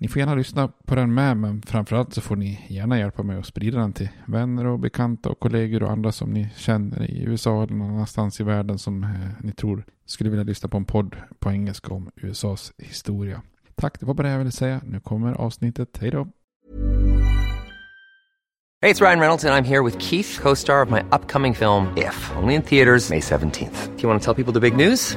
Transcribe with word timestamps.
Ni 0.00 0.08
får 0.08 0.20
gärna 0.20 0.34
lyssna 0.34 0.68
på 0.84 0.94
den 0.94 1.14
med, 1.14 1.36
men 1.36 1.62
framförallt 1.62 2.14
så 2.14 2.20
får 2.20 2.36
ni 2.36 2.66
gärna 2.68 2.98
hjälpa 2.98 3.22
mig 3.22 3.38
att 3.38 3.46
sprida 3.46 3.78
den 3.78 3.92
till 3.92 4.08
vänner 4.26 4.66
och 4.66 4.78
bekanta 4.78 5.28
och 5.28 5.40
kollegor 5.40 5.82
och 5.82 5.90
andra 5.90 6.12
som 6.12 6.30
ni 6.30 6.48
känner 6.56 7.10
i 7.10 7.22
USA 7.22 7.62
eller 7.62 7.74
någon 7.74 7.90
annanstans 7.90 8.40
i 8.40 8.44
världen 8.44 8.78
som 8.78 9.04
eh, 9.04 9.10
ni 9.40 9.52
tror 9.52 9.84
skulle 10.06 10.30
vilja 10.30 10.44
lyssna 10.44 10.68
på 10.68 10.76
en 10.76 10.84
podd 10.84 11.16
på 11.38 11.50
engelska 11.50 11.94
om 11.94 12.10
USAs 12.16 12.72
historia. 12.78 13.42
Tack, 13.74 14.00
det 14.00 14.06
var 14.06 14.14
bara 14.14 14.26
det 14.26 14.32
jag 14.32 14.38
ville 14.38 14.50
säga. 14.50 14.80
Nu 14.84 15.00
kommer 15.00 15.32
avsnittet. 15.32 15.98
Hej 16.00 16.10
då! 16.10 16.28
Hej, 18.82 18.92
det 18.92 19.00
är 19.00 19.04
Ryan 19.04 19.20
Reynolds 19.20 19.44
jag 19.44 19.58
är 19.58 19.62
här 19.62 19.82
med 19.82 20.02
Keith, 20.02 20.40
co-star 20.42 20.82
of 20.86 20.90
my 20.90 21.00
upcoming 21.00 21.54
film 21.54 21.86
If, 21.96 22.30
only 22.42 22.54
in 22.54 22.62
theaters 22.62 23.10
May 23.10 23.20
17th. 23.20 23.96
Do 23.96 24.02
you 24.02 24.08
want 24.08 24.22
to 24.22 24.34
tell 24.34 24.44
people 24.44 24.60
the 24.60 24.70
big 24.70 24.86
news? 24.86 25.16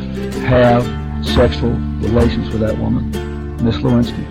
have 0.43 0.83
sexual 1.25 1.71
relations 2.01 2.53
with 2.53 2.59
that 2.59 2.77
woman, 2.77 3.11
Miss 3.63 3.83
Lewinsky. 3.83 4.23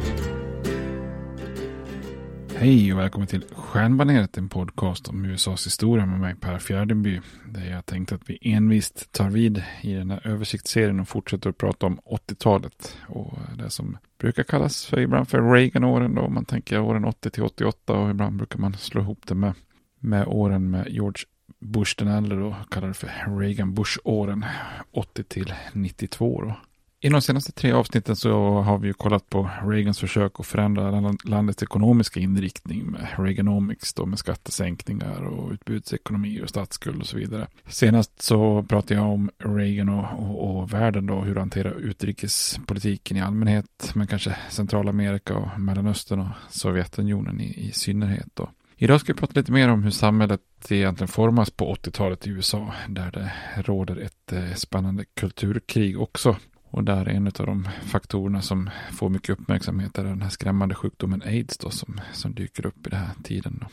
Hej 2.56 2.92
och 2.92 2.98
välkommen 2.98 3.26
till 3.26 3.44
Stjärnbaneret, 3.52 4.38
en 4.38 4.48
podcast 4.48 5.08
om 5.08 5.24
USAs 5.24 5.66
historia 5.66 6.06
med 6.06 6.20
mig 6.20 6.34
Per 6.34 6.58
Fjärdenby. 6.58 7.20
Där 7.46 7.70
jag 7.70 7.86
tänkte 7.86 8.14
att 8.14 8.30
vi 8.30 8.38
envist 8.40 9.12
tar 9.12 9.30
vid 9.30 9.62
i 9.80 9.92
den 9.92 10.10
här 10.10 10.26
översiktsserien 10.26 11.00
och 11.00 11.08
fortsätter 11.08 11.50
att 11.50 11.58
prata 11.58 11.86
om 11.86 12.00
80-talet. 12.00 12.96
Och 13.08 13.38
det 13.58 13.70
som 13.70 13.98
brukar 14.18 14.42
kallas 14.42 14.86
för 14.86 15.00
ibland 15.00 15.28
för 15.28 15.52
Reagan-åren 15.52 16.14
då. 16.14 16.28
Man 16.28 16.44
tänker 16.44 16.80
åren 16.80 17.04
80 17.04 17.30
till 17.30 17.42
88 17.42 17.92
och 17.92 18.10
ibland 18.10 18.36
brukar 18.36 18.58
man 18.58 18.74
slå 18.74 19.00
ihop 19.00 19.26
det 19.26 19.34
med, 19.34 19.52
med 20.00 20.26
åren 20.26 20.70
med 20.70 20.88
George 20.88 21.24
Bush 21.60 21.94
den 21.98 22.08
äldre 22.08 22.38
då. 22.38 22.56
Kallar 22.70 22.88
det 22.88 22.94
för 22.94 23.38
Reagan-Bush-åren 23.38 24.44
80 24.92 25.24
till 25.24 25.54
92 25.72 26.42
då. 26.42 26.56
I 27.02 27.08
de 27.08 27.22
senaste 27.22 27.52
tre 27.52 27.72
avsnitten 27.72 28.16
så 28.16 28.60
har 28.60 28.78
vi 28.78 28.86
ju 28.86 28.92
kollat 28.92 29.30
på 29.30 29.50
Reagans 29.64 29.98
försök 29.98 30.40
att 30.40 30.46
förändra 30.46 31.14
landets 31.24 31.62
ekonomiska 31.62 32.20
inriktning 32.20 32.86
med 32.86 33.06
Reaganomics 33.18 33.94
då 33.94 34.06
med 34.06 34.18
skattesänkningar 34.18 35.22
och 35.22 35.52
utbudsekonomi 35.52 36.40
och 36.42 36.48
statsskuld 36.48 37.00
och 37.00 37.06
så 37.06 37.16
vidare. 37.16 37.46
Senast 37.68 38.22
så 38.22 38.62
pratade 38.62 38.94
jag 38.94 39.12
om 39.12 39.30
Reagan 39.38 39.88
och, 39.88 40.04
och, 40.18 40.56
och 40.56 40.72
världen 40.72 41.06
då, 41.06 41.20
hur 41.20 41.36
hanterar 41.36 41.80
utrikespolitiken 41.80 43.16
i 43.16 43.20
allmänhet, 43.20 43.92
men 43.94 44.06
kanske 44.06 44.36
Centralamerika 44.50 45.36
och 45.36 45.60
Mellanöstern 45.60 46.20
och 46.20 46.28
Sovjetunionen 46.50 47.40
i, 47.40 47.68
i 47.68 47.72
synnerhet 47.72 48.28
då. 48.34 48.50
Idag 48.82 49.00
ska 49.00 49.12
vi 49.12 49.18
prata 49.18 49.40
lite 49.40 49.52
mer 49.52 49.68
om 49.68 49.82
hur 49.82 49.90
samhället 49.90 50.40
egentligen 50.68 51.08
formas 51.08 51.50
på 51.50 51.74
80-talet 51.74 52.26
i 52.26 52.30
USA, 52.30 52.74
där 52.88 53.10
det 53.10 53.32
råder 53.62 53.96
ett 53.96 54.32
eh, 54.32 54.54
spännande 54.54 55.04
kulturkrig 55.14 56.00
också. 56.00 56.36
Och 56.70 56.84
där 56.84 57.06
är 57.06 57.10
en 57.10 57.26
av 57.26 57.46
de 57.46 57.68
faktorerna 57.82 58.42
som 58.42 58.70
får 58.92 59.08
mycket 59.08 59.30
uppmärksamhet 59.30 59.98
är 59.98 60.04
den 60.04 60.22
här 60.22 60.28
skrämmande 60.28 60.74
sjukdomen 60.74 61.22
aids 61.22 61.58
då, 61.58 61.70
som, 61.70 62.00
som 62.12 62.34
dyker 62.34 62.66
upp 62.66 62.86
i 62.86 62.90
den 62.90 62.98
här 62.98 63.14
tiden. 63.22 63.58
Då. 63.60 63.66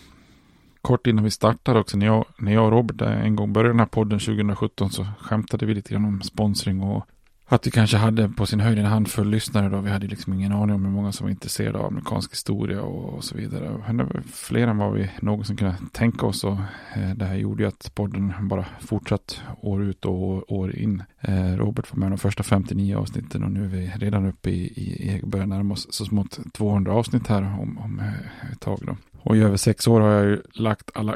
Kort 0.81 1.07
innan 1.07 1.23
vi 1.23 1.31
startar 1.31 1.75
också, 1.75 1.97
när 1.97 2.05
jag, 2.05 2.25
när 2.37 2.53
jag 2.53 2.65
och 2.65 2.71
Robert 2.71 3.01
eh, 3.01 3.25
en 3.25 3.35
gång 3.35 3.53
började 3.53 3.73
den 3.73 3.79
här 3.79 3.85
podden 3.85 4.19
2017 4.19 4.89
så 4.89 5.07
skämtade 5.19 5.65
vi 5.65 5.73
lite 5.73 5.93
grann 5.93 6.05
om 6.05 6.21
sponsring 6.21 6.81
och 6.81 7.07
att 7.55 7.67
vi 7.67 7.71
kanske 7.71 7.97
hade 7.97 8.29
på 8.29 8.45
sin 8.45 8.59
höjd 8.59 8.79
en 8.79 8.85
handfull 8.85 9.29
lyssnare 9.29 9.69
då. 9.69 9.79
Vi 9.79 9.89
hade 9.89 10.07
liksom 10.07 10.33
ingen 10.33 10.51
aning 10.51 10.75
om 10.75 10.85
hur 10.85 10.91
många 10.91 11.11
som 11.11 11.25
var 11.25 11.31
intresserade 11.31 11.79
av 11.79 11.85
amerikansk 11.85 12.31
historia 12.31 12.81
och, 12.81 13.13
och 13.13 13.23
så 13.23 13.37
vidare. 13.37 13.83
Det 13.87 14.03
var 14.03 14.21
fler 14.33 14.67
än 14.67 14.77
vad 14.77 14.93
vi 14.93 15.11
någonsin 15.21 15.57
kunde 15.57 15.75
tänka 15.91 16.25
oss. 16.25 16.43
Och, 16.43 16.57
eh, 16.95 17.09
det 17.15 17.25
här 17.25 17.35
gjorde 17.35 17.63
ju 17.63 17.69
att 17.69 17.91
podden 17.95 18.33
bara 18.41 18.65
fortsatt 18.79 19.41
år 19.61 19.83
ut 19.83 20.05
och 20.05 20.13
år, 20.13 20.53
år 20.53 20.75
in. 20.75 21.03
Eh, 21.21 21.55
Robert 21.55 21.93
var 21.93 21.99
med 21.99 22.11
de 22.11 22.17
första 22.17 22.43
59 22.43 22.97
avsnitten 22.97 23.43
och 23.43 23.51
nu 23.51 23.63
är 23.63 23.67
vi 23.67 23.91
redan 23.95 24.25
uppe 24.25 24.49
i, 24.49 24.67
i, 24.67 25.11
i 25.11 25.21
börjar 25.25 25.45
närma 25.45 25.73
oss 25.73 25.87
så 25.89 26.05
smått 26.05 26.39
200 26.53 26.93
avsnitt 26.93 27.27
här 27.27 27.41
om, 27.41 27.77
om 27.77 27.99
eh, 27.99 28.51
ett 28.51 28.59
tag 28.59 28.79
då. 28.81 28.97
Och 29.21 29.37
i 29.37 29.39
över 29.39 29.57
sex 29.57 29.87
år 29.87 30.01
har 30.01 30.09
jag 30.09 30.25
ju 30.25 30.41
lagt 30.53 30.91
alla 30.93 31.15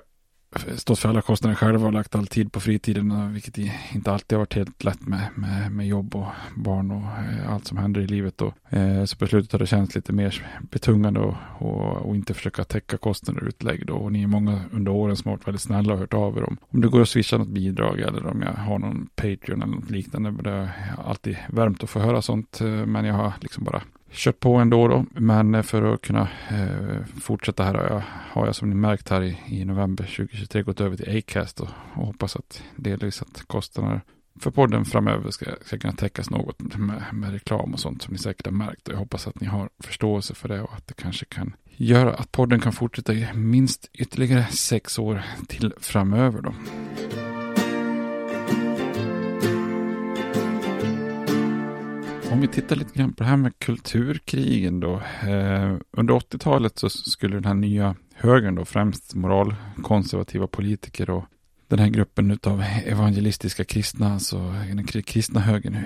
stått 0.75 0.99
för 0.99 1.09
alla 1.09 1.21
kostnader 1.21 1.55
själva 1.55 1.87
och 1.87 1.93
lagt 1.93 2.15
all 2.15 2.27
tid 2.27 2.51
på 2.51 2.59
fritiden, 2.59 3.33
vilket 3.33 3.57
inte 3.93 4.11
alltid 4.11 4.35
har 4.35 4.41
varit 4.41 4.53
helt 4.53 4.83
lätt 4.83 5.07
med, 5.07 5.27
med, 5.35 5.71
med 5.71 5.87
jobb 5.87 6.15
och 6.15 6.27
barn 6.55 6.91
och 6.91 7.03
eh, 7.03 7.53
allt 7.53 7.67
som 7.67 7.77
händer 7.77 8.01
i 8.01 8.07
livet. 8.07 8.41
Och, 8.41 8.53
Eh, 8.73 9.05
så 9.05 9.17
på 9.17 9.27
slutet 9.27 9.51
har 9.51 9.59
det 9.59 9.67
känts 9.67 9.95
lite 9.95 10.13
mer 10.13 10.47
betungande 10.61 11.19
och, 11.19 11.35
och, 11.57 11.97
och 11.97 12.15
inte 12.15 12.33
försöka 12.33 12.63
täcka 12.63 12.97
kostnader 12.97 13.41
och 13.41 13.47
utlägg. 13.47 13.85
Då. 13.85 13.93
Och 13.93 14.11
ni 14.11 14.23
är 14.23 14.27
många 14.27 14.61
under 14.71 14.91
åren 14.91 15.15
som 15.17 15.29
har 15.29 15.37
varit 15.37 15.47
väldigt 15.47 15.61
snälla 15.61 15.93
och 15.93 15.99
hört 15.99 16.13
av 16.13 16.37
er 16.37 16.43
om, 16.43 16.57
om 16.69 16.81
det 16.81 16.87
går 16.87 17.01
att 17.01 17.09
swisha 17.09 17.37
något 17.37 17.47
bidrag 17.47 17.99
eller 17.99 18.27
om 18.27 18.41
jag 18.41 18.53
har 18.53 18.79
någon 18.79 19.07
Patreon 19.15 19.61
eller 19.61 19.75
något 19.75 19.89
liknande. 19.89 20.31
Det 20.31 20.49
har 20.49 20.69
alltid 21.05 21.37
värmt 21.49 21.83
att 21.83 21.89
få 21.89 21.99
höra 21.99 22.21
sånt, 22.21 22.61
eh, 22.61 22.67
men 22.67 23.05
jag 23.05 23.13
har 23.13 23.33
liksom 23.41 23.63
bara 23.63 23.81
kört 24.11 24.39
på 24.39 24.55
ändå 24.55 24.87
då. 24.87 25.05
Men 25.11 25.63
för 25.63 25.93
att 25.93 26.01
kunna 26.01 26.27
eh, 26.49 27.05
fortsätta 27.21 27.63
här 27.63 27.73
har 27.73 27.83
jag, 27.83 28.01
har 28.07 28.45
jag 28.45 28.55
som 28.55 28.69
ni 28.69 28.75
märkt 28.75 29.09
här 29.09 29.21
i, 29.23 29.37
i 29.47 29.65
november 29.65 30.03
2023 30.03 30.63
gått 30.63 30.81
över 30.81 30.97
till 30.97 31.17
Acast 31.17 31.59
och, 31.59 31.69
och 31.93 32.05
hoppas 32.05 32.35
att 32.35 32.63
delvis 32.75 33.21
att 33.21 33.43
kostnader 33.47 34.01
för 34.39 34.51
podden 34.51 34.85
framöver 34.85 35.31
ska, 35.31 35.45
ska 35.65 35.77
kunna 35.77 35.93
täckas 35.93 36.29
något 36.29 36.77
med, 36.77 37.03
med, 37.13 37.31
reklam 37.31 37.73
och 37.73 37.79
sånt 37.79 38.01
som 38.01 38.13
ni 38.13 38.17
säkert 38.17 38.45
har 38.45 38.53
märkt. 38.53 38.87
Och 38.87 38.93
jag 38.93 38.99
hoppas 38.99 39.27
att 39.27 39.41
ni 39.41 39.47
har 39.47 39.69
förståelse 39.79 40.33
för 40.33 40.49
det 40.49 40.61
och 40.61 40.73
att 40.73 40.87
det 40.87 40.93
kanske 40.93 41.25
kan 41.25 41.55
göra 41.75 42.13
att 42.13 42.31
podden 42.31 42.59
kan 42.59 42.73
fortsätta 42.73 43.13
i 43.13 43.27
minst 43.33 43.89
ytterligare 43.93 44.45
sex 44.45 44.99
år 44.99 45.21
till 45.47 45.73
framöver 45.79 46.41
då. 46.41 46.53
Om 52.31 52.41
vi 52.41 52.47
tittar 52.47 52.75
lite 52.75 52.99
grann 52.99 53.13
på 53.13 53.23
det 53.23 53.29
här 53.29 53.37
med 53.37 53.59
kulturkrigen 53.59 54.79
då. 54.79 54.93
Eh, 55.27 55.77
under 55.91 56.13
80-talet 56.13 56.79
så 56.79 56.89
skulle 56.89 57.35
den 57.35 57.45
här 57.45 57.53
nya 57.53 57.95
högern 58.13 58.55
då, 58.55 58.65
främst 58.65 59.15
moralkonservativa 59.15 60.47
politiker 60.47 61.09
och 61.09 61.25
den 61.67 61.79
här 61.79 61.87
gruppen 61.87 62.39
av 62.43 62.63
evangelistiska 62.85 63.63
kristna, 63.63 64.13
alltså 64.13 64.55
den 64.67 64.83
kristna 64.83 65.39
högern, 65.39 65.75
eh, 65.75 65.83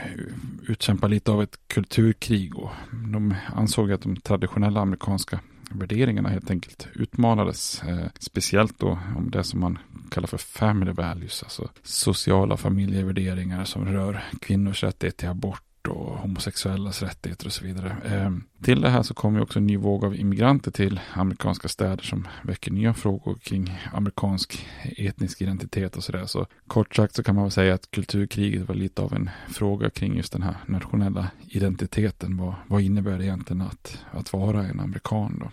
utkämpa 0.67 1.07
lite 1.07 1.31
av 1.31 1.43
ett 1.43 1.59
kulturkrig. 1.67 2.55
Och 2.55 2.71
de 3.11 3.35
ansåg 3.53 3.91
att 3.91 4.01
de 4.01 4.15
traditionella 4.15 4.79
amerikanska 4.79 5.39
värderingarna 5.71 6.29
helt 6.29 6.51
enkelt 6.51 6.87
utmanades. 6.93 7.83
Eh, 7.83 8.07
speciellt 8.19 8.79
då 8.79 8.99
om 9.17 9.31
det 9.31 9.43
som 9.43 9.59
man 9.59 9.77
kallar 10.11 10.27
för 10.27 10.37
family 10.37 10.91
values, 10.91 11.43
alltså 11.43 11.69
sociala 11.83 12.57
familjevärderingar 12.57 13.65
som 13.65 13.85
rör 13.85 14.23
kvinnors 14.41 14.83
rättighet 14.83 15.17
till 15.17 15.29
abort 15.29 15.61
och 15.87 16.17
homosexuellas 16.17 17.01
rättigheter 17.01 17.45
och 17.45 17.53
så 17.53 17.65
vidare. 17.65 17.97
Eh, 18.05 18.31
till 18.63 18.81
det 18.81 18.89
här 18.89 19.03
så 19.03 19.13
kommer 19.13 19.41
också 19.41 19.59
en 19.59 19.67
ny 19.67 19.77
våg 19.77 20.05
av 20.05 20.15
immigranter 20.15 20.71
till 20.71 20.99
amerikanska 21.13 21.67
städer 21.67 22.03
som 22.03 22.27
väcker 22.43 22.71
nya 22.71 22.93
frågor 22.93 23.35
kring 23.35 23.79
amerikansk 23.93 24.67
etnisk 24.97 25.41
identitet 25.41 25.97
och 25.97 26.03
sådär. 26.03 26.25
Så 26.25 26.45
kort 26.67 26.95
sagt 26.95 27.15
så 27.15 27.23
kan 27.23 27.35
man 27.35 27.43
väl 27.43 27.51
säga 27.51 27.73
att 27.73 27.91
kulturkriget 27.91 28.67
var 28.67 28.75
lite 28.75 29.01
av 29.01 29.13
en 29.13 29.29
fråga 29.49 29.89
kring 29.89 30.17
just 30.17 30.33
den 30.33 30.43
här 30.43 30.55
nationella 30.65 31.27
identiteten. 31.47 32.37
Vad, 32.37 32.55
vad 32.67 32.81
innebär 32.81 33.17
det 33.17 33.25
egentligen 33.25 33.61
att, 33.61 33.97
att 34.11 34.33
vara 34.33 34.63
en 34.63 34.79
amerikan 34.79 35.37
då? 35.39 35.51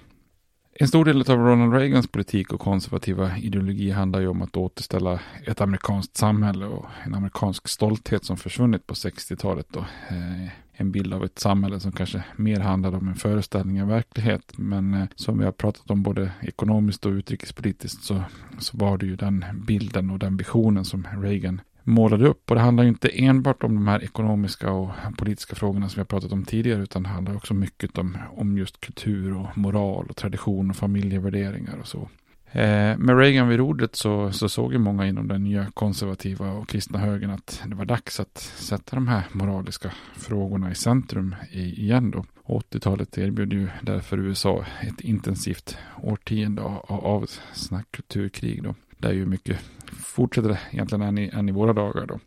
En 0.74 0.88
stor 0.88 1.04
del 1.04 1.20
av 1.20 1.38
Ronald 1.38 1.74
Reagans 1.74 2.08
politik 2.08 2.52
och 2.52 2.60
konservativa 2.60 3.38
ideologi 3.38 3.90
handlar 3.90 4.20
ju 4.20 4.28
om 4.28 4.42
att 4.42 4.56
återställa 4.56 5.20
ett 5.46 5.60
amerikanskt 5.60 6.16
samhälle 6.16 6.66
och 6.66 6.86
en 7.04 7.14
amerikansk 7.14 7.69
stolthet 7.69 8.24
som 8.24 8.36
försvunnit 8.36 8.86
på 8.86 8.94
60-talet. 8.94 9.66
Då. 9.70 9.80
Eh, 10.08 10.48
en 10.72 10.92
bild 10.92 11.14
av 11.14 11.24
ett 11.24 11.38
samhälle 11.38 11.80
som 11.80 11.92
kanske 11.92 12.24
mer 12.36 12.60
handlade 12.60 12.96
om 12.96 13.08
en 13.08 13.14
föreställning 13.14 13.78
än 13.78 13.88
verklighet. 13.88 14.52
Men 14.56 14.94
eh, 14.94 15.06
som 15.14 15.38
vi 15.38 15.44
har 15.44 15.52
pratat 15.52 15.90
om 15.90 16.02
både 16.02 16.32
ekonomiskt 16.42 17.06
och 17.06 17.12
utrikespolitiskt 17.12 18.04
så, 18.04 18.22
så 18.58 18.76
var 18.76 18.98
det 18.98 19.06
ju 19.06 19.16
den 19.16 19.44
bilden 19.66 20.10
och 20.10 20.19
den 20.19 20.36
visionen 20.36 20.84
som 20.84 21.06
Reagan 21.22 21.60
målade 21.84 22.29
upp. 22.29 22.50
Och 22.50 22.56
det 22.56 22.62
handlar 22.62 22.84
inte 22.84 23.08
enbart 23.08 23.64
om 23.64 23.75
de 23.75 23.88
här 23.88 24.05
ekonomiska 24.05 24.70
och 24.70 24.90
politiska 25.19 25.55
frågorna 25.55 25.88
som 25.88 25.96
vi 25.96 26.00
har 26.00 26.06
pratat 26.06 26.32
om 26.32 26.44
tidigare, 26.44 26.82
utan 26.82 27.02
det 27.02 27.08
handlar 27.08 27.37
också 27.37 27.55
mycket 27.55 27.99
om, 27.99 28.19
om 28.37 28.58
just 28.58 28.81
kultur 28.81 29.37
och 29.37 29.58
moral 29.58 30.06
och 30.11 30.17
tradition 30.17 30.70
och 30.70 30.76
familjevärderingar 30.76 31.76
och 31.81 31.87
så. 31.87 32.08
Eh, 32.55 32.99
med 32.99 33.19
Reagan 33.19 33.49
vid 33.49 33.58
rodret 33.58 33.96
så, 33.96 34.32
så 34.32 34.49
såg 34.49 34.73
ju 34.73 34.79
många 34.79 35.06
inom 35.06 35.29
den 35.29 35.44
nya 35.44 35.67
konservativa 35.75 36.52
och 36.52 36.69
kristna 36.69 36.99
högern 36.99 37.31
att 37.31 37.62
det 37.67 37.75
var 37.75 37.84
dags 37.84 38.20
att 38.20 38.38
sätta 38.38 38.96
de 38.96 39.08
här 39.08 39.23
moraliska 39.32 39.93
frågorna 40.17 40.70
i 40.70 40.75
centrum 40.75 41.34
igen 41.52 42.11
då. 42.11 42.25
80-talet 42.44 43.19
erbjöd 43.19 43.52
ju 43.52 43.69
därför 43.82 44.19
USA 44.19 44.64
ett 44.81 45.00
intensivt 45.00 45.79
årtionde 46.02 46.62
av, 46.62 46.84
av 46.88 47.26
snackkulturkrig 47.52 47.93
kulturkrig 47.93 48.62
då. 48.62 48.75
Där 48.99 49.12
ju 49.12 49.26
mycket 49.26 49.61
fortsätter 49.93 50.59
egentligen 50.71 51.03
än 51.03 51.19
i, 51.19 51.29
än 51.29 51.49
i 51.49 51.53
våra 51.53 51.73
dagar 51.73 52.06
då. 52.06 52.21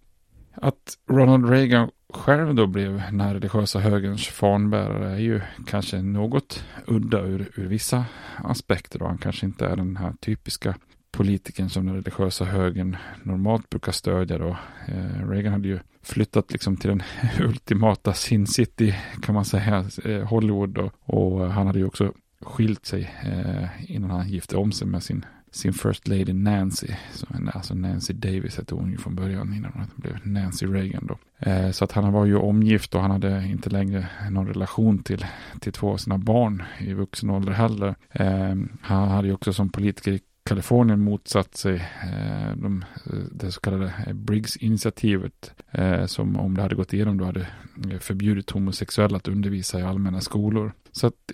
Att 0.53 0.97
Ronald 1.09 1.49
Reagan 1.49 1.89
själv 2.13 2.55
då 2.55 2.67
blev 2.67 2.91
den 2.93 3.21
här 3.21 3.33
religiösa 3.33 3.79
högerns 3.79 4.27
fanbärare 4.27 5.11
är 5.11 5.19
ju 5.19 5.41
kanske 5.65 6.01
något 6.01 6.63
udda 6.87 7.21
ur, 7.21 7.51
ur 7.55 7.67
vissa 7.67 8.05
aspekter. 8.37 8.99
Då. 8.99 9.05
Han 9.05 9.17
kanske 9.17 9.45
inte 9.45 9.65
är 9.65 9.75
den 9.75 9.97
här 9.97 10.13
typiska 10.19 10.75
politikern 11.11 11.69
som 11.69 11.85
den 11.85 11.95
religiösa 11.95 12.45
högern 12.45 12.97
normalt 13.23 13.69
brukar 13.69 13.91
stödja. 13.91 14.37
Då. 14.37 14.57
Eh, 14.87 15.29
Reagan 15.29 15.53
hade 15.53 15.67
ju 15.67 15.79
flyttat 16.03 16.51
liksom 16.51 16.77
till 16.77 16.89
den 16.89 17.03
ultimata 17.39 18.13
Sin 18.13 18.47
City 18.47 18.95
kan 19.21 19.35
man 19.35 19.45
säga, 19.45 19.85
eh, 20.05 20.21
Hollywood. 20.21 20.69
Då. 20.69 20.91
Och 20.99 21.51
han 21.51 21.67
hade 21.67 21.79
ju 21.79 21.85
också 21.85 22.13
skilt 22.45 22.85
sig 22.85 23.11
eh, 23.23 23.93
innan 23.95 24.09
han 24.09 24.29
gifte 24.29 24.57
om 24.57 24.71
sig 24.71 24.87
med 24.87 25.03
sin 25.03 25.25
sin 25.55 25.73
First 25.73 26.07
Lady 26.07 26.33
Nancy. 26.33 26.87
Så, 27.13 27.27
alltså 27.53 27.73
Nancy 27.73 28.13
Davis 28.13 28.57
hette 28.57 28.75
hon 28.75 28.91
ju 28.91 28.97
från 28.97 29.15
början 29.15 29.53
innan 29.53 29.71
hon 29.73 29.85
blev 29.95 30.27
Nancy 30.27 30.65
Reagan 30.65 31.07
då. 31.07 31.17
Eh, 31.49 31.71
så 31.71 31.83
att 31.83 31.91
han 31.91 32.13
var 32.13 32.25
ju 32.25 32.35
omgift 32.35 32.95
och 32.95 33.01
han 33.01 33.11
hade 33.11 33.47
inte 33.47 33.69
längre 33.69 34.07
någon 34.29 34.47
relation 34.47 35.03
till, 35.03 35.25
till 35.59 35.73
två 35.73 35.91
av 35.91 35.97
sina 35.97 36.17
barn 36.17 36.63
i 36.79 36.93
vuxen 36.93 37.29
ålder 37.29 37.51
heller. 37.51 37.95
Eh, 38.11 38.55
han 38.81 39.09
hade 39.09 39.27
ju 39.27 39.33
också 39.33 39.53
som 39.53 39.69
politiker 39.69 40.11
i 40.11 40.19
Kalifornien 40.43 40.99
motsatt 40.99 41.55
sig 41.55 41.75
eh, 42.03 42.55
de, 42.55 42.85
det 43.31 43.51
så 43.51 43.59
kallade 43.59 43.93
Briggs-initiativet 44.13 45.53
eh, 45.71 46.05
som 46.05 46.35
om 46.39 46.55
det 46.55 46.61
hade 46.61 46.75
gått 46.75 46.93
igenom 46.93 47.17
då 47.17 47.25
hade 47.25 47.47
eh, 47.91 47.99
förbjudit 47.99 48.51
homosexuella 48.51 49.17
att 49.17 49.27
undervisa 49.27 49.79
i 49.79 49.83
allmänna 49.83 50.21
skolor. 50.21 50.73
Så 50.95 51.07
att 51.07 51.31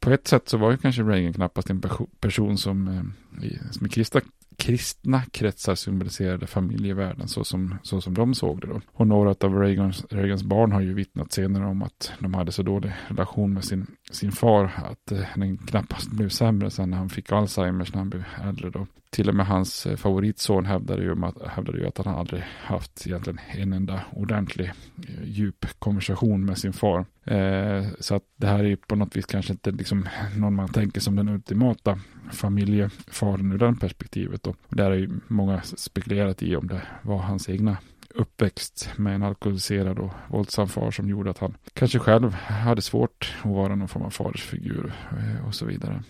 på 0.00 0.10
ett 0.10 0.28
sätt 0.28 0.48
så 0.48 0.56
var 0.56 0.70
ju 0.70 0.76
kanske 0.76 1.02
Reagan 1.02 1.32
knappast 1.32 1.70
en 1.70 1.82
person 2.20 2.58
som, 2.58 2.88
eh, 2.88 3.70
som 3.70 3.86
i 3.86 3.88
kristna, 3.88 4.20
kristna 4.60 5.22
kretsar 5.22 5.74
symboliserade 5.74 6.46
familjevärlden 6.46 7.28
så 7.28 7.44
som, 7.44 7.74
så 7.82 8.00
som 8.00 8.14
de 8.14 8.34
såg 8.34 8.60
det 8.60 8.66
då. 8.66 8.80
Och 8.92 9.06
några 9.06 9.30
av 9.30 9.60
Reagans, 9.60 10.04
Reagans 10.10 10.42
barn 10.42 10.72
har 10.72 10.80
ju 10.80 10.94
vittnat 10.94 11.32
senare 11.32 11.66
om 11.66 11.82
att 11.82 12.12
de 12.18 12.34
hade 12.34 12.52
så 12.52 12.62
dålig 12.62 12.92
relation 13.08 13.54
med 13.54 13.64
sin, 13.64 13.86
sin 14.10 14.32
far 14.32 14.64
att 14.64 15.12
eh, 15.12 15.20
den 15.36 15.58
knappast 15.58 16.10
blev 16.10 16.28
sämre 16.28 16.70
sen 16.70 16.90
när 16.90 16.96
han 16.96 17.08
fick 17.08 17.32
Alzheimers 17.32 17.92
när 17.92 17.98
han 17.98 18.10
blev 18.10 18.24
äldre 18.44 18.70
då. 18.70 18.86
Till 19.10 19.28
och 19.28 19.34
med 19.34 19.46
hans 19.46 19.86
eh, 19.86 19.96
favoritson 19.96 20.66
hävdade 20.66 21.02
ju, 21.02 21.24
att, 21.24 21.48
hävdade 21.48 21.78
ju 21.78 21.86
att 21.86 21.98
han 21.98 22.14
aldrig 22.14 22.42
haft 22.64 23.06
egentligen 23.06 23.40
en 23.50 23.72
enda 23.72 24.00
ordentlig 24.12 24.72
eh, 25.08 25.24
djup 25.24 25.66
konversation 25.78 26.44
med 26.44 26.58
sin 26.58 26.72
far. 26.72 27.06
Eh, 27.24 27.86
så 28.00 28.14
att 28.14 28.22
det 28.36 28.46
här 28.46 28.58
är 28.58 28.68
ju 28.68 28.76
på 28.76 28.96
något 28.96 29.16
vis 29.16 29.26
kanske 29.26 29.52
inte 29.52 29.70
liksom 29.70 30.08
någon 30.36 30.54
man 30.54 30.68
tänker 30.68 31.00
som 31.00 31.16
den 31.16 31.28
ultimata 31.28 31.98
familjefadern 32.32 33.52
ur 33.52 33.58
det 33.58 33.74
perspektivet. 33.80 34.42
Då. 34.42 34.50
Och 34.50 34.76
där 34.76 34.90
är 34.90 34.96
ju 34.96 35.10
många 35.28 35.62
spekulerat 35.62 36.42
i 36.42 36.56
om 36.56 36.66
det 36.66 36.82
var 37.02 37.18
hans 37.18 37.48
egna 37.48 37.76
uppväxt 38.14 38.90
med 38.96 39.14
en 39.14 39.22
alkoholiserad 39.22 39.98
och 39.98 40.10
våldsam 40.28 40.68
far 40.68 40.90
som 40.90 41.08
gjorde 41.08 41.30
att 41.30 41.38
han 41.38 41.56
kanske 41.72 41.98
själv 41.98 42.32
hade 42.34 42.82
svårt 42.82 43.34
att 43.42 43.50
vara 43.50 43.74
någon 43.74 43.88
form 43.88 44.02
av 44.02 44.10
fadersfigur 44.10 44.92
eh, 45.10 45.46
och 45.46 45.54
så 45.54 45.66
vidare. 45.66 46.02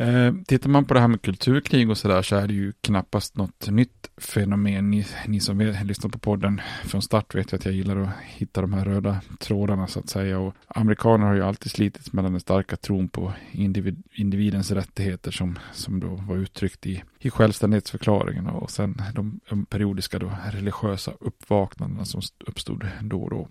Eh, 0.00 0.34
tittar 0.46 0.70
man 0.70 0.84
på 0.84 0.94
det 0.94 1.00
här 1.00 1.08
med 1.08 1.22
kulturkrig 1.22 1.90
och 1.90 1.98
sådär 1.98 2.22
så 2.22 2.36
är 2.36 2.46
det 2.46 2.54
ju 2.54 2.72
knappast 2.80 3.36
något 3.36 3.70
nytt 3.70 4.10
fenomen. 4.16 4.90
Ni, 4.90 5.06
ni 5.26 5.40
som 5.40 5.60
lyssnar 5.60 6.10
på 6.10 6.18
podden 6.18 6.60
från 6.84 7.02
start 7.02 7.34
vet 7.34 7.52
ju 7.52 7.56
att 7.56 7.64
jag 7.64 7.74
gillar 7.74 7.96
att 7.96 8.10
hitta 8.22 8.60
de 8.60 8.72
här 8.72 8.84
röda 8.84 9.20
trådarna 9.38 9.86
så 9.86 10.00
att 10.00 10.08
säga. 10.08 10.38
Och 10.38 10.54
amerikaner 10.66 11.26
har 11.26 11.34
ju 11.34 11.44
alltid 11.44 11.72
slitits 11.72 12.12
mellan 12.12 12.32
den 12.32 12.40
starka 12.40 12.76
tron 12.76 13.08
på 13.08 13.32
individ, 13.52 14.02
individens 14.12 14.70
rättigheter 14.70 15.30
som, 15.30 15.58
som 15.72 16.00
då 16.00 16.08
var 16.08 16.36
uttryckt 16.36 16.86
i, 16.86 17.02
i 17.18 17.30
självständighetsförklaringen 17.30 18.46
och 18.46 18.70
sen 18.70 19.02
de, 19.14 19.40
de 19.48 19.66
periodiska 19.66 20.18
då 20.18 20.32
religiösa 20.52 21.12
uppvaknandena 21.20 22.04
som 22.04 22.20
uppstod 22.46 22.86
då 23.00 23.22
och 23.22 23.30
då. 23.30 23.48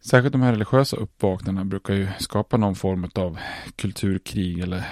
Särskilt 0.00 0.32
de 0.32 0.42
här 0.42 0.52
religiösa 0.52 0.96
uppvaknandena 0.96 1.64
brukar 1.64 1.94
ju 1.94 2.08
skapa 2.18 2.56
någon 2.56 2.74
form 2.74 3.10
av 3.14 3.38
kulturkrig 3.76 4.58
eller 4.58 4.84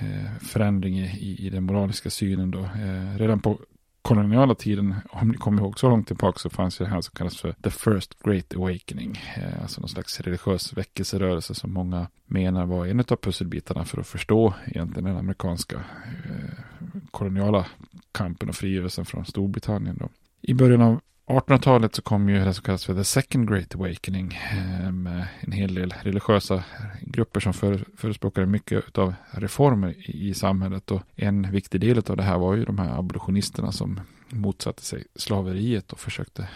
Eh, 0.00 0.38
förändring 0.40 0.98
i, 0.98 1.36
i 1.46 1.50
den 1.50 1.64
moraliska 1.64 2.10
synen 2.10 2.50
då. 2.50 2.58
Eh, 2.58 3.18
redan 3.18 3.40
på 3.40 3.58
koloniala 4.02 4.54
tiden, 4.54 4.94
om 5.10 5.28
ni 5.28 5.36
kommer 5.36 5.62
ihåg 5.62 5.78
så 5.78 5.88
långt 5.88 6.06
tillbaka, 6.06 6.38
så 6.38 6.50
fanns 6.50 6.80
ju 6.80 6.84
det 6.84 6.90
här 6.90 7.00
som 7.00 7.14
kallas 7.14 7.40
för 7.40 7.52
The 7.52 7.70
First 7.70 8.22
Great 8.22 8.56
Awakening. 8.56 9.20
Eh, 9.36 9.62
alltså 9.62 9.80
någon 9.80 9.88
slags 9.88 10.20
religiös 10.20 10.72
väckelserörelse 10.72 11.54
som 11.54 11.72
många 11.72 12.08
menar 12.26 12.66
var 12.66 12.86
en 12.86 13.00
av 13.00 13.16
pusselbitarna 13.16 13.84
för 13.84 14.00
att 14.00 14.06
förstå 14.06 14.54
egentligen 14.66 15.04
den 15.04 15.16
amerikanska 15.16 15.76
eh, 16.24 16.58
koloniala 17.10 17.66
kampen 18.12 18.48
och 18.48 18.54
frigörelsen 18.54 19.04
från 19.04 19.24
Storbritannien. 19.24 19.96
Då. 20.00 20.08
I 20.40 20.54
början 20.54 20.82
av 20.82 21.00
1800-talet 21.26 21.94
så 21.94 22.02
kom 22.02 22.28
ju 22.28 22.44
det 22.44 22.54
som 22.54 22.64
kallas 22.64 22.84
för 22.84 22.94
The 22.94 23.04
Second 23.04 23.48
Great 23.48 23.74
Awakening 23.74 24.38
eh, 24.52 24.92
med 24.92 25.26
en 25.40 25.52
hel 25.52 25.74
del 25.74 25.94
religiösa 26.02 26.64
grupper 27.00 27.40
som 27.40 27.52
förespråkade 27.96 28.46
mycket 28.46 28.98
av 28.98 29.14
reformer 29.30 30.10
i, 30.10 30.34
samhället 30.34 30.90
och 30.90 31.02
en 31.14 31.50
viktig 31.50 31.80
del 31.80 31.98
av 31.98 32.16
det 32.16 32.22
här 32.22 32.38
var 32.38 32.54
ju 32.54 32.64
de 32.64 32.78
här 32.78 32.98
abolitionisterna 32.98 33.72
som 33.72 34.00
motsatte 34.28 34.84
sig 34.84 35.04
slaveriet 35.14 35.92
och 35.92 36.00
försökte 36.00 36.48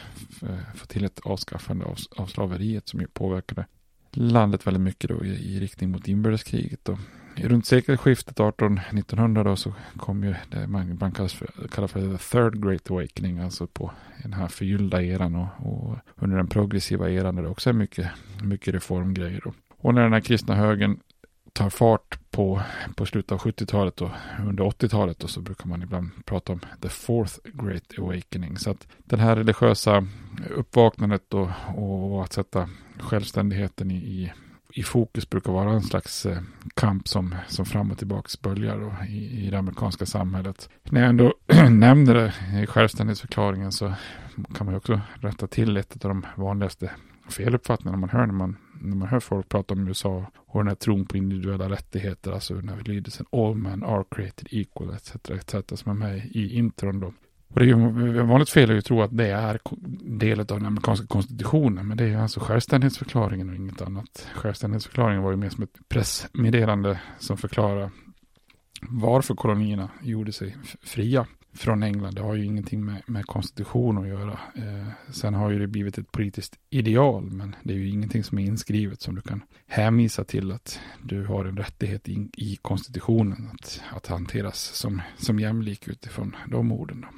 eh, 0.42 0.74
få 0.74 0.86
till 0.86 1.04
ett 1.04 1.20
avskaffande 1.20 1.84
av, 2.16 2.26
slaveriet 2.26 2.88
som 2.88 3.00
ju 3.00 3.06
påverkade 3.06 3.66
landet 4.12 4.66
väldigt 4.66 4.82
mycket 4.82 5.10
då 5.10 5.24
i, 5.24 5.56
i 5.56 5.60
riktning 5.60 5.90
mot 5.90 6.08
inbördeskriget. 6.08 6.84
Då. 6.84 6.98
Runt 7.42 7.66
sekelskiftet 7.66 8.36
1800-1900 8.36 9.44
då 9.44 9.56
så 9.56 9.74
kom 9.96 10.24
ju 10.24 10.34
det 10.48 10.66
man, 10.66 10.98
man 11.00 11.12
kallar, 11.12 11.28
för, 11.28 11.68
kallar 11.68 11.88
för 11.88 12.00
the 12.00 12.18
third 12.18 12.62
great 12.62 12.90
awakening, 12.90 13.38
alltså 13.38 13.66
på 13.66 13.90
den 14.22 14.32
här 14.32 14.48
förgyllda 14.48 15.02
eran 15.02 15.34
och, 15.34 15.48
och 15.58 15.96
under 16.16 16.36
den 16.36 16.48
progressiva 16.48 17.10
eran 17.10 17.36
där 17.36 17.42
det 17.42 17.48
också 17.48 17.70
är 17.70 17.74
mycket, 17.74 18.10
mycket 18.42 18.74
reformgrejer. 18.74 19.40
Då. 19.44 19.52
Och 19.76 19.94
när 19.94 20.02
den 20.02 20.12
här 20.12 20.20
kristna 20.20 20.54
högen 20.54 21.00
tar 21.52 21.70
fart 21.70 22.30
på, 22.30 22.62
på 22.96 23.06
slutet 23.06 23.32
av 23.32 23.38
70-talet 23.38 24.00
och 24.00 24.10
under 24.48 24.64
80-talet 24.64 25.24
och 25.24 25.30
så 25.30 25.40
brukar 25.40 25.66
man 25.66 25.82
ibland 25.82 26.10
prata 26.24 26.52
om 26.52 26.60
the 26.80 26.88
fourth 26.88 27.38
great 27.44 27.98
awakening. 27.98 28.58
Så 28.58 28.70
att 28.70 28.86
den 29.04 29.20
här 29.20 29.36
religiösa 29.36 30.06
uppvaknandet 30.50 31.34
och, 31.34 31.50
och 31.76 32.24
att 32.24 32.32
sätta 32.32 32.68
självständigheten 32.98 33.90
i, 33.90 33.94
i, 33.94 34.32
i 34.72 34.82
fokus 34.82 35.30
brukar 35.30 35.52
vara 35.52 35.72
en 35.72 35.82
slags 35.82 36.26
eh, 36.26 36.38
kamp 36.74 37.08
som, 37.08 37.34
som 37.48 37.66
fram 37.66 37.90
och 37.90 37.98
tillbaka 37.98 38.28
böljar 38.42 39.06
i, 39.08 39.46
i 39.46 39.50
det 39.50 39.58
amerikanska 39.58 40.06
samhället. 40.06 40.68
När 40.82 41.00
jag 41.00 41.10
ändå 41.10 41.34
nämner 41.70 42.14
det 42.14 42.34
i 42.62 42.66
självständighetsförklaringen 42.66 43.72
så 43.72 43.94
kan 44.54 44.66
man 44.66 44.74
ju 44.74 44.76
också 44.76 45.00
rätta 45.14 45.46
till 45.46 45.76
ett 45.76 46.04
av 46.04 46.08
de 46.08 46.26
vanligaste 46.36 46.90
feluppfattningarna 47.28 47.98
man 47.98 48.10
hör 48.10 48.26
när 48.26 48.34
man 48.34 48.56
när 48.80 48.96
man 48.96 49.08
hör 49.08 49.20
folk 49.20 49.48
prata 49.48 49.74
om 49.74 49.88
USA 49.88 50.24
och 50.36 50.60
den 50.60 50.68
här 50.68 50.74
tron 50.74 51.06
på 51.06 51.16
individuella 51.16 51.70
rättigheter, 51.70 52.32
alltså 52.32 52.54
den 52.54 52.68
här 52.68 52.80
lydelsen 52.84 53.26
all 53.32 53.54
men 53.54 53.84
are 53.84 54.04
created 54.10 54.48
equal 54.50 54.94
etc. 54.94 55.30
etc. 55.30 55.80
som 55.80 55.90
är 55.90 55.94
med 55.94 56.26
i 56.26 56.58
intron 56.58 57.00
då. 57.00 57.12
Och 57.48 57.60
det 57.60 57.64
är 57.64 57.66
ju 57.66 58.22
vanligt 58.22 58.50
fel 58.50 58.78
att 58.78 58.84
tro 58.84 59.02
att 59.02 59.16
det 59.16 59.26
är 59.26 59.60
del 60.18 60.40
av 60.40 60.46
den 60.46 60.66
amerikanska 60.66 61.06
konstitutionen, 61.06 61.88
men 61.88 61.96
det 61.96 62.04
är 62.04 62.16
alltså 62.16 62.40
självständighetsförklaringen 62.40 63.48
och 63.48 63.56
inget 63.56 63.82
annat. 63.82 64.28
Självständighetsförklaringen 64.34 65.22
var 65.22 65.30
ju 65.30 65.36
mer 65.36 65.48
som 65.48 65.64
ett 65.64 65.88
pressmeddelande 65.88 67.00
som 67.18 67.36
förklarar 67.36 67.90
varför 68.82 69.34
kolonierna 69.34 69.90
gjorde 70.02 70.32
sig 70.32 70.56
fria 70.82 71.26
från 71.54 71.82
England. 71.82 72.14
Det 72.14 72.22
har 72.22 72.34
ju 72.34 72.44
ingenting 72.44 72.84
med, 72.84 73.02
med 73.06 73.26
konstitution 73.26 73.98
att 73.98 74.08
göra. 74.08 74.38
Eh, 74.54 74.88
sen 75.12 75.34
har 75.34 75.50
ju 75.50 75.58
det 75.58 75.66
blivit 75.66 75.98
ett 75.98 76.12
politiskt 76.12 76.58
ideal, 76.70 77.30
men 77.30 77.56
det 77.62 77.72
är 77.72 77.78
ju 77.78 77.88
ingenting 77.88 78.24
som 78.24 78.38
är 78.38 78.42
inskrivet 78.42 79.00
som 79.00 79.14
du 79.14 79.20
kan 79.20 79.42
hänvisa 79.66 80.24
till 80.24 80.52
att 80.52 80.80
du 81.02 81.24
har 81.24 81.44
en 81.44 81.56
rättighet 81.56 82.08
i, 82.08 82.30
i 82.36 82.56
konstitutionen 82.56 83.50
att, 83.52 83.80
att 83.90 84.06
hanteras 84.06 84.58
som, 84.58 85.02
som 85.16 85.38
jämlik 85.38 85.88
utifrån 85.88 86.36
de 86.46 86.72
orden. 86.72 87.00
Då. 87.00 87.08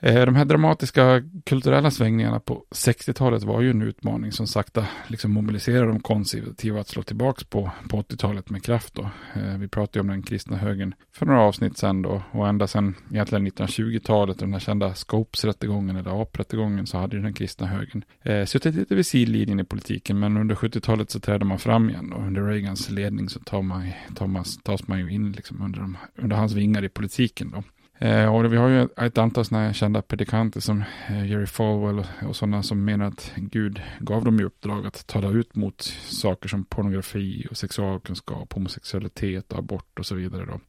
Eh, 0.00 0.26
de 0.26 0.36
här 0.36 0.44
dramatiska 0.44 1.22
kulturella 1.46 1.90
svängningarna 1.90 2.40
på 2.40 2.64
60-talet 2.70 3.42
var 3.42 3.60
ju 3.60 3.70
en 3.70 3.82
utmaning 3.82 4.32
som 4.32 4.46
sakta 4.46 4.86
liksom 5.06 5.32
mobiliserade 5.32 5.86
de 5.86 6.00
konservativa 6.00 6.80
att 6.80 6.88
slå 6.88 7.02
tillbaka 7.02 7.44
på, 7.48 7.70
på 7.88 8.02
80-talet 8.02 8.50
med 8.50 8.62
kraft. 8.64 8.94
Då. 8.94 9.02
Eh, 9.34 9.58
vi 9.58 9.68
pratade 9.68 9.98
ju 9.98 10.00
om 10.00 10.06
den 10.06 10.22
kristna 10.22 10.56
högern 10.56 10.94
för 11.12 11.26
några 11.26 11.40
avsnitt 11.40 11.78
sedan 11.78 12.02
då 12.02 12.22
och 12.30 12.48
ända 12.48 12.66
sedan 12.66 12.94
egentligen 13.10 13.46
1920-talet 13.46 14.36
och 14.36 14.42
den 14.42 14.52
här 14.52 14.60
kända 14.60 14.94
Scopes-rättegången 14.94 15.96
eller 15.96 16.22
AP-rättegången 16.22 16.86
så 16.86 16.98
hade 16.98 17.16
ju 17.16 17.22
den 17.22 17.34
kristna 17.34 17.66
högern 17.66 18.04
eh, 18.22 18.44
suttit 18.44 18.74
lite 18.74 18.94
vid 18.94 19.06
sidlinjen 19.06 19.60
i 19.60 19.64
politiken 19.64 20.18
men 20.18 20.36
under 20.36 20.54
70-talet 20.54 21.10
så 21.10 21.20
trädde 21.20 21.44
man 21.44 21.58
fram 21.58 21.90
igen 21.90 22.12
och 22.12 22.26
under 22.26 22.42
Reagans 22.42 22.90
ledning 22.90 23.28
så 23.28 23.40
tar 23.40 23.62
man, 23.62 23.90
tar 24.14 24.26
man, 24.26 24.44
tas 24.62 24.88
man 24.88 24.98
ju 24.98 25.10
in 25.10 25.32
liksom 25.32 25.62
under, 25.62 25.80
de, 25.80 25.96
under 26.16 26.36
hans 26.36 26.52
vingar 26.52 26.84
i 26.84 26.88
politiken. 26.88 27.50
Då. 27.50 27.62
Eh, 28.00 28.34
och 28.34 28.52
vi 28.52 28.56
har 28.56 28.68
ju 28.68 28.88
ett 28.96 29.18
antal 29.18 29.44
sådana 29.44 29.72
kända 29.72 30.02
predikanter 30.02 30.60
som 30.60 30.84
eh, 31.08 31.30
Jerry 31.30 31.46
Falwell 31.46 32.06
och, 32.28 32.36
sådana 32.36 32.62
som 32.62 32.84
menar 32.84 33.06
att 33.06 33.32
Gud 33.36 33.82
gav 33.98 34.24
dem 34.24 34.40
i 34.40 34.44
uppdrag 34.44 34.86
att 34.86 35.06
tala 35.06 35.28
ut 35.28 35.54
mot 35.54 35.82
saker 36.08 36.48
som 36.48 36.64
pornografi 36.64 37.46
och 37.50 37.56
sexualkunskap, 37.56 38.52
homosexualitet 38.52 39.52
abort 39.52 39.98
och 39.98 40.06
så 40.06 40.14
vidare. 40.14 40.46
Då. 40.46 40.60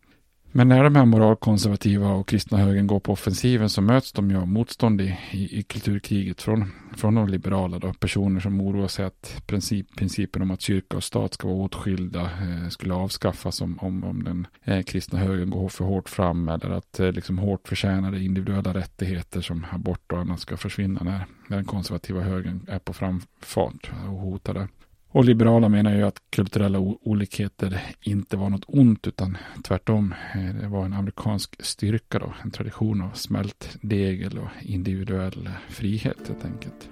Men 0.52 0.68
när 0.68 0.84
de 0.84 0.96
här 0.96 1.06
moralkonservativa 1.06 2.10
och 2.10 2.28
kristna 2.28 2.58
högern 2.58 2.88
går 2.88 3.00
på 3.00 3.14
offensiven 3.14 3.70
så 3.70 3.82
möts 3.82 4.12
de 4.12 4.32
ju 4.32 4.38
av 4.38 4.48
motstånd 4.48 5.02
i, 5.02 5.18
i, 5.32 5.60
i 5.60 5.64
kulturkriget 5.64 6.42
från, 6.42 6.72
från 6.98 7.16
de 7.16 7.28
liberala. 7.28 7.80
Då. 7.80 7.94
Personer 7.94 8.40
som 8.40 8.62
oroar 8.62 8.88
sig 8.88 9.06
att 9.06 9.42
princip, 9.48 9.96
principen 9.98 10.42
om 10.42 10.52
att 10.52 10.62
kyrka 10.62 10.98
och 10.98 11.04
stat 11.04 11.34
ska 11.34 11.48
vara 11.48 11.58
åtskilda 11.58 12.22
eh, 12.22 12.70
skulle 12.70 12.94
avskaffas 12.94 13.62
om, 13.62 13.80
om, 13.80 14.04
om 14.04 14.24
den 14.24 14.48
eh, 14.64 14.84
kristna 14.84 15.20
högern 15.20 15.50
går 15.50 15.70
för 15.70 15.86
hårt 15.86 16.10
fram. 16.10 16.50
Eller 16.50 16.70
att 16.70 17.00
eh, 17.00 17.12
liksom 17.12 17.38
hårt 17.38 17.68
förtjänade 17.68 18.24
individuella 18.24 18.74
rättigheter 18.74 19.42
som 19.42 19.66
abort 19.72 20.12
och 20.12 20.20
annat 20.20 20.40
ska 20.40 20.58
försvinna 20.58 21.04
när, 21.04 21.26
när 21.48 21.58
den 21.58 21.66
konservativa 21.66 22.22
högern 22.22 22.66
är 22.68 22.80
på 22.80 22.94
framfart 22.94 23.92
och 24.08 24.20
hotar 24.20 24.54
det. 24.54 24.68
Och 25.12 25.26
liberala 25.26 25.70
menar 25.70 25.96
ju 25.96 26.04
att 26.04 26.22
kulturella 26.30 26.80
olikheter 26.80 27.82
inte 28.02 28.38
var 28.38 28.50
något 28.50 28.66
ont 28.68 29.08
utan 29.08 29.38
tvärtom. 29.64 30.16
Eh, 30.36 30.62
det 30.62 30.68
var 30.68 30.86
en 30.86 30.94
amerikansk 30.94 31.56
styrka 31.60 32.20
då. 32.20 32.34
En 32.44 32.52
tradition 32.52 33.02
av 33.02 33.12
smält 33.14 33.78
degel 33.82 34.38
och 34.38 34.48
individuell 34.62 35.50
frihet 35.70 36.18
helt 36.28 36.46
enkelt. 36.46 36.90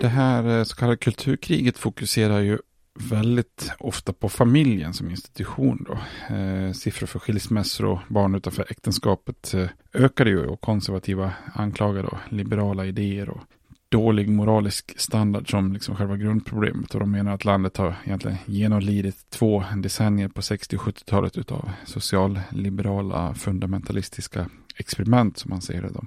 Det 0.00 0.08
här 0.08 0.58
eh, 0.58 0.64
så 0.64 0.76
kallade 0.76 0.96
kulturkriget 0.96 1.78
fokuserar 1.78 2.40
ju 2.40 2.58
väldigt 2.94 3.72
ofta 3.78 4.12
på 4.12 4.28
familjen 4.28 4.94
som 4.94 5.10
institution. 5.10 5.86
Då. 5.88 5.98
Eh, 6.34 6.72
siffror 6.72 7.06
för 7.06 7.18
skilsmässor 7.18 7.86
och 7.86 7.98
barn 8.08 8.34
utanför 8.34 8.66
äktenskapet 8.70 9.54
eh, 9.54 9.68
ökade 9.92 10.30
ju 10.30 10.46
och 10.46 10.60
konservativa 10.60 11.32
anklagade 11.54 12.08
och 12.08 12.18
liberala 12.28 12.86
idéer 12.86 13.28
och 13.28 13.40
dålig 13.88 14.28
moralisk 14.28 15.00
standard 15.00 15.50
som 15.50 15.72
liksom 15.72 15.96
själva 15.96 16.16
grundproblemet. 16.16 16.94
Och 16.94 17.00
de 17.00 17.10
menar 17.10 17.34
att 17.34 17.44
landet 17.44 17.76
har 17.76 17.94
egentligen 18.04 18.36
genomlidit 18.46 19.30
två 19.30 19.64
decennier 19.76 20.28
på 20.28 20.42
60 20.42 20.76
och 20.76 20.82
70-talet 20.82 21.38
utav 21.38 21.70
socialliberala 21.84 23.34
fundamentalistiska 23.34 24.48
experiment 24.76 25.38
som 25.38 25.50
man 25.50 25.62
säger 25.62 25.82
det. 25.82 25.88
Då. 25.88 26.04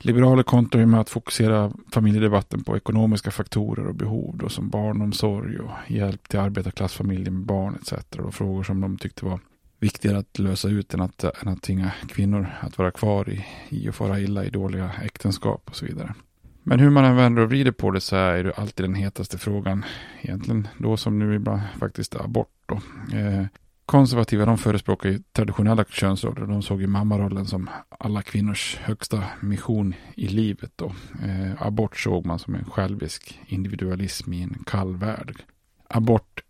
Liberaler 0.00 0.42
kontrar 0.42 0.86
med 0.86 1.00
att 1.00 1.10
fokusera 1.10 1.72
familjedebatten 1.92 2.64
på 2.64 2.76
ekonomiska 2.76 3.30
faktorer 3.30 3.86
och 3.86 3.94
behov 3.94 4.36
då, 4.36 4.48
som 4.48 4.68
barnomsorg 4.68 5.58
och 5.58 5.70
hjälp 5.86 6.28
till 6.28 6.38
arbetarklassfamiljer 6.38 7.30
med 7.30 7.46
barn 7.46 7.78
etc. 7.82 7.92
Och 8.18 8.34
frågor 8.34 8.62
som 8.62 8.80
de 8.80 8.98
tyckte 8.98 9.24
var 9.24 9.40
viktigare 9.80 10.18
att 10.18 10.38
lösa 10.38 10.68
ut 10.68 10.94
än 10.94 11.00
att, 11.00 11.24
än 11.24 11.48
att 11.48 11.62
tvinga 11.62 11.92
kvinnor 12.08 12.46
att 12.60 12.78
vara 12.78 12.90
kvar 12.90 13.30
i, 13.30 13.46
i 13.68 13.88
och 13.88 13.94
fara 13.94 14.20
illa 14.20 14.44
i 14.44 14.50
dåliga 14.50 14.90
äktenskap 15.02 15.62
och 15.64 15.76
så 15.76 15.84
vidare. 15.86 16.14
Men 16.62 16.80
hur 16.80 16.90
man 16.90 17.04
än 17.04 17.16
vänder 17.16 17.42
och 17.42 17.48
vrider 17.48 17.72
på 17.72 17.90
det 17.90 18.00
så 18.00 18.16
är 18.16 18.44
det 18.44 18.52
alltid 18.52 18.84
den 18.84 18.94
hetaste 18.94 19.38
frågan, 19.38 19.84
egentligen 20.20 20.68
då 20.78 20.96
som 20.96 21.18
nu 21.18 21.34
ibland 21.34 21.60
faktiskt 21.78 22.16
abort. 22.16 22.48
Då. 22.66 22.74
Eh, 23.16 23.44
konservativa 23.88 24.44
de 24.44 24.58
förespråkar 24.58 25.08
ju 25.08 25.18
traditionella 25.32 25.84
könsroller. 25.84 26.46
De 26.46 26.62
såg 26.62 26.80
ju 26.80 26.86
mammarollen 26.86 27.46
som 27.46 27.70
alla 27.98 28.22
kvinnors 28.22 28.76
högsta 28.76 29.24
mission 29.40 29.94
i 30.14 30.28
livet. 30.28 30.72
Då. 30.76 30.92
Eh, 31.24 31.62
abort 31.62 31.96
såg 31.96 32.26
man 32.26 32.38
som 32.38 32.54
en 32.54 32.64
självisk 32.64 33.40
individualism 33.46 34.32
i 34.32 34.42
en 34.42 34.64
kall 34.66 34.96
värld. 34.96 35.42
Abort 35.88 36.42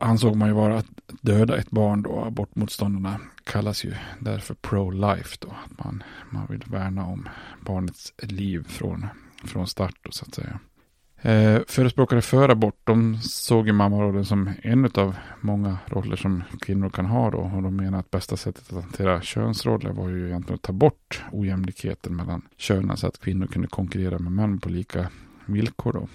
ansåg 0.00 0.36
man 0.36 0.48
ju 0.48 0.54
vara 0.54 0.78
att 0.78 0.86
döda 1.20 1.56
ett 1.56 1.70
barn 1.70 2.02
då. 2.02 2.24
Abortmotståndarna 2.24 3.20
kallas 3.44 3.84
ju 3.84 3.94
därför 4.20 4.54
pro-life 4.54 5.36
då. 5.40 5.48
Att 5.48 5.84
man, 5.84 6.02
man 6.30 6.46
vill 6.46 6.64
värna 6.66 7.06
om 7.06 7.28
barnets 7.60 8.12
liv 8.18 8.68
från, 8.68 9.06
från 9.44 9.66
start 9.66 9.96
då, 10.02 10.10
så 10.10 10.24
att 10.24 10.34
säga. 10.34 10.60
Eh, 11.22 11.60
förespråkare 11.68 12.22
för 12.22 12.48
abort, 12.48 12.80
de 12.84 13.16
såg 13.22 13.66
ju 13.66 13.72
mammarollen 13.72 14.24
som 14.24 14.50
en 14.62 14.90
av 14.94 15.16
många 15.40 15.78
roller 15.86 16.16
som 16.16 16.42
kvinnor 16.60 16.90
kan 16.90 17.06
ha 17.06 17.30
då. 17.30 17.38
Och 17.38 17.62
de 17.62 17.76
menar 17.76 17.98
att 17.98 18.10
bästa 18.10 18.36
sättet 18.36 18.72
att 18.72 18.82
hantera 18.82 19.20
könsroller 19.20 19.90
var 19.90 20.08
ju 20.08 20.26
egentligen 20.26 20.54
att 20.54 20.62
ta 20.62 20.72
bort 20.72 21.22
ojämlikheten 21.32 22.16
mellan 22.16 22.42
könen 22.56 22.96
så 22.96 23.06
att 23.06 23.20
kvinnor 23.20 23.46
kunde 23.46 23.68
konkurrera 23.68 24.18
med 24.18 24.32
män 24.32 24.60
på 24.60 24.68
lika 24.68 25.08
villkor 25.46 25.92
då. 25.92 26.08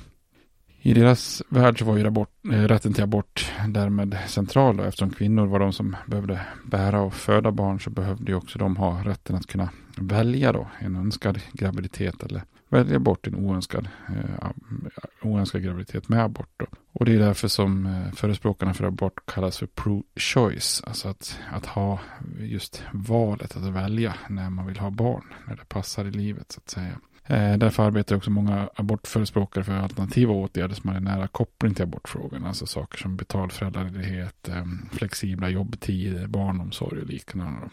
I 0.86 0.93
deras 0.93 1.43
värld 1.50 1.79
så 1.79 1.86
var 1.86 1.98
ju 1.98 2.07
abort, 2.07 2.29
eh, 2.53 2.63
rätten 2.63 2.93
till 2.93 3.03
abort 3.03 3.51
därmed 3.67 4.17
central 4.27 4.77
då, 4.77 4.83
eftersom 4.83 5.10
kvinnor 5.10 5.45
var 5.45 5.60
de 5.60 5.74
som 5.74 5.95
behövde 6.05 6.41
bära 6.65 7.01
och 7.01 7.13
föda 7.13 7.51
barn 7.51 7.79
så 7.79 7.89
behövde 7.89 8.31
ju 8.31 8.38
också 8.38 8.60
de 8.60 8.77
ha 8.77 9.01
rätten 9.05 9.36
att 9.36 9.48
kunna 9.48 9.69
välja 9.98 10.51
då 10.51 10.67
en 10.79 10.95
önskad 10.95 11.39
graviditet 11.53 12.24
eller 12.24 12.43
välja 12.73 12.99
bort 12.99 13.27
en 13.27 13.35
oönskad, 13.35 13.87
eh, 14.07 14.49
oönskad 15.21 15.63
graviditet 15.63 16.09
med 16.09 16.23
abort. 16.23 16.49
Då. 16.57 16.65
Och 16.93 17.05
det 17.05 17.15
är 17.15 17.19
därför 17.19 17.47
som 17.47 17.85
eh, 17.85 18.11
förespråkarna 18.13 18.73
för 18.73 18.85
abort 18.85 19.25
kallas 19.25 19.57
för 19.57 19.67
pro-choice. 19.67 20.83
Alltså 20.87 21.07
att, 21.07 21.39
att 21.51 21.65
ha 21.65 21.99
just 22.39 22.83
valet 22.93 23.57
att 23.57 23.63
välja 23.63 24.15
när 24.29 24.49
man 24.49 24.65
vill 24.65 24.79
ha 24.79 24.89
barn, 24.89 25.23
när 25.47 25.55
det 25.55 25.65
passar 25.65 26.05
i 26.05 26.11
livet 26.11 26.51
så 26.51 26.59
att 26.59 26.69
säga. 26.69 26.99
Eh, 27.25 27.57
därför 27.57 27.83
arbetar 27.83 28.15
också 28.15 28.29
många 28.29 28.69
abortförespråkare 28.75 29.63
för 29.63 29.73
alternativa 29.73 30.33
åtgärder 30.33 30.75
som 30.75 30.89
har 30.89 30.97
en 30.97 31.03
nära 31.03 31.27
koppling 31.27 31.73
till 31.73 31.83
abortfrågan. 31.83 32.45
Alltså 32.45 32.65
saker 32.65 32.97
som 32.97 33.15
betald 33.15 33.51
föräldraledighet, 33.51 34.49
eh, 34.49 34.65
flexibla 34.91 35.49
jobbtider, 35.49 36.27
barnomsorg 36.27 37.01
och 37.01 37.07
liknande. 37.07 37.69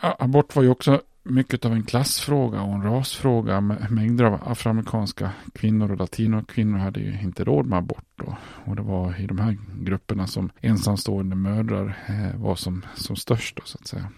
Abort 0.00 0.56
var 0.56 0.62
ju 0.62 0.68
också 0.68 1.02
mycket 1.24 1.64
av 1.64 1.72
en 1.72 1.82
klassfråga 1.82 2.62
och 2.62 2.74
en 2.74 2.82
rasfråga. 2.82 3.60
Mängder 3.90 4.24
av 4.24 4.48
afroamerikanska 4.48 5.30
kvinnor 5.54 5.92
och 5.92 5.98
latinokvinnor 5.98 6.78
hade 6.78 7.00
ju 7.00 7.20
inte 7.20 7.44
råd 7.44 7.66
med 7.66 7.78
abort. 7.78 8.04
Då. 8.16 8.36
Och 8.64 8.76
det 8.76 8.82
var 8.82 9.20
i 9.20 9.26
de 9.26 9.38
här 9.38 9.56
grupperna 9.74 10.26
som 10.26 10.50
ensamstående 10.60 11.36
mödrar 11.36 11.98
eh, 12.06 12.40
var 12.40 12.54
som, 12.54 12.84
som 12.94 13.16
störst. 13.16 13.56
Då, 13.56 13.62
så 13.64 13.78
att 13.80 13.86
säga. 13.86 14.08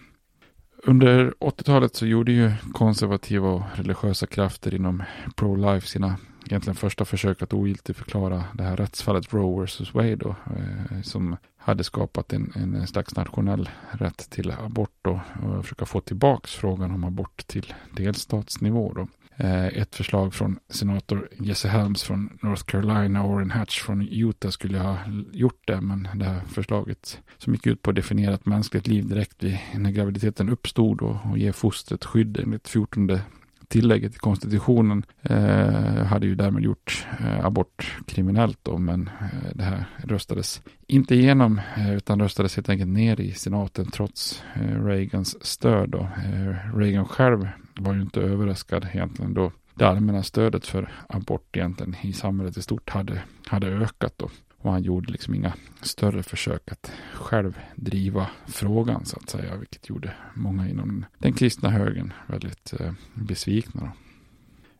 Under 0.83 1.33
80-talet 1.39 1.95
så 1.95 2.05
gjorde 2.05 2.31
ju 2.31 2.51
konservativa 2.73 3.47
och 3.47 3.63
religiösa 3.73 4.27
krafter 4.27 4.75
inom 4.75 5.03
pro-life 5.35 5.87
sina 5.87 6.15
egentligen 6.47 6.75
första 6.75 7.05
försök 7.05 7.41
att 7.41 7.53
ogiltigförklara 7.53 8.43
det 8.53 8.63
här 8.63 8.77
rättsfallet 8.77 9.33
Roe 9.33 9.65
vs. 9.65 9.93
Wade 9.93 10.15
då, 10.15 10.29
eh, 10.29 11.01
som 11.01 11.37
hade 11.57 11.83
skapat 11.83 12.33
en, 12.33 12.51
en 12.55 12.87
slags 12.87 13.15
nationell 13.15 13.69
rätt 13.91 14.29
till 14.29 14.51
abort 14.51 14.97
då, 15.01 15.21
och 15.43 15.63
försöka 15.63 15.85
få 15.85 16.01
tillbaks 16.01 16.55
frågan 16.55 16.91
om 16.91 17.03
abort 17.03 17.47
till 17.47 17.73
delstatsnivå. 17.91 18.93
Då. 18.93 19.07
Eh, 19.39 19.65
ett 19.65 19.95
förslag 19.95 20.33
från 20.33 20.59
senator 20.69 21.29
Jesse 21.39 21.67
Helms 21.67 22.03
från 22.03 22.37
North 22.41 22.63
Carolina 22.63 23.23
och 23.23 23.31
Orrin 23.31 23.51
Hatch 23.51 23.81
från 23.81 24.01
Utah 24.01 24.49
skulle 24.49 24.79
ha 24.79 24.97
gjort 25.31 25.61
det, 25.67 25.81
men 25.81 26.07
det 26.15 26.25
här 26.25 26.41
förslaget 26.47 27.21
som 27.37 27.53
gick 27.53 27.67
ut 27.67 27.81
på 27.81 27.89
att 27.89 27.95
definiera 27.95 28.33
ett 28.33 28.45
mänskligt 28.45 28.87
liv 28.87 29.07
direkt 29.07 29.43
vid 29.43 29.59
när 29.75 29.91
graviditeten 29.91 30.49
uppstod 30.49 30.97
då, 30.97 31.19
och 31.31 31.37
ge 31.37 31.53
fostret 31.53 32.05
skydd 32.05 32.39
enligt 32.39 32.67
14 32.67 33.19
tillägget 33.67 34.15
i 34.15 34.17
konstitutionen 34.17 35.05
eh, 35.21 36.03
hade 36.05 36.27
ju 36.27 36.35
därmed 36.35 36.63
gjort 36.63 37.07
eh, 37.19 37.45
abort 37.45 37.97
kriminellt 38.07 38.59
då, 38.63 38.77
men 38.77 39.09
eh, 39.21 39.49
det 39.53 39.63
här 39.63 39.85
röstades 40.03 40.61
inte 40.87 41.15
igenom 41.15 41.61
eh, 41.77 41.95
utan 41.95 42.19
röstades 42.19 42.55
helt 42.55 42.69
enkelt 42.69 42.89
ner 42.89 43.19
i 43.19 43.31
senaten 43.31 43.91
trots 43.91 44.43
eh, 44.55 44.83
Reagans 44.85 45.45
stöd. 45.45 45.89
Då. 45.89 45.99
Eh, 45.99 46.77
Reagan 46.77 47.05
själv 47.05 47.47
var 47.75 47.93
ju 47.93 48.01
inte 48.01 48.21
överraskad 48.21 48.87
egentligen 48.93 49.33
då 49.33 49.51
det 49.75 49.87
allmänna 49.87 50.23
stödet 50.23 50.65
för 50.65 50.91
abort 51.09 51.57
egentligen 51.57 51.95
i 52.01 52.13
samhället 52.13 52.57
i 52.57 52.61
stort 52.61 52.89
hade, 52.89 53.21
hade 53.47 53.67
ökat 53.67 54.13
då. 54.17 54.29
Och 54.57 54.71
han 54.71 54.83
gjorde 54.83 55.11
liksom 55.11 55.35
inga 55.35 55.53
större 55.81 56.23
försök 56.23 56.71
att 56.71 56.91
själv 57.13 57.59
driva 57.75 58.29
frågan 58.47 59.05
så 59.05 59.17
att 59.17 59.29
säga. 59.29 59.55
Vilket 59.55 59.89
gjorde 59.89 60.13
många 60.33 60.69
inom 60.69 61.05
den 61.17 61.33
kristna 61.33 61.69
högen 61.69 62.13
väldigt 62.27 62.73
eh, 62.79 62.93
besvikna. 63.13 63.81
Då. 63.81 63.91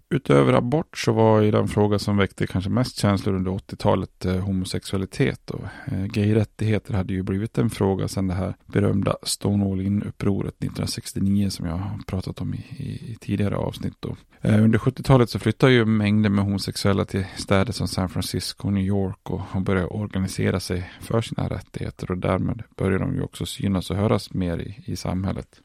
Utöver 0.09 0.53
abort 0.53 0.97
så 0.97 1.11
var 1.11 1.41
ju 1.41 1.51
den 1.51 1.67
fråga 1.67 1.99
som 1.99 2.17
väckte 2.17 2.47
kanske 2.47 2.69
mest 2.69 2.97
känslor 2.97 3.35
under 3.35 3.51
80-talet 3.51 4.25
eh, 4.25 4.35
homosexualitet. 4.35 5.51
Och, 5.51 5.63
eh, 5.85 6.05
gayrättigheter 6.05 6.93
hade 6.93 7.13
ju 7.13 7.23
blivit 7.23 7.57
en 7.57 7.69
fråga 7.69 8.07
sedan 8.07 8.27
det 8.27 8.33
här 8.33 8.55
berömda 8.65 9.15
Stonewall 9.23 9.81
In-upproret 9.81 10.53
1969 10.53 11.49
som 11.49 11.65
jag 11.65 11.77
har 11.77 11.99
pratat 12.07 12.41
om 12.41 12.53
i, 12.53 12.57
i, 12.57 13.11
i 13.11 13.17
tidigare 13.21 13.57
avsnitt. 13.57 13.93
Då. 13.99 14.15
Eh, 14.41 14.63
under 14.63 14.79
70-talet 14.79 15.29
så 15.29 15.39
flyttade 15.39 15.73
ju 15.73 15.85
mängder 15.85 16.29
med 16.29 16.45
homosexuella 16.45 17.05
till 17.05 17.25
städer 17.35 17.73
som 17.73 17.87
San 17.87 18.09
Francisco 18.09 18.67
och 18.67 18.73
New 18.73 18.85
York 18.85 19.29
och, 19.29 19.41
och 19.51 19.61
började 19.61 19.87
organisera 19.87 20.59
sig 20.59 20.91
för 21.01 21.21
sina 21.21 21.49
rättigheter 21.49 22.11
och 22.11 22.17
därmed 22.17 22.63
började 22.77 23.05
de 23.05 23.15
ju 23.15 23.21
också 23.21 23.45
synas 23.45 23.91
och 23.91 23.97
höras 23.97 24.33
mer 24.33 24.57
i, 24.57 24.91
i 24.91 24.95
samhället. 24.95 25.61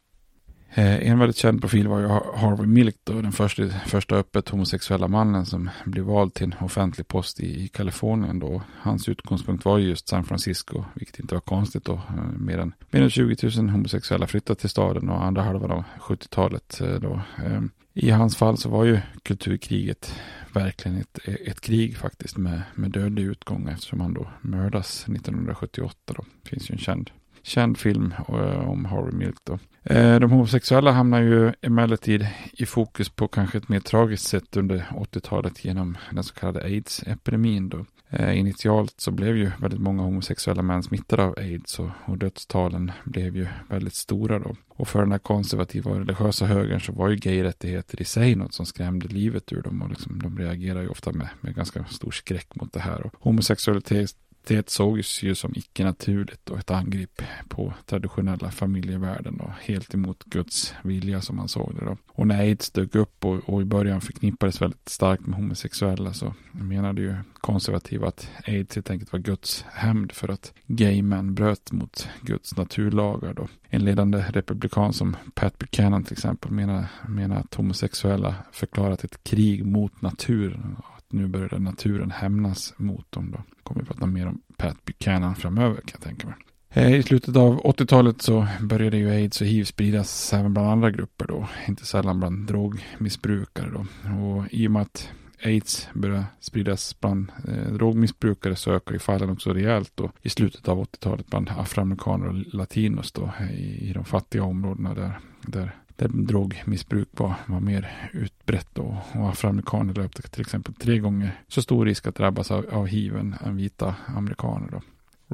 Eh, 0.75 1.09
en 1.09 1.19
väldigt 1.19 1.37
känd 1.37 1.61
profil 1.61 1.88
var 1.88 2.00
ju 2.00 2.07
Harvey 2.09 2.66
Milk 2.66 2.96
då, 3.05 3.23
den 3.23 3.33
första, 3.33 3.68
första 3.68 4.16
öppet 4.16 4.49
homosexuella 4.49 5.09
mannen 5.09 5.46
som 5.46 5.70
blev 5.85 6.05
vald 6.05 6.35
till 6.35 6.44
en 6.44 6.55
offentlig 6.61 7.09
post 7.09 7.40
i, 7.40 7.64
i 7.64 7.68
Kalifornien 7.68 8.38
då. 8.38 8.62
Hans 8.79 9.09
utgångspunkt 9.09 9.64
var 9.64 9.79
just 9.79 10.09
San 10.09 10.25
Francisco, 10.25 10.85
vilket 10.94 11.18
inte 11.18 11.35
var 11.35 11.40
konstigt 11.40 11.85
då. 11.85 11.92
Eh, 11.92 12.38
mer 12.38 12.59
än, 12.59 12.75
mer 12.90 13.03
än 13.03 13.11
20 13.11 13.51
000 13.57 13.68
homosexuella 13.68 14.27
flyttade 14.27 14.61
till 14.61 14.70
staden 14.70 15.09
och 15.09 15.25
andra 15.25 15.42
halvan 15.42 15.70
av 15.70 15.85
70-talet 16.01 16.81
eh, 16.81 16.94
då. 16.94 17.20
Ehm, 17.44 17.70
I 17.94 18.11
hans 18.11 18.37
fall 18.37 18.57
så 18.57 18.68
var 18.68 18.85
ju 18.85 19.01
kulturkriget 19.23 20.14
verkligen 20.53 20.99
ett, 20.99 21.18
ett 21.25 21.61
krig 21.61 21.96
faktiskt 21.96 22.37
med, 22.37 22.62
med 22.75 22.90
dödlig 22.90 23.25
utgång 23.25 23.68
eftersom 23.68 24.01
han 24.01 24.14
då 24.14 24.29
mördas 24.40 25.03
1978 25.03 25.96
då. 26.16 26.25
Det 26.42 26.49
finns 26.49 26.70
ju 26.70 26.73
en 26.73 26.79
känd 26.79 27.11
känd 27.42 27.78
film 27.78 28.14
eh, 28.28 28.70
om 28.70 28.85
Harvey 28.85 29.12
Milk. 29.12 29.37
Då. 29.44 29.59
Eh, 29.85 30.20
de 30.20 30.31
homosexuella 30.31 30.92
hamnar 30.92 31.20
ju 31.20 31.52
emellertid 31.62 32.26
i 32.52 32.66
fokus 32.66 33.09
på 33.09 33.28
kanske 33.28 33.59
ett 33.59 33.68
mer 33.68 33.81
tragiskt 33.81 34.28
sätt 34.28 34.57
under 34.57 34.87
80-talet 34.90 35.64
genom 35.64 35.98
den 36.11 36.24
så 36.24 36.35
kallade 36.35 36.64
aids-epidemin. 36.64 37.68
Då. 37.68 37.85
Eh, 38.14 38.38
initialt 38.38 38.94
så 38.96 39.11
blev 39.11 39.37
ju 39.37 39.50
väldigt 39.59 39.81
många 39.81 40.02
homosexuella 40.02 40.62
män 40.62 40.83
smittade 40.83 41.24
av 41.24 41.35
aids 41.38 41.78
och, 41.78 41.90
och 42.05 42.18
dödstalen 42.18 42.92
blev 43.05 43.37
ju 43.37 43.46
väldigt 43.68 43.94
stora 43.94 44.38
då. 44.38 44.57
Och 44.68 44.88
för 44.88 45.00
den 45.00 45.12
här 45.12 45.18
konservativa 45.18 45.90
och 45.90 45.98
religiösa 45.98 46.46
högern 46.46 46.81
så 46.81 46.92
var 46.92 47.09
ju 47.09 47.16
gayrättigheter 47.16 48.02
i 48.02 48.05
sig 48.05 48.35
något 48.35 48.55
som 48.55 48.66
skrämde 48.66 49.09
livet 49.09 49.52
ur 49.52 49.62
dem 49.62 49.83
och 49.83 49.90
liksom, 49.90 50.22
de 50.22 50.38
reagerar 50.38 50.83
ju 50.83 50.88
ofta 50.88 51.12
med, 51.12 51.28
med 51.40 51.55
ganska 51.55 51.85
stor 51.85 52.11
skräck 52.11 52.55
mot 52.55 52.72
det 52.72 52.81
här. 52.81 53.07
Och 53.07 53.14
homosexualitet 53.20 54.16
det 54.46 54.70
sågs 54.70 55.22
ju 55.22 55.35
som 55.35 55.52
icke 55.57 55.85
naturligt 55.85 56.50
och 56.50 56.59
ett 56.59 56.70
angrepp 56.70 57.22
på 57.48 57.74
traditionella 57.87 58.50
familjevärden 58.50 59.40
och 59.40 59.50
helt 59.62 59.94
emot 59.94 60.24
Guds 60.24 60.74
vilja 60.83 61.20
som 61.20 61.37
man 61.37 61.48
såg 61.48 61.74
det 61.78 61.85
då. 61.85 61.96
Och 62.09 62.26
när 62.26 62.40
aids 62.40 62.70
dök 62.70 62.94
upp 62.94 63.24
och, 63.24 63.48
och 63.48 63.62
i 63.62 63.64
början 63.64 64.00
förknippades 64.00 64.62
väldigt 64.62 64.88
starkt 64.88 65.26
med 65.26 65.38
homosexuella 65.38 66.12
så 66.12 66.35
menade 66.52 67.02
ju 67.02 67.14
konservativa 67.40 68.09
att 68.09 68.28
aids 68.46 68.74
helt 68.74 68.90
enkelt 68.90 69.12
var 69.12 69.20
Guds 69.20 69.64
hämnd 69.72 70.12
för 70.12 70.28
att 70.28 70.52
gay 70.66 71.02
män 71.02 71.35
bröt 71.35 71.72
mot 71.72 72.09
Guds 72.20 72.57
naturlagar 72.57 73.35
då. 73.35 73.48
En 73.68 73.85
ledande 73.85 74.24
republikan 74.28 74.92
som 74.92 75.16
Pat 75.35 75.59
Buchanan 75.59 76.05
till 76.05 76.12
exempel 76.12 76.50
menar, 76.50 76.87
menar 77.09 77.37
att 77.37 77.55
homosexuella 77.55 78.35
förklarat 78.52 79.05
ett 79.05 79.24
krig 79.24 79.66
mot 79.66 80.02
naturen 80.02 80.76
nu 81.12 81.29
började 81.29 81.59
naturen 81.59 82.11
hämnas 82.11 82.75
mot 82.77 83.12
dem. 83.12 83.31
Då 83.31 83.42
kommer 83.62 83.81
vi 83.81 83.87
prata 83.87 84.07
mer 84.07 84.27
om 84.27 84.40
Pat 84.57 84.85
Buchanan 84.85 85.35
framöver 85.35 85.75
kan 85.75 85.90
jag 85.92 86.01
tänka 86.01 86.27
mig. 86.27 86.37
Eh, 86.70 86.94
I 86.94 87.03
slutet 87.03 87.37
av 87.37 87.61
80-talet 87.62 88.22
så 88.22 88.46
började 88.61 88.96
ju 88.96 89.11
aids 89.11 89.40
och 89.40 89.46
hiv 89.46 89.64
spridas 89.64 90.33
även 90.33 90.55
bland 90.55 90.68
andra 90.68 90.90
grupper 90.90 91.27
då. 91.27 91.48
Inte 91.68 91.87
sällan 91.87 92.18
bland 92.18 92.46
drogmissbrukare 92.46 93.70
då. 93.70 93.87
Och 94.27 94.44
i 94.51 94.66
och 94.66 94.70
med 94.70 94.83
att 94.83 95.09
aids 95.44 95.88
började 95.94 96.25
spridas 96.40 97.01
bland 97.01 97.33
eh, 97.48 97.72
drogmissbrukare 97.72 98.57
så 98.57 98.72
ökar 98.72 98.92
ju 98.92 98.98
fallen 98.98 99.31
också 99.31 99.53
rejält 99.53 99.92
då 99.94 100.11
i 100.22 100.29
slutet 100.29 100.68
av 100.68 100.85
80-talet 100.85 101.27
bland 101.27 101.51
afroamerikaner 101.51 102.29
och 102.29 102.55
latinos 102.55 103.12
då 103.12 103.31
i, 103.51 103.88
i 103.88 103.92
de 103.92 104.05
fattiga 104.05 104.44
områdena 104.44 104.94
där, 104.94 105.18
där 105.42 105.77
där 106.03 106.09
drogmissbruk 106.09 107.09
var, 107.12 107.35
var 107.47 107.61
mer 107.61 108.11
utbrett 108.12 108.69
då. 108.73 108.97
Och 109.12 109.29
afroamerikaner 109.29 109.95
löpte 109.95 110.23
till 110.23 110.41
exempel 110.41 110.75
tre 110.75 110.99
gånger 110.99 111.31
så 111.49 111.62
stor 111.62 111.87
risk 111.87 112.07
att 112.07 112.15
drabbas 112.15 112.51
av, 112.51 112.67
av 112.73 112.87
hiv 112.87 113.17
än 113.17 113.57
vita 113.57 113.95
amerikaner. 114.07 114.69
Då. 114.71 114.81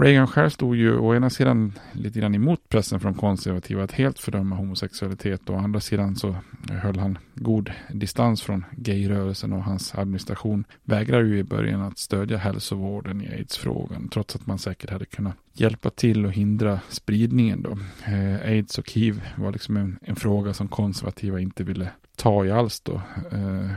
Reagan 0.01 0.27
själv 0.27 0.51
stod 0.51 0.77
ju 0.77 0.99
å 0.99 1.15
ena 1.15 1.31
sidan 1.31 1.73
lite 1.93 2.19
grann 2.19 2.35
emot 2.35 2.69
pressen 2.69 3.01
från 3.01 3.15
konservativa 3.15 3.85
att 3.85 3.93
helt 3.93 4.19
fördöma 4.19 4.57
homosexualitet 4.57 5.51
och 5.51 5.57
å 5.57 5.59
andra 5.59 5.81
sidan 5.81 6.17
så 6.17 6.37
höll 6.71 6.99
han 6.99 7.19
god 7.35 7.73
distans 7.89 8.43
från 8.43 8.65
gayrörelsen 8.73 9.53
och 9.53 9.65
hans 9.65 9.95
administration 9.95 10.65
vägrar 10.85 11.23
ju 11.23 11.39
i 11.39 11.45
början 11.45 11.83
att 11.83 11.99
stödja 11.99 12.37
hälsovården 12.37 13.23
i 13.23 13.29
aidsfrågan 13.29 14.09
trots 14.09 14.37
att 14.37 14.47
man 14.47 14.59
säkert 14.59 14.91
hade 14.91 15.05
kunnat 15.05 15.37
hjälpa 15.53 15.91
till 15.91 16.27
och 16.27 16.33
hindra 16.33 16.81
spridningen 16.89 17.63
då. 17.63 17.79
Eh, 18.13 18.51
aids 18.51 18.79
och 18.79 18.93
hiv 18.93 19.23
var 19.37 19.53
liksom 19.53 19.77
en, 19.77 19.99
en, 20.03 20.17
fråga 20.17 20.55
som 20.55 20.69
konservativa 20.69 21.41
inte 21.41 21.65
ville 21.65 21.91
ta 22.17 22.45
i 22.45 22.51
alls 22.51 22.81
då. 22.81 23.03
Eh, 23.33 23.71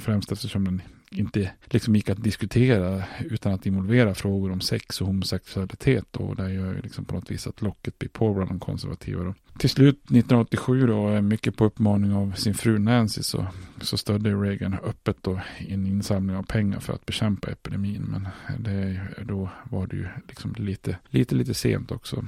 främst 0.00 0.32
eftersom 0.32 0.64
den 0.64 0.82
inte 1.14 1.50
liksom 1.64 1.96
gick 1.96 2.10
att 2.10 2.22
diskutera 2.22 3.04
utan 3.20 3.52
att 3.52 3.66
involvera 3.66 4.14
frågor 4.14 4.52
om 4.52 4.60
sex 4.60 5.00
och 5.00 5.06
homosexualitet. 5.06 6.16
Och 6.16 6.36
det 6.36 6.52
gör 6.52 6.74
ju 6.74 6.80
liksom 6.80 7.04
på 7.04 7.14
något 7.14 7.30
vis 7.30 7.46
att 7.46 7.62
locket 7.62 7.98
blir 7.98 8.08
på 8.08 8.34
bland 8.34 8.50
de 8.50 8.60
konservativa. 8.60 9.24
Då. 9.24 9.34
Till 9.58 9.70
slut 9.70 9.96
1987 9.96 10.86
då, 10.86 11.22
mycket 11.22 11.56
på 11.56 11.64
uppmaning 11.64 12.12
av 12.12 12.32
sin 12.32 12.54
fru 12.54 12.78
Nancy 12.78 13.22
så, 13.22 13.46
så 13.80 13.96
stödde 13.96 14.34
Reagan 14.34 14.76
öppet 14.84 15.16
då 15.20 15.40
en 15.58 15.86
insamling 15.86 16.36
av 16.36 16.42
pengar 16.42 16.80
för 16.80 16.92
att 16.92 17.06
bekämpa 17.06 17.50
epidemin. 17.50 18.02
Men 18.02 18.28
det, 18.62 19.00
då 19.22 19.50
var 19.70 19.86
det 19.86 19.96
ju 19.96 20.06
liksom 20.28 20.54
lite, 20.58 20.98
lite, 21.08 21.34
lite 21.34 21.54
sent 21.54 21.90
också. 21.90 22.24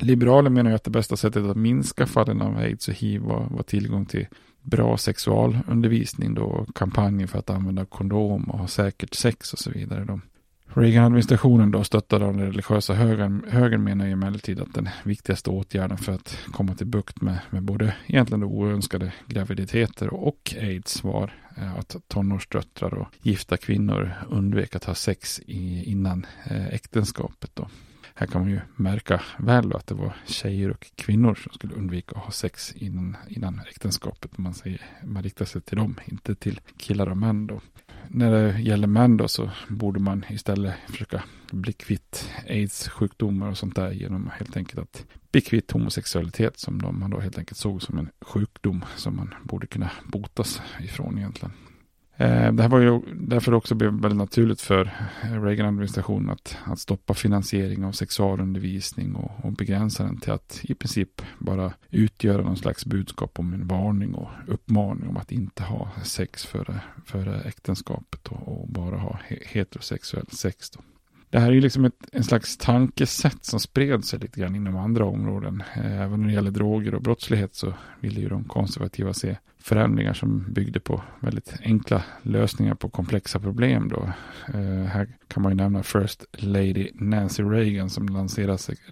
Liberaler 0.00 0.50
menar 0.50 0.70
ju 0.70 0.76
att 0.76 0.84
det 0.84 0.90
bästa 0.90 1.16
sättet 1.16 1.44
att 1.44 1.56
minska 1.56 2.06
fallen 2.06 2.42
av 2.42 2.56
aids 2.56 2.88
och 2.88 2.94
hiv 2.94 3.20
var, 3.20 3.48
var 3.50 3.62
tillgång 3.62 4.06
till 4.06 4.26
bra 4.66 4.96
sexualundervisning 4.96 6.34
då, 6.34 6.66
kampanjer 6.74 7.26
för 7.26 7.38
att 7.38 7.50
använda 7.50 7.84
kondom 7.84 8.50
och 8.50 8.58
ha 8.58 8.66
säkert 8.66 9.14
sex 9.14 9.52
och 9.52 9.58
så 9.58 9.70
vidare. 9.70 10.04
Då. 10.04 10.20
Reagan-administrationen 10.74 11.70
då 11.70 11.84
stöttad 11.84 12.22
av 12.22 12.36
den 12.36 12.46
religiösa 12.46 12.94
högern, 12.94 13.44
högern 13.48 13.84
menar 13.84 14.06
ju 14.06 14.12
emellertid 14.12 14.60
att 14.60 14.74
den 14.74 14.88
viktigaste 15.04 15.50
åtgärden 15.50 15.98
för 15.98 16.12
att 16.12 16.38
komma 16.52 16.74
till 16.74 16.86
bukt 16.86 17.20
med, 17.20 17.38
med 17.50 17.62
både 17.62 17.94
egentligen 18.06 18.44
oönskade 18.44 19.12
graviditeter 19.26 20.14
och 20.14 20.54
aids 20.60 21.04
var 21.04 21.34
eh, 21.56 21.74
att 21.74 21.96
tonårsdöttrar 22.08 22.94
och 22.94 23.08
gifta 23.22 23.56
kvinnor 23.56 24.12
undvek 24.30 24.76
att 24.76 24.84
ha 24.84 24.94
sex 24.94 25.40
i, 25.46 25.84
innan 25.84 26.26
eh, 26.44 26.66
äktenskapet. 26.66 27.50
Då. 27.54 27.68
Här 28.18 28.26
kan 28.26 28.40
man 28.40 28.50
ju 28.50 28.60
märka 28.76 29.22
väl 29.38 29.72
att 29.72 29.86
det 29.86 29.94
var 29.94 30.16
tjejer 30.26 30.70
och 30.70 30.86
kvinnor 30.94 31.34
som 31.34 31.52
skulle 31.52 31.74
undvika 31.74 32.16
att 32.16 32.24
ha 32.24 32.30
sex 32.30 32.72
innan, 32.72 33.16
innan 33.28 33.60
äktenskapet. 33.68 34.38
Man, 34.38 34.54
säger, 34.54 34.80
man 35.04 35.22
riktar 35.22 35.44
sig 35.44 35.62
till 35.62 35.76
dem, 35.76 35.94
inte 36.04 36.34
till 36.34 36.60
killar 36.76 37.06
och 37.06 37.16
män. 37.16 37.46
Då 37.46 37.60
när 38.08 38.30
det 38.30 38.60
gäller 38.60 38.86
män 38.86 39.16
då 39.16 39.28
så 39.28 39.50
borde 39.68 40.00
man 40.00 40.24
istället 40.28 40.74
försöka 40.88 41.22
bli 41.50 41.72
kvitt 41.72 42.30
aids-sjukdomar 42.48 43.50
och 43.50 43.58
sånt 43.58 43.76
där 43.76 43.90
genom 43.90 44.30
helt 44.38 44.56
enkelt 44.56 44.78
att 44.78 45.04
bli 45.30 45.40
kvitt 45.40 45.70
homosexualitet 45.70 46.58
som 46.58 46.82
de 46.82 46.98
man 47.00 47.10
då 47.10 47.20
helt 47.20 47.38
enkelt 47.38 47.58
såg 47.58 47.82
som 47.82 47.98
en 47.98 48.08
sjukdom 48.20 48.84
som 48.96 49.16
man 49.16 49.34
borde 49.42 49.66
kunna 49.66 49.90
botas 50.04 50.62
ifrån 50.80 51.18
egentligen. 51.18 51.52
Eh, 52.18 52.52
det 52.52 52.62
här 52.62 52.68
var 52.68 52.80
ju 52.80 53.00
därför 53.14 53.50
det 53.50 53.56
också 53.56 53.74
blev 53.74 53.92
väldigt 53.92 54.18
naturligt 54.18 54.60
för 54.60 54.90
Reagan-administrationen 55.22 56.30
att, 56.30 56.56
att 56.64 56.78
stoppa 56.78 57.14
finansiering 57.14 57.84
av 57.84 57.92
sexualundervisning 57.92 59.14
och, 59.14 59.44
och 59.44 59.52
begränsa 59.52 60.04
den 60.04 60.20
till 60.20 60.32
att 60.32 60.60
i 60.62 60.74
princip 60.74 61.22
bara 61.38 61.72
utgöra 61.90 62.42
någon 62.42 62.56
slags 62.56 62.86
budskap 62.86 63.38
om 63.38 63.54
en 63.54 63.66
varning 63.66 64.14
och 64.14 64.28
uppmaning 64.46 65.08
om 65.08 65.16
att 65.16 65.32
inte 65.32 65.62
ha 65.62 65.90
sex 66.04 66.46
före, 66.46 66.80
före 67.04 67.40
äktenskapet 67.40 68.28
och, 68.28 68.60
och 68.60 68.68
bara 68.68 68.96
ha 68.96 69.18
heterosexuell 69.26 70.26
sex. 70.30 70.70
Då. 70.70 70.80
Det 71.36 71.40
här 71.40 71.48
är 71.48 71.52
ju 71.52 71.60
liksom 71.60 71.84
ett, 71.84 71.94
en 72.12 72.24
slags 72.24 72.56
tankesätt 72.56 73.44
som 73.44 73.60
spred 73.60 74.04
sig 74.04 74.18
lite 74.18 74.40
grann 74.40 74.54
inom 74.54 74.76
andra 74.76 75.04
områden. 75.04 75.62
Eh, 75.74 76.00
även 76.00 76.20
när 76.20 76.28
det 76.28 76.34
gäller 76.34 76.50
droger 76.50 76.94
och 76.94 77.02
brottslighet 77.02 77.54
så 77.54 77.74
ville 78.00 78.20
ju 78.20 78.28
de 78.28 78.44
konservativa 78.44 79.12
se 79.12 79.36
förändringar 79.58 80.12
som 80.12 80.44
byggde 80.48 80.80
på 80.80 81.02
väldigt 81.20 81.54
enkla 81.62 82.02
lösningar 82.22 82.74
på 82.74 82.88
komplexa 82.88 83.40
problem. 83.40 83.88
Då. 83.88 84.12
Eh, 84.54 84.84
här 84.84 85.08
kan 85.28 85.42
man 85.42 85.52
ju 85.52 85.56
nämna 85.56 85.82
First 85.82 86.24
Lady 86.32 86.90
Nancy 86.94 87.42
Reagan 87.42 87.90
som 87.90 88.28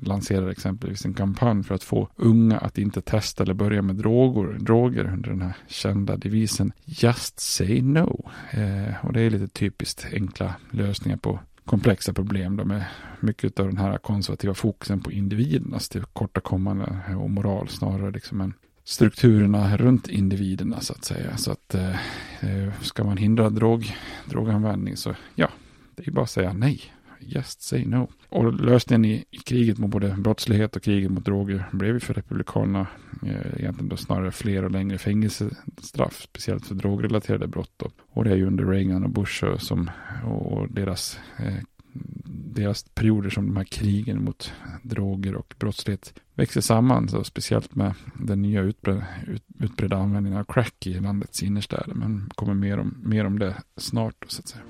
lanserade 0.00 0.50
exempelvis 0.50 1.04
en 1.04 1.14
kampanj 1.14 1.62
för 1.62 1.74
att 1.74 1.84
få 1.84 2.08
unga 2.16 2.58
att 2.58 2.78
inte 2.78 3.00
testa 3.00 3.42
eller 3.42 3.54
börja 3.54 3.82
med 3.82 3.96
droger, 3.96 4.58
droger 4.58 5.04
under 5.04 5.30
den 5.30 5.42
här 5.42 5.56
kända 5.66 6.16
devisen 6.16 6.72
Just 6.84 7.40
say 7.40 7.82
no. 7.82 8.30
Eh, 8.50 9.04
och 9.06 9.12
det 9.12 9.20
är 9.20 9.30
lite 9.30 9.48
typiskt 9.48 10.06
enkla 10.12 10.54
lösningar 10.70 11.16
på 11.16 11.40
komplexa 11.64 12.12
problem 12.12 12.56
då 12.56 12.64
med 12.64 12.84
mycket 13.20 13.60
av 13.60 13.66
den 13.66 13.76
här 13.76 13.98
konservativa 13.98 14.54
fokusen 14.54 15.00
på 15.00 15.12
individernas 15.12 15.74
alltså 15.74 15.92
tillkortakommande 15.92 17.00
och 17.18 17.30
moral 17.30 17.68
snarare 17.68 18.10
liksom 18.10 18.40
än 18.40 18.54
strukturerna 18.84 19.76
runt 19.76 20.08
individerna 20.08 20.80
så 20.80 20.92
att 20.92 21.04
säga. 21.04 21.36
Så 21.36 21.52
att 21.52 21.74
eh, 21.74 21.90
eh 22.40 22.72
ska 22.80 23.04
man 23.04 23.16
hindra 23.16 23.50
drog, 23.50 23.96
droganvändning 24.24 24.96
så 24.96 25.14
ja, 25.34 25.48
det 25.94 26.06
är 26.06 26.10
bara 26.10 26.22
att 26.22 26.30
säga 26.30 26.52
nej. 26.52 26.80
Just 27.26 27.62
say 27.62 27.86
no. 27.86 28.08
Och 28.28 28.52
lösningen 28.52 29.04
i, 29.04 29.24
i, 29.30 29.38
kriget 29.38 29.78
mot 29.78 29.90
både 29.90 30.16
brottslighet 30.18 30.76
och 30.76 30.82
kriget 30.82 31.10
mot 31.10 31.24
droger 31.24 31.68
blev 31.72 31.94
ju 31.94 32.00
för 32.00 32.14
Republikanerna 32.14 32.86
eh, 33.22 33.60
egentligen 33.60 33.88
då 33.88 33.96
snarare 33.96 34.32
fler 34.32 34.64
och 34.64 34.70
längre 34.70 34.98
fängelsestraff, 34.98 36.22
speciellt 36.22 36.66
för 36.66 36.74
drogrelaterade 36.74 37.46
brott. 37.46 37.72
Då. 37.76 37.90
Och 38.10 38.24
det 38.24 38.30
är 38.30 38.36
ju 38.36 38.46
under 38.46 38.64
Reagan 38.64 39.04
och 39.04 39.10
Bush 39.10 39.44
och, 39.44 39.62
som, 39.62 39.90
och 40.24 40.68
deras 40.70 41.18
eh, 41.38 41.54
deras 42.54 42.82
perioder 42.82 43.30
som 43.30 43.46
de 43.46 43.56
här 43.56 43.64
krigen 43.64 44.24
mot 44.24 44.52
droger 44.82 45.34
och 45.34 45.54
brottslighet 45.58 46.14
växer 46.34 46.60
samman. 46.60 47.08
Så 47.08 47.24
speciellt 47.24 47.74
med 47.74 47.94
den 48.14 48.42
nya 48.42 48.62
utbredda, 48.62 49.06
ut, 49.26 49.44
utbredda 49.60 49.96
användningen 49.96 50.38
av 50.38 50.44
crack 50.44 50.86
i 50.86 51.00
landets 51.00 51.42
innerstäder. 51.42 51.94
Men 51.94 52.30
kommer 52.34 52.54
mer 52.54 52.78
om, 52.78 52.96
mer 53.04 53.24
om 53.24 53.38
det 53.38 53.54
snart. 53.76 54.16
då 54.18 54.28
Så 54.28 54.40
att 54.40 54.48
säga. 54.48 54.62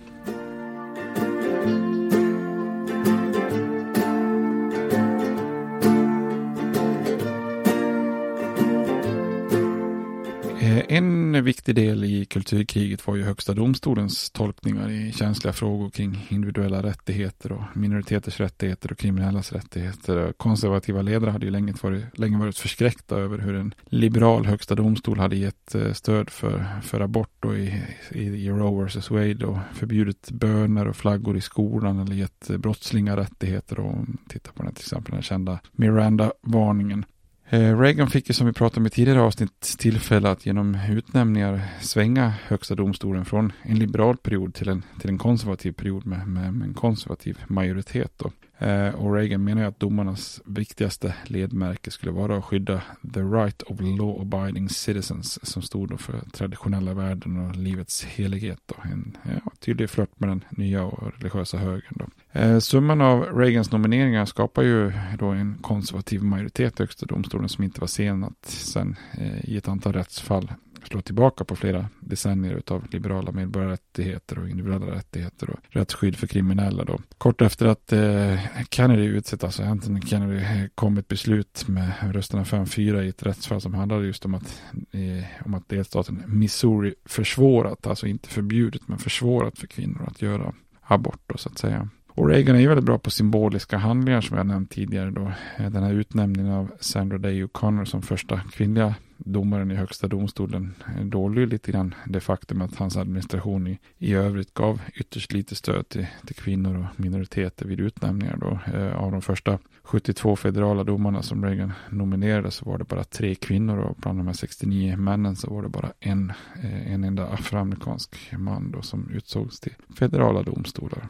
Eh, 10.74 10.84
en 10.88 11.44
viktig 11.44 11.74
del 11.74 12.04
i 12.04 12.24
kulturkriget 12.24 13.06
var 13.06 13.16
ju 13.16 13.22
högsta 13.22 13.54
domstolens 13.54 14.30
tolkningar 14.30 14.90
i 14.90 15.12
känsliga 15.12 15.52
frågor 15.52 15.90
kring 15.90 16.26
individuella 16.28 16.82
rättigheter 16.82 17.52
och 17.52 17.62
minoriteters 17.76 18.40
rättigheter 18.40 18.92
och 18.92 18.98
kriminellas 18.98 19.52
rättigheter. 19.52 20.32
Konservativa 20.36 21.02
ledare 21.02 21.30
hade 21.30 21.46
ju 21.46 21.52
länge 21.52 21.74
varit, 21.82 22.18
länge 22.18 22.38
varit 22.38 22.58
förskräckta 22.58 23.16
över 23.16 23.38
hur 23.38 23.54
en 23.54 23.74
liberal 23.84 24.46
högsta 24.46 24.74
domstol 24.74 25.18
hade 25.18 25.36
gett 25.36 25.74
eh, 25.74 25.92
stöd 25.92 26.30
för, 26.30 26.66
för 26.82 27.00
abort 27.00 27.44
och 27.44 27.58
i, 27.58 27.82
i, 28.10 28.22
i 28.22 28.48
Roe 28.48 28.84
vs 28.84 29.10
Wade 29.10 29.46
och 29.46 29.58
förbjudit 29.74 30.30
böner 30.30 30.88
och 30.88 30.96
flaggor 30.96 31.36
i 31.36 31.40
skolan 31.40 31.98
eller 31.98 32.14
gett 32.14 32.50
brottslingar 32.58 33.16
rättigheter 33.16 33.80
och 33.80 34.06
titta 34.28 34.52
på 34.52 34.62
den 34.62 34.74
till 34.74 34.82
exempel 34.82 35.12
den 35.12 35.22
kända 35.22 35.58
Miranda-varningen. 35.72 37.04
Eh, 37.48 37.78
Reagan 37.78 38.10
fick 38.10 38.28
ju 38.28 38.34
som 38.34 38.46
vi 38.46 38.52
pratade 38.52 38.80
om 38.80 38.86
i 38.86 38.90
tidigare 38.90 39.20
avsnitt 39.20 39.76
tillfälle 39.78 40.30
att 40.30 40.46
genom 40.46 40.78
utnämningar 40.90 41.60
svänga 41.80 42.28
högsta 42.28 42.74
domstolen 42.74 43.24
från 43.24 43.52
en 43.62 43.78
liberal 43.78 44.16
period 44.16 44.54
till 44.54 44.68
en, 44.68 44.82
till 45.00 45.10
en 45.10 45.18
konservativ 45.18 45.72
period 45.72 46.06
med, 46.06 46.28
med, 46.28 46.54
med 46.54 46.68
en 46.68 46.74
konservativ 46.74 47.38
majoritet. 47.48 48.12
Då. 48.16 48.30
Eh, 48.66 48.94
och 48.94 49.14
Reagan 49.14 49.44
menar 49.44 49.62
ju 49.62 49.68
att 49.68 49.80
domarnas 49.80 50.40
viktigaste 50.44 51.14
ledmärke 51.24 51.90
skulle 51.90 52.12
vara 52.12 52.36
att 52.36 52.44
skydda 52.44 52.82
the 53.14 53.20
right 53.20 53.62
of 53.62 53.80
law 53.80 54.20
abiding 54.20 54.68
citizens 54.68 55.46
som 55.46 55.62
stod 55.62 56.00
för 56.00 56.20
traditionella 56.32 56.94
värden 56.94 57.36
och 57.36 57.56
livets 57.56 58.04
helighet. 58.04 58.60
Då. 58.66 58.76
En 58.82 59.16
ja, 59.44 59.52
tydlig 59.60 59.90
flört 59.90 60.20
med 60.20 60.28
den 60.28 60.44
nya 60.50 60.84
och 60.84 61.12
religiösa 61.16 61.58
högern. 61.58 61.94
Då. 61.98 62.06
Eh, 62.34 62.58
summan 62.58 63.00
av 63.00 63.38
Reagans 63.38 63.72
nomineringar 63.72 64.24
skapar 64.24 64.62
ju 64.62 64.92
då 65.18 65.26
en 65.26 65.58
konservativ 65.60 66.22
majoritet 66.22 66.80
i 66.80 66.82
högsta 66.82 67.06
domstolen 67.06 67.48
som 67.48 67.64
inte 67.64 67.80
var 67.80 67.88
sen 67.88 68.24
att 68.24 68.46
sen 68.46 68.96
eh, 69.18 69.44
i 69.44 69.56
ett 69.56 69.68
antal 69.68 69.92
rättsfall 69.92 70.52
slå 70.88 71.00
tillbaka 71.00 71.44
på 71.44 71.56
flera 71.56 71.88
decennier 72.00 72.62
av 72.66 72.84
liberala 72.90 73.32
medborgarrättigheter 73.32 74.38
och 74.38 74.48
individuella 74.48 74.86
rättigheter 74.86 75.50
och 75.50 75.58
rättsskydd 75.68 76.16
för 76.16 76.26
kriminella. 76.26 76.84
Då. 76.84 76.98
Kort 77.18 77.42
efter 77.42 77.66
att 77.66 77.92
eh, 77.92 78.38
Kennedy 78.70 79.04
utsett, 79.04 79.44
alltså 79.44 79.62
Anthony 79.62 80.00
Kennedy, 80.00 80.36
eh, 80.36 80.66
kom 80.74 80.98
ett 80.98 81.08
beslut 81.08 81.68
med 81.68 81.92
rösterna 82.14 82.44
5-4 82.44 83.02
i 83.02 83.08
ett 83.08 83.22
rättsfall 83.22 83.60
som 83.60 83.74
handlade 83.74 84.06
just 84.06 84.24
om 84.24 84.34
att, 84.34 84.62
eh, 84.90 85.44
om 85.44 85.54
att 85.54 85.68
delstaten 85.68 86.22
Missouri 86.26 86.94
försvårat, 87.04 87.86
alltså 87.86 88.06
inte 88.06 88.28
förbjudet, 88.28 88.88
men 88.88 88.98
försvårat 88.98 89.58
för 89.58 89.66
kvinnor 89.66 90.04
att 90.08 90.22
göra 90.22 90.54
abort 90.80 91.20
då, 91.26 91.38
så 91.38 91.48
att 91.48 91.58
säga. 91.58 91.88
Och 92.14 92.28
Reagan 92.28 92.56
är 92.56 92.60
ju 92.60 92.68
väldigt 92.68 92.84
bra 92.84 92.98
på 92.98 93.10
symboliska 93.10 93.76
handlingar 93.76 94.20
som 94.20 94.36
jag 94.36 94.46
nämnt 94.46 94.70
tidigare 94.70 95.10
då. 95.10 95.32
Eh, 95.56 95.70
den 95.70 95.82
här 95.82 95.92
utnämningen 95.92 96.52
av 96.52 96.70
Sandra 96.80 97.18
Day 97.18 97.44
O'Connor 97.44 97.84
som 97.84 98.02
första 98.02 98.40
kvinnliga 98.52 98.94
domaren 99.16 99.70
i 99.70 99.74
högsta 99.74 100.08
domstolen 100.08 100.74
eh, 100.96 101.04
dolde 101.04 101.40
ju 101.40 101.46
lite 101.46 101.72
grann 101.72 101.94
det 102.06 102.20
faktum 102.20 102.62
att 102.62 102.76
hans 102.76 102.96
administration 102.96 103.66
i, 103.66 103.78
i 103.98 104.14
övrigt 104.14 104.54
gav 104.54 104.80
ytterst 104.94 105.32
lite 105.32 105.54
stöd 105.54 105.88
till, 105.88 106.06
till 106.26 106.34
kvinnor 106.34 106.78
och 106.78 107.00
minoriteter 107.00 107.66
vid 107.66 107.80
utnämningar. 107.80 108.36
Då. 108.36 108.58
Eh, 108.74 108.96
av 108.96 109.12
de 109.12 109.22
första 109.22 109.58
72 109.82 110.36
federala 110.36 110.84
domarna 110.84 111.22
som 111.22 111.44
Reagan 111.44 111.72
nominerade 111.90 112.50
så 112.50 112.64
var 112.64 112.78
det 112.78 112.84
bara 112.84 113.04
tre 113.04 113.34
kvinnor 113.34 113.78
och 113.78 113.96
bland 113.96 114.18
de 114.18 114.26
här 114.26 114.34
69 114.34 114.96
männen 114.96 115.36
så 115.36 115.54
var 115.54 115.62
det 115.62 115.68
bara 115.68 115.92
en, 116.00 116.32
eh, 116.62 116.92
en 116.92 117.04
enda 117.04 117.26
afroamerikansk 117.26 118.32
man 118.38 118.70
då 118.70 118.82
som 118.82 119.10
utsågs 119.10 119.60
till 119.60 119.74
federala 119.98 120.42
domstolar. 120.42 121.08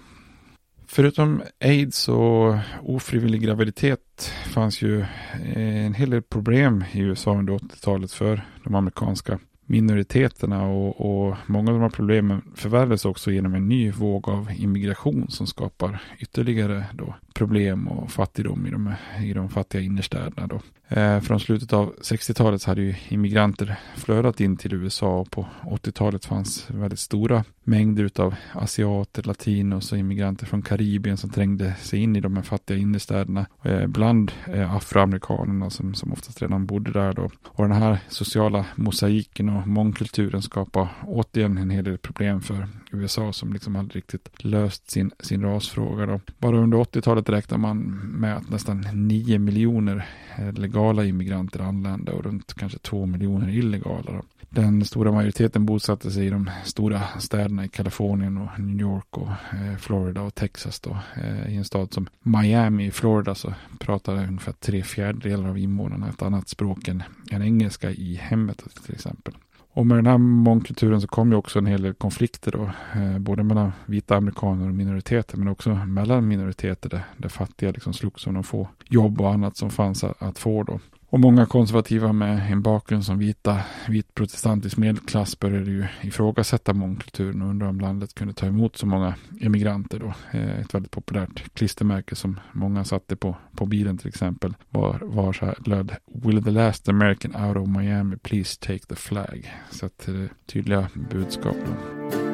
Förutom 0.95 1.43
aids 1.61 2.09
och 2.09 2.55
ofrivillig 2.83 3.43
graviditet 3.43 4.33
fanns 4.47 4.83
ju 4.83 5.01
eh, 5.01 5.87
en 5.87 5.95
hel 5.95 6.11
del 6.11 6.23
problem 6.23 6.85
i 6.93 7.01
USA 7.01 7.39
under 7.39 7.53
80-talet 7.53 8.13
för 8.13 8.47
de 8.65 8.75
amerikanska 8.75 9.39
minoriteterna 9.67 10.67
och, 10.67 11.01
och, 11.01 11.37
många 11.47 11.71
av 11.71 11.77
de 11.77 11.83
här 11.83 11.91
problemen 11.91 12.43
förvärrades 12.55 13.05
också 13.05 13.31
genom 13.31 13.55
en 13.55 13.69
ny 13.69 13.91
våg 13.91 14.29
av 14.29 14.51
immigration 14.57 15.31
som 15.31 15.47
skapar 15.47 16.03
ytterligare 16.19 16.85
då 16.93 17.15
problem 17.35 17.89
och 17.89 18.11
fattigdom 18.11 18.67
i 18.67 18.71
de, 18.71 18.95
i 19.23 19.33
de 19.33 19.49
fattiga 19.49 19.83
innerstäderna. 19.83 20.47
Då. 20.47 20.61
Eh, 20.89 21.21
från 21.21 21.41
slutet 21.41 21.73
av 21.73 21.95
60-talet 22.03 22.65
hade 22.65 22.83
ju 22.83 22.95
immigranter 23.09 23.77
flödat 23.97 24.41
in 24.41 24.57
till 24.57 24.75
USA 24.75 25.19
och 25.19 25.31
på 25.31 25.47
80-talet 25.63 26.25
fanns 26.25 26.71
väldigt 26.71 26.99
stora 26.99 27.45
mängder 27.65 28.11
av 28.17 28.35
asiater, 28.53 29.23
latinos 29.23 29.93
och 29.93 29.99
immigranter 29.99 30.47
från 30.47 30.63
Karibien 30.63 31.17
som 31.17 31.31
trängde 31.31 31.75
sig 31.75 32.01
in 32.01 32.17
i 32.17 32.21
de 32.21 32.37
här 32.37 32.43
fattiga 32.43 32.79
innerstäderna. 32.79 33.47
Eh, 33.63 33.87
bland 33.87 34.33
eh, 34.47 34.75
afroamerikanerna 34.75 35.71
som, 35.71 35.95
som 35.95 36.13
oftast 36.13 36.43
redan 36.43 36.67
bodde 36.67 36.93
där 36.93 37.13
då. 37.13 37.31
Och 37.45 37.69
den 37.69 37.77
här 37.77 37.99
sociala 38.09 38.67
mosaiken 38.75 39.49
och 39.49 39.69
mångkulturen 39.69 40.43
skapar 40.43 40.89
återigen 41.07 41.59
en 41.59 41.71
hel 41.71 41.85
del 41.85 41.99
problem 41.99 42.41
för 42.41 42.69
USA 42.93 43.33
som 43.33 43.53
liksom 43.53 43.77
aldrig 43.77 43.97
riktigt 43.97 44.45
löst 44.45 44.91
sin, 44.91 45.11
sin 45.21 45.43
rasfråga. 45.43 46.07
Då. 46.07 46.21
Bara 46.39 46.59
under 46.59 46.79
80-talet 46.79 47.24
räknar 47.29 47.59
man 47.59 47.79
med 48.19 48.37
att 48.37 48.51
nästan 48.51 48.87
9 48.93 49.39
miljoner 49.39 50.07
eh, 50.39 50.53
legala 50.53 51.05
immigranter 51.05 51.61
anlände 51.61 52.13
och 52.13 52.25
runt 52.25 52.55
kanske 52.55 52.79
2 52.79 53.07
miljoner 53.07 53.49
illegala. 53.49 54.13
Då. 54.13 54.23
Den 54.51 54.85
stora 54.85 55.13
majoriteten 55.13 55.67
bosatte 55.67 56.11
sig 56.11 56.27
i 56.27 56.31
de 56.31 56.51
stora 56.65 57.03
städerna 57.19 57.65
i 57.65 57.69
Kalifornien 57.69 58.39
och 58.39 58.61
New 58.61 58.81
York 58.81 59.19
och 59.19 59.29
eh, 59.29 59.77
Florida 59.79 60.23
och 60.23 60.35
Texas. 60.35 60.81
Då. 60.81 60.99
Eh, 61.17 61.53
I 61.53 61.57
en 61.57 61.65
stad 61.65 61.93
som 61.93 62.07
Miami 62.23 62.87
i 62.87 62.91
Florida 62.91 63.35
så 63.35 63.55
pratar 63.79 64.15
ungefär 64.15 64.53
tre 64.53 64.83
fjärdedelar 64.83 65.49
av 65.49 65.59
invånarna 65.59 66.09
ett 66.09 66.23
annat 66.23 66.49
språk 66.49 66.89
än, 66.89 67.03
än 67.31 67.43
engelska 67.43 67.91
i 67.91 68.15
hemmet 68.15 68.65
till 68.85 68.95
exempel. 68.95 69.35
Och 69.77 69.87
med 69.87 69.99
den 69.99 70.07
här 70.07 70.19
mångkulturen 70.19 71.01
så 71.01 71.07
kom 71.07 71.31
ju 71.31 71.37
också 71.37 71.59
en 71.59 71.67
hel 71.67 71.83
del 71.83 71.95
konflikter 71.95 72.53
då, 72.53 72.71
eh, 73.01 73.19
både 73.19 73.43
mellan 73.43 73.73
vita 73.87 74.17
amerikaner 74.17 74.69
och 74.69 74.75
minoriteter, 74.75 75.37
men 75.37 75.49
också 75.49 75.75
mellan 75.75 76.29
minoriteter 76.29 76.89
där, 76.89 77.03
där 77.17 77.29
fattiga 77.29 77.71
liksom 77.71 77.93
slogs 77.93 78.27
om 78.27 78.35
de 78.35 78.45
få 78.45 78.69
jobb 78.89 79.21
och 79.21 79.31
annat 79.31 79.57
som 79.57 79.71
fanns 79.71 80.05
att, 80.05 80.23
att 80.23 80.39
få 80.39 80.63
då. 80.63 80.81
Och 81.15 81.21
många 81.21 81.47
konservativa 81.47 82.13
med 82.13 82.53
en 82.53 82.63
bakgrund 82.63 83.05
som 83.05 83.19
vita, 83.19 83.61
vit 83.89 84.15
protestantisk 84.15 84.77
medelklass 84.77 85.39
började 85.39 85.71
ju 85.71 85.87
ifrågasätta 86.03 86.75
mångkulturen 86.75 87.43
och 87.43 87.49
undra 87.49 87.69
om 87.69 87.81
landet 87.81 88.15
kunde 88.15 88.35
ta 88.35 88.47
emot 88.47 88.77
så 88.77 88.87
många 88.87 89.15
emigranter 89.41 89.99
då. 89.99 90.15
Eh, 90.39 90.61
ett 90.61 90.75
väldigt 90.75 90.91
populärt 90.91 91.55
klistermärke 91.55 92.15
som 92.15 92.41
många 92.53 92.85
satte 92.85 93.17
på, 93.17 93.37
på 93.57 93.67
bilen 93.67 93.99
till 93.99 94.09
exempel 94.09 94.55
var, 94.71 94.99
var 95.03 95.33
så 95.33 95.47
här, 95.47 95.57
löd 95.67 95.97
Will 96.15 96.45
the 96.45 96.51
last 96.51 96.89
American 96.89 97.45
out 97.45 97.57
of 97.57 97.69
Miami 97.69 98.17
please 98.17 98.61
take 98.61 98.87
the 98.87 98.97
flag? 98.97 99.55
Så 99.71 99.87
att 99.87 99.99
det 100.07 100.29
tydliga 100.47 100.89
budskap 101.11 101.57
då. 101.67 102.34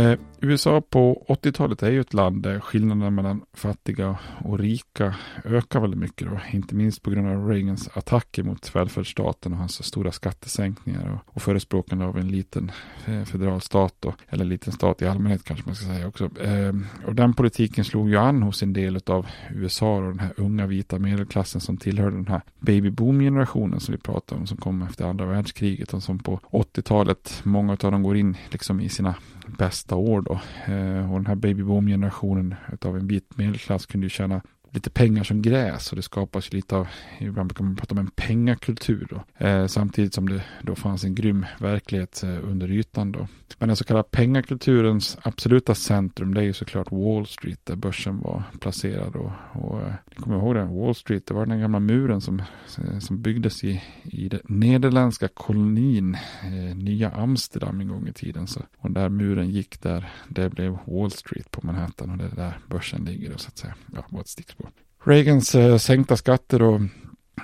Eh, 0.00 0.18
USA 0.40 0.80
på 0.80 1.24
80-talet 1.28 1.82
är 1.82 1.90
ju 1.90 2.00
ett 2.00 2.14
land 2.14 2.42
där 2.42 2.60
skillnaderna 2.60 3.10
mellan 3.10 3.44
fattiga 3.52 4.18
och 4.44 4.58
rika 4.58 5.14
ökar 5.44 5.80
väldigt 5.80 6.00
mycket. 6.00 6.28
Då. 6.28 6.40
Inte 6.52 6.74
minst 6.74 7.02
på 7.02 7.10
grund 7.10 7.28
av 7.28 7.48
Reagans 7.48 7.88
attacker 7.94 8.42
mot 8.42 8.76
välfärdsstaten 8.76 9.52
och 9.52 9.58
hans 9.58 9.84
stora 9.84 10.12
skattesänkningar 10.12 11.10
och, 11.10 11.36
och 11.36 11.42
förespråkande 11.42 12.04
av 12.04 12.18
en 12.18 12.28
liten 12.28 12.72
eh, 13.06 13.24
federal 13.24 13.60
stat 13.60 13.94
då, 14.00 14.14
eller 14.28 14.44
liten 14.44 14.72
stat 14.72 15.02
i 15.02 15.06
allmänhet 15.06 15.44
kanske 15.44 15.66
man 15.66 15.74
ska 15.74 15.86
säga 15.86 16.08
också. 16.08 16.30
Eh, 16.40 16.74
och 17.06 17.14
den 17.14 17.34
politiken 17.34 17.84
slog 17.84 18.10
ju 18.10 18.16
an 18.16 18.42
hos 18.42 18.62
en 18.62 18.72
del 18.72 19.00
av 19.06 19.26
USA 19.54 19.96
och 19.96 20.02
den 20.02 20.18
här 20.18 20.32
unga 20.36 20.66
vita 20.66 20.98
medelklassen 20.98 21.60
som 21.60 21.76
tillhörde 21.76 22.16
den 22.16 22.26
här 22.26 22.42
babyboom-generationen 22.60 23.80
som 23.80 23.92
vi 23.92 24.00
pratade 24.00 24.40
om 24.40 24.46
som 24.46 24.56
kom 24.56 24.82
efter 24.82 25.04
andra 25.04 25.26
världskriget 25.26 25.94
och 25.94 26.02
som 26.02 26.18
på 26.18 26.40
80-talet, 26.50 27.40
många 27.42 27.72
av 27.72 27.78
dem 27.78 28.02
går 28.02 28.16
in 28.16 28.36
liksom 28.50 28.80
i 28.80 28.88
sina 28.88 29.14
bästa 29.58 29.96
år 29.96 30.22
då. 30.22 30.40
Eh, 30.72 31.12
och 31.12 31.18
den 31.18 31.26
här 31.26 31.34
babyboom-generationen 31.34 32.54
av 32.84 32.96
en 32.96 33.06
vit 33.06 33.38
medelklass 33.38 33.86
kunde 33.86 34.04
ju 34.04 34.10
tjäna 34.10 34.42
lite 34.70 34.90
pengar 34.90 35.24
som 35.24 35.42
gräs 35.42 35.90
och 35.90 35.96
det 35.96 36.02
skapas 36.02 36.52
lite 36.52 36.76
av, 36.76 36.88
ibland 37.18 37.48
brukar 37.48 37.64
man 37.64 37.76
prata 37.76 37.94
om 37.94 37.98
en 37.98 38.10
pengakultur 38.10 39.06
då. 39.10 39.46
Eh, 39.46 39.66
samtidigt 39.66 40.14
som 40.14 40.28
det 40.28 40.42
då 40.62 40.74
fanns 40.74 41.04
en 41.04 41.14
grym 41.14 41.46
verklighet 41.58 42.22
eh, 42.22 42.48
under 42.48 42.70
ytan 42.70 43.12
då. 43.12 43.28
Men 43.58 43.68
den 43.68 43.76
så 43.76 43.84
kallade 43.84 44.08
pengakulturens 44.10 45.18
absoluta 45.22 45.74
centrum 45.74 46.34
det 46.34 46.40
är 46.40 46.44
ju 46.44 46.52
såklart 46.52 46.92
Wall 46.92 47.26
Street 47.26 47.60
där 47.64 47.76
börsen 47.76 48.20
var 48.20 48.42
placerad 48.60 49.16
och, 49.16 49.32
och 49.52 49.80
eh, 49.80 49.94
ni 50.10 50.16
kommer 50.16 50.36
ihåg 50.36 50.54
det, 50.54 50.64
Wall 50.64 50.94
Street 50.94 51.26
det 51.26 51.34
var 51.34 51.46
den 51.46 51.60
gamla 51.60 51.80
muren 51.80 52.20
som, 52.20 52.42
eh, 52.78 52.98
som 52.98 53.22
byggdes 53.22 53.64
i, 53.64 53.82
i 54.02 54.28
den 54.28 54.40
nederländska 54.44 55.28
kolonin 55.28 56.14
eh, 56.42 56.76
Nya 56.76 57.10
Amsterdam 57.10 57.80
en 57.80 57.88
gång 57.88 58.08
i 58.08 58.12
tiden. 58.12 58.46
Så, 58.46 58.60
och 58.78 58.90
där 58.90 59.08
muren 59.08 59.50
gick 59.50 59.82
där, 59.82 60.10
det 60.28 60.50
blev 60.50 60.78
Wall 60.84 61.10
Street 61.10 61.50
på 61.50 61.66
Manhattan 61.66 62.10
och 62.10 62.18
det 62.18 62.24
är 62.24 62.36
där 62.36 62.58
börsen 62.68 63.04
ligger 63.04 63.32
då, 63.32 63.38
så 63.38 63.48
att 63.48 63.58
säga. 63.58 63.74
Ja, 63.92 64.20
ett 64.20 64.28
stickspår. 64.28 64.59
Reagans 65.04 65.54
eh, 65.54 65.76
sänkta 65.76 66.16
skatter 66.16 66.62
och 66.62 66.80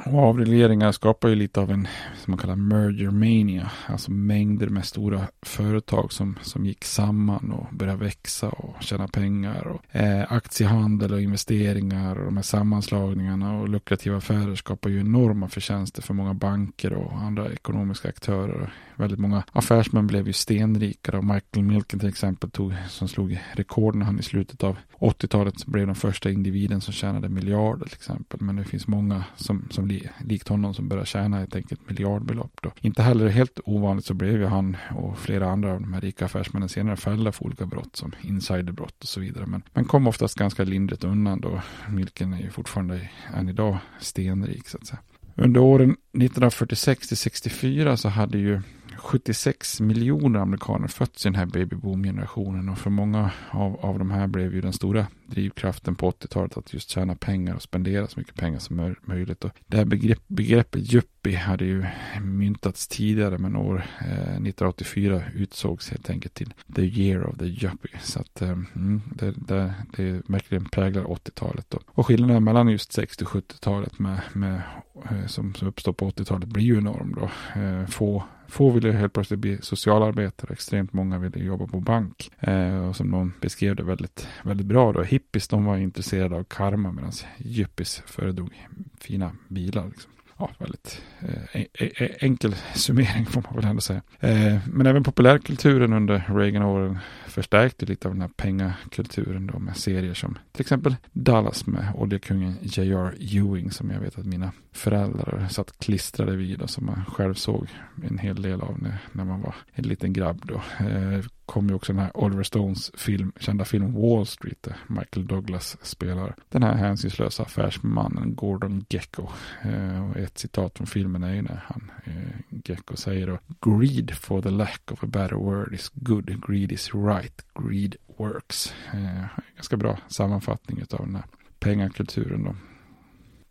och 0.05 0.23
avregleringar 0.23 0.93
skapar 0.93 1.29
ju 1.29 1.35
lite 1.35 1.61
av 1.61 1.71
en, 1.71 1.89
som 2.15 2.31
man 2.31 2.39
kallar 2.39 2.57
merger 2.57 3.11
mania. 3.11 3.71
Alltså 3.87 4.11
mängder 4.11 4.67
med 4.67 4.85
stora 4.85 5.29
företag 5.43 6.13
som, 6.13 6.39
som 6.43 6.67
gick 6.67 6.85
samman 6.85 7.51
och 7.51 7.77
började 7.77 8.05
växa 8.05 8.49
och 8.49 8.83
tjäna 8.83 9.09
pengar. 9.09 9.67
Och, 9.67 9.97
eh, 9.97 10.33
aktiehandel 10.33 11.13
och 11.13 11.21
investeringar 11.21 12.17
och 12.17 12.25
de 12.25 12.37
här 12.37 12.45
sammanslagningarna 12.45 13.59
och 13.59 13.69
lukrativa 13.69 14.17
affärer 14.17 14.55
skapar 14.55 14.91
ju 14.91 15.01
enorma 15.01 15.49
förtjänster 15.49 16.03
för 16.03 16.15
många 16.15 16.35
banker 16.35 16.93
och 16.93 17.13
andra 17.19 17.53
ekonomiska 17.53 18.09
aktörer. 18.09 18.73
Väldigt 18.97 19.19
många 19.19 19.43
affärsmän 19.53 20.07
blev 20.07 20.27
ju 20.27 20.33
stenrikare 20.33 21.19
och 21.19 21.25
Michael 21.25 21.67
Milken 21.67 22.01
till 22.01 22.09
exempel 22.09 22.51
tog, 22.51 22.75
som 22.89 23.09
slog 23.09 23.41
rekord 23.53 23.95
när 23.95 24.07
han 24.07 24.19
i 24.19 24.23
slutet 24.23 24.65
av 24.65 24.77
80-talet 24.99 25.67
blev 25.67 25.87
den 25.87 25.95
första 25.95 26.31
individen 26.31 26.81
som 26.81 26.93
tjänade 26.93 27.29
miljarder 27.29 27.87
till 27.87 27.97
exempel. 27.97 28.41
Men 28.41 28.57
det 28.57 28.65
finns 28.65 28.89
många 28.89 29.25
som, 29.37 29.69
som 29.71 29.86
likt 30.25 30.49
honom 30.49 30.75
som 30.75 30.89
började 30.89 31.07
tjäna 31.07 31.43
ett 31.43 31.57
enkelt 31.57 31.89
miljardbelopp. 31.89 32.53
Då. 32.63 32.73
Inte 32.81 33.03
heller 33.03 33.29
helt 33.29 33.61
ovanligt 33.65 34.05
så 34.05 34.15
blev 34.15 34.33
ju 34.41 34.47
han 34.47 34.77
och 34.97 35.19
flera 35.19 35.51
andra 35.51 35.73
av 35.73 35.81
de 35.81 35.93
här 35.93 36.01
rika 36.01 36.25
affärsmännen 36.25 36.69
senare 36.69 36.97
fällda 36.97 37.33
för 37.33 37.45
olika 37.45 37.67
brott 37.67 37.97
som 37.97 38.13
insiderbrott 38.21 39.03
och 39.03 39.09
så 39.09 39.21
vidare. 39.21 39.47
Men 39.47 39.63
man 39.75 39.85
kom 39.85 40.07
oftast 40.07 40.39
ganska 40.39 40.65
lindrigt 40.65 41.05
undan 41.05 41.41
då. 41.41 41.61
Milken 41.89 42.33
är 42.33 42.41
ju 42.41 42.51
fortfarande 42.51 43.09
än 43.35 43.49
idag 43.49 43.79
stenrik 44.01 44.69
så 44.69 44.79
att 44.79 44.87
säga. 44.87 45.01
Under 45.35 45.61
åren 45.61 45.91
1946 45.91 47.09
till 47.09 47.17
64 47.17 47.97
så 47.97 48.09
hade 48.09 48.39
ju 48.39 48.63
76 49.07 49.81
miljoner 49.81 50.41
amerikaner 50.41 50.89
fötts 50.89 51.27
i 51.27 51.29
den 51.29 51.35
här 51.35 51.47
babyboom-generationen 51.47 52.69
och 52.69 52.79
för 52.79 52.91
många 52.91 53.31
av, 53.51 53.77
av 53.81 53.99
de 53.99 54.11
här 54.11 54.27
blev 54.27 54.55
ju 54.55 54.61
den 54.61 54.73
stora 54.73 55.07
drivkraften 55.27 55.95
på 55.95 56.11
80-talet 56.11 56.57
att 56.57 56.73
just 56.73 56.91
tjäna 56.91 57.15
pengar 57.15 57.55
och 57.55 57.63
spendera 57.63 58.07
så 58.07 58.21
mycket 58.21 58.35
pengar 58.35 58.59
som 58.59 58.97
möjligt. 59.03 59.45
Och 59.45 59.51
det 59.67 59.77
här 59.77 59.85
begrepp, 59.85 60.23
begreppet 60.27 60.95
yuppie 60.95 61.37
hade 61.37 61.65
ju 61.65 61.85
myntats 62.21 62.89
tidigare 62.89 63.39
men 63.39 63.57
år 63.57 63.87
eh, 64.01 64.13
1984 64.13 65.23
utsågs 65.35 65.91
helt 65.91 66.11
enkelt 66.11 66.35
till 66.35 66.55
the 66.75 66.83
year 66.83 67.27
of 67.27 67.39
the 67.39 67.45
yuppie. 67.45 67.99
Så 68.03 68.21
att 68.21 68.43
eh, 68.43 68.49
mm, 68.51 69.03
det, 69.15 69.31
det, 69.31 69.75
det 69.97 70.23
verkligen 70.29 70.65
präglar 70.65 71.05
80-talet. 71.05 71.67
Då. 71.69 71.79
Och 71.87 72.07
skillnaden 72.07 72.45
mellan 72.45 72.69
just 72.69 72.93
60 72.93 73.25
och 73.25 73.31
70-talet 73.31 73.99
med, 73.99 74.21
med, 74.33 74.63
eh, 75.11 75.27
som, 75.27 75.55
som 75.55 75.69
uppstår 75.69 75.93
på 75.93 76.11
80-talet 76.11 76.49
blir 76.49 76.65
ju 76.65 76.79
enorm 76.79 77.15
då. 77.15 77.31
Eh, 77.61 77.87
få 77.87 78.25
Få 78.49 78.71
ville 78.71 78.93
helt 78.93 79.13
plötsligt 79.13 79.41
bli 79.41 79.59
socialarbetare, 79.63 80.53
extremt 80.53 80.93
många 80.93 81.19
ville 81.19 81.45
jobba 81.45 81.67
på 81.67 81.81
bank. 81.81 82.31
Eh, 82.41 82.89
och 82.89 82.97
som 82.97 83.11
någon 83.11 83.33
beskrev 83.41 83.77
det 83.77 83.83
väldigt, 83.83 84.29
väldigt 84.43 84.67
bra 84.67 84.93
då, 84.93 85.03
hippies 85.03 85.49
de 85.49 85.65
var 85.65 85.77
intresserade 85.77 86.37
av 86.37 86.45
karma 86.45 86.93
medan 86.93 87.13
yuppies 87.39 88.03
föredrog 88.07 88.69
fina 89.01 89.31
bilar. 89.49 89.87
Liksom 89.89 90.11
ja, 90.39 90.51
väldigt 90.59 91.03
eh, 91.21 91.61
e, 91.61 91.67
e, 91.75 91.91
e, 92.05 92.09
enkel 92.21 92.55
summering 92.75 93.27
får 93.31 93.43
man 93.43 93.55
väl 93.55 93.65
ändå 93.65 93.81
säga. 93.81 94.03
Eh, 94.21 94.59
men 94.73 94.87
även 94.87 95.05
populärkulturen 95.05 95.93
under 95.93 96.25
Reagan-åren 96.29 96.99
förstärkte 97.37 97.87
lite 97.87 98.09
av 98.09 98.15
den 98.15 98.21
här 98.21 98.31
pengakulturen 98.37 99.47
då 99.47 99.59
med 99.59 99.77
serier 99.77 100.15
som 100.15 100.39
till 100.53 100.61
exempel 100.61 100.97
Dallas 101.13 101.67
med 101.67 101.93
oljekungen 101.95 102.57
J.R. 102.63 103.15
Ewing 103.19 103.71
som 103.71 103.91
jag 103.91 104.01
vet 104.01 104.19
att 104.19 104.27
mina 104.27 104.53
föräldrar 104.73 105.49
satt 105.51 105.79
klistrade 105.79 106.37
vid 106.37 106.63
och 106.63 106.71
som 106.71 106.87
man 106.87 107.05
själv 107.05 107.35
såg 107.35 107.69
en 108.11 108.19
hel 108.19 108.43
del 108.43 108.61
av 108.61 108.83
när, 108.83 108.99
när 109.13 109.25
man 109.25 109.41
var 109.41 109.55
en 109.73 109.85
liten 109.85 110.13
grabb 110.13 110.41
då. 110.45 110.63
Eh, 110.87 111.25
kom 111.47 111.69
ju 111.69 111.75
också 111.75 111.93
den 111.93 112.03
här 112.03 112.17
Oliver 112.17 112.43
Stones 112.43 112.91
film, 112.95 113.33
kända 113.41 113.65
film 113.65 113.93
Wall 113.93 114.27
Street 114.27 114.63
där 114.63 114.77
Michael 114.87 115.27
Douglas 115.27 115.77
spelar 115.83 116.35
den 116.49 116.63
här 116.63 116.75
hänsynslösa 116.75 117.43
affärsmannen 117.43 118.35
Gordon 118.35 118.85
Gecko. 118.89 119.29
Eh, 119.63 120.11
och 120.11 120.17
ett 120.17 120.39
citat 120.39 120.77
från 120.77 120.87
filmen 120.87 121.23
är 121.23 121.35
ju 121.35 121.43
när 121.43 121.65
han, 121.67 121.91
eh, 122.05 122.59
Gecko 122.65 122.97
säger 122.97 123.27
då 123.27 123.39
Greed 123.71 124.11
for 124.11 124.43
the 124.43 124.51
lack 124.51 124.93
of 124.93 125.05
a 125.05 125.07
better 125.07 125.37
word 125.37 125.75
is 125.75 125.91
good, 125.95 126.47
greed 126.49 126.73
is 126.73 126.95
right, 126.95 127.26
greed 127.55 127.97
works. 128.19 128.75
Eh, 128.93 129.25
ganska 129.55 129.77
bra 129.77 129.99
sammanfattning 130.09 130.83
av 130.91 131.07
den 131.07 131.15
här 131.15 131.25
pengakulturen 131.59 132.45
då. 132.45 132.55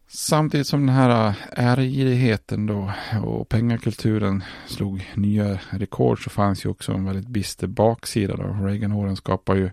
Samtidigt 0.08 0.68
som 0.68 0.86
den 0.86 0.96
här 0.96 1.36
ärgirigheten 1.52 2.66
då 2.66 2.92
och 3.24 3.50
pengakulturen 3.50 4.44
slog 4.68 5.12
nya 5.16 5.60
rekord 5.70 6.24
så 6.24 6.30
fanns 6.30 6.66
ju 6.66 6.70
också 6.70 6.92
en 6.92 7.06
väldigt 7.06 7.28
bister 7.28 7.68
baksida. 7.68 8.36
Då. 8.36 8.44
Reagan-åren 8.44 9.16
skapar 9.16 9.56
ju 9.56 9.70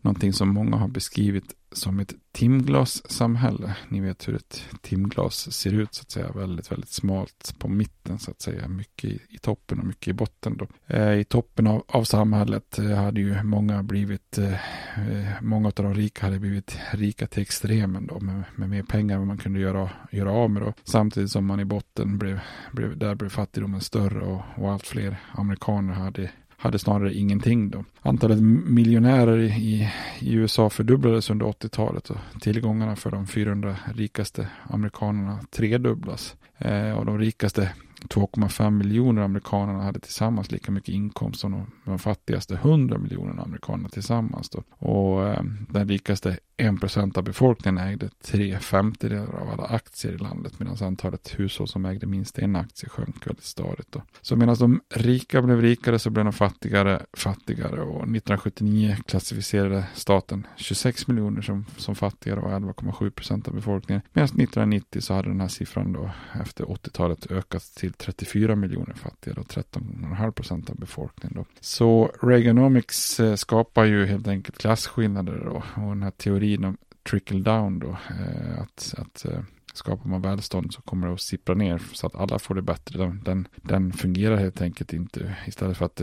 någonting 0.00 0.32
som 0.32 0.48
många 0.48 0.76
har 0.76 0.88
beskrivit 0.88 1.54
som 1.72 2.00
ett 2.00 2.14
timglassamhälle. 2.32 3.76
Ni 3.88 4.00
vet 4.00 4.28
hur 4.28 4.36
ett 4.36 4.64
timglas 4.80 5.52
ser 5.52 5.74
ut 5.74 5.94
så 5.94 6.02
att 6.02 6.10
säga. 6.10 6.32
Väldigt, 6.32 6.72
väldigt 6.72 6.90
smalt 6.90 7.54
på 7.58 7.68
mitten 7.68 8.18
så 8.18 8.30
att 8.30 8.40
säga. 8.40 8.68
Mycket 8.68 9.10
i, 9.10 9.20
i 9.28 9.38
toppen 9.38 9.78
och 9.78 9.86
mycket 9.86 10.08
i 10.08 10.12
botten 10.12 10.56
då. 10.56 10.66
Eh, 10.86 11.12
I 11.12 11.24
toppen 11.24 11.66
av, 11.66 11.84
av 11.88 12.04
samhället 12.04 12.78
eh, 12.78 12.94
hade 12.94 13.20
ju 13.20 13.42
många 13.42 13.82
blivit, 13.82 14.38
eh, 14.38 14.52
eh, 14.52 15.42
många 15.42 15.68
av 15.68 15.72
de 15.74 15.94
rika 15.94 16.26
hade 16.26 16.38
blivit 16.38 16.78
rika 16.92 17.26
till 17.26 17.42
extremen 17.42 18.06
då. 18.06 18.20
Med, 18.20 18.44
med 18.56 18.70
mer 18.70 18.82
pengar 18.82 19.16
än 19.16 19.26
man 19.26 19.38
kunde 19.38 19.60
göra, 19.60 19.90
göra 20.10 20.32
av 20.32 20.50
med 20.50 20.62
då. 20.62 20.72
Samtidigt 20.84 21.30
som 21.30 21.46
man 21.46 21.60
i 21.60 21.64
botten 21.64 22.18
blev, 22.18 22.40
blev 22.72 22.98
där 22.98 23.14
blev 23.14 23.28
fattigdomen 23.28 23.80
större 23.80 24.20
och, 24.20 24.42
och 24.56 24.72
allt 24.72 24.86
fler 24.86 25.16
amerikaner 25.32 25.94
hade 25.94 26.30
hade 26.62 26.78
snarare 26.78 27.14
ingenting 27.14 27.70
då. 27.70 27.84
Antalet 28.02 28.38
miljonärer 28.66 29.38
i, 29.38 29.88
i 30.18 30.32
USA 30.34 30.70
fördubblades 30.70 31.30
under 31.30 31.46
80-talet 31.46 32.10
och 32.10 32.16
tillgångarna 32.40 32.96
för 32.96 33.10
de 33.10 33.26
400 33.26 33.76
rikaste 33.94 34.48
amerikanerna 34.70 35.40
tredubblas. 35.50 36.36
Eh, 36.58 36.90
och 36.90 37.06
de 37.06 37.18
rikaste 37.18 37.72
2,5 38.04 38.70
miljoner 38.70 39.22
amerikanerna 39.22 39.82
hade 39.82 40.00
tillsammans 40.00 40.50
lika 40.50 40.72
mycket 40.72 40.94
inkomst 40.94 41.40
som 41.40 41.52
de, 41.52 41.66
de 41.84 41.98
fattigaste 41.98 42.54
100 42.54 42.98
miljoner 42.98 43.42
amerikanerna 43.42 43.88
tillsammans. 43.88 44.50
Då. 44.50 44.62
Och 44.78 45.28
eh, 45.28 45.42
den 45.68 45.88
rikaste 45.88 46.38
1% 46.56 47.18
av 47.18 47.24
befolkningen 47.24 47.78
ägde 47.78 48.08
tre 48.22 48.58
femtedelar 48.58 49.34
av 49.34 49.50
alla 49.50 49.64
aktier 49.64 50.12
i 50.12 50.18
landet 50.18 50.58
medan 50.58 50.76
antalet 50.80 51.34
hushåll 51.38 51.68
som 51.68 51.84
ägde 51.84 52.06
minst 52.06 52.38
en 52.38 52.56
aktie 52.56 52.88
sjönk 52.88 53.26
väldigt 53.26 53.44
stadigt. 53.44 53.92
Då. 53.92 54.02
Så 54.20 54.36
medan 54.36 54.56
de 54.58 54.80
rika 54.94 55.42
blev 55.42 55.60
rikare 55.60 55.98
så 55.98 56.10
blev 56.10 56.24
de 56.24 56.32
fattigare 56.32 57.02
fattigare 57.12 57.82
och 57.82 58.02
1979 58.02 58.96
klassificerade 59.06 59.84
staten 59.94 60.46
26 60.56 61.06
miljoner 61.06 61.42
som, 61.42 61.66
som 61.76 61.94
fattigare 61.94 62.40
och 62.40 62.50
11,7% 62.50 63.48
av 63.48 63.54
befolkningen. 63.54 64.02
Medan 64.12 64.26
1990 64.26 65.00
så 65.00 65.14
hade 65.14 65.28
den 65.28 65.40
här 65.40 65.48
siffran 65.48 65.92
då 65.92 66.10
efter 66.40 66.64
80-talet 66.64 67.30
ökat 67.30 67.62
till 67.62 67.91
34 67.98 68.56
miljoner 68.56 68.94
fattiga 68.94 69.34
då 69.34 69.42
13,5 69.42 70.30
procent 70.30 70.70
av 70.70 70.76
befolkningen. 70.76 71.34
Då. 71.36 71.44
Så 71.60 72.10
Reaganomics 72.22 73.20
eh, 73.20 73.34
skapar 73.34 73.84
ju 73.84 74.06
helt 74.06 74.28
enkelt 74.28 74.58
klasskillnader 74.58 75.42
då, 75.44 75.82
och 75.82 75.88
den 75.88 76.02
här 76.02 76.10
teorin 76.10 76.64
om 76.64 76.76
trickle 77.10 77.40
down 77.40 77.78
då, 77.78 77.88
eh, 77.90 78.60
att, 78.62 78.94
att 78.98 79.24
eh, 79.24 79.40
skapar 79.74 80.08
man 80.10 80.22
välstånd 80.22 80.72
så 80.72 80.82
kommer 80.82 81.06
det 81.06 81.12
att 81.12 81.20
sippra 81.20 81.54
ner 81.54 81.82
så 81.92 82.06
att 82.06 82.14
alla 82.14 82.38
får 82.38 82.54
det 82.54 82.62
bättre. 82.62 82.98
Den, 82.98 83.22
den, 83.24 83.48
den 83.56 83.92
fungerar 83.92 84.36
helt 84.36 84.62
enkelt 84.62 84.92
inte. 84.92 85.36
Istället 85.46 85.76
för 85.76 85.84
att 85.84 86.02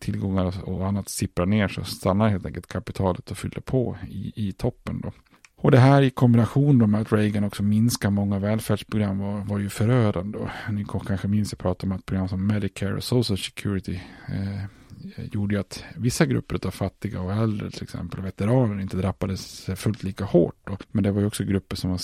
tillgångar 0.00 0.68
och 0.68 0.86
annat 0.86 1.08
sipprar 1.08 1.46
ner 1.46 1.68
så 1.68 1.84
stannar 1.84 2.28
helt 2.28 2.46
enkelt 2.46 2.66
kapitalet 2.66 3.30
och 3.30 3.38
fyller 3.38 3.60
på 3.60 3.96
i, 4.08 4.32
i 4.48 4.52
toppen. 4.52 5.00
Då. 5.00 5.12
Och 5.64 5.70
det 5.70 5.78
här 5.78 6.02
i 6.02 6.10
kombination 6.10 6.90
med 6.90 7.00
att 7.00 7.12
Reagan 7.12 7.44
också 7.44 7.62
minskar 7.62 8.10
många 8.10 8.38
välfärdsprogram 8.38 9.18
var, 9.18 9.40
var 9.40 9.58
ju 9.58 9.68
förödande. 9.68 10.38
Ni 10.70 10.84
kanske 11.06 11.28
minns 11.28 11.48
att 11.48 11.52
jag 11.52 11.58
pratade 11.58 11.92
om 11.92 11.98
att 11.98 12.06
program 12.06 12.28
som 12.28 12.46
Medicare 12.46 12.94
och 12.94 13.04
Social 13.04 13.38
Security 13.38 14.00
eh, 14.28 14.64
Eh, 15.16 15.24
gjorde 15.32 15.54
ju 15.54 15.60
att 15.60 15.84
vissa 15.96 16.26
grupper 16.26 16.66
av 16.66 16.70
fattiga 16.70 17.20
och 17.20 17.32
äldre, 17.32 17.70
till 17.70 17.82
exempel 17.82 18.20
veteraner, 18.20 18.80
inte 18.80 18.96
drabbades 18.96 19.70
fullt 19.76 20.02
lika 20.02 20.24
hårt. 20.24 20.56
Då. 20.64 20.76
Men 20.92 21.04
det 21.04 21.10
var 21.10 21.20
ju 21.20 21.26
också 21.26 21.44
grupper 21.44 21.76
som 21.76 21.90
var 21.90 22.00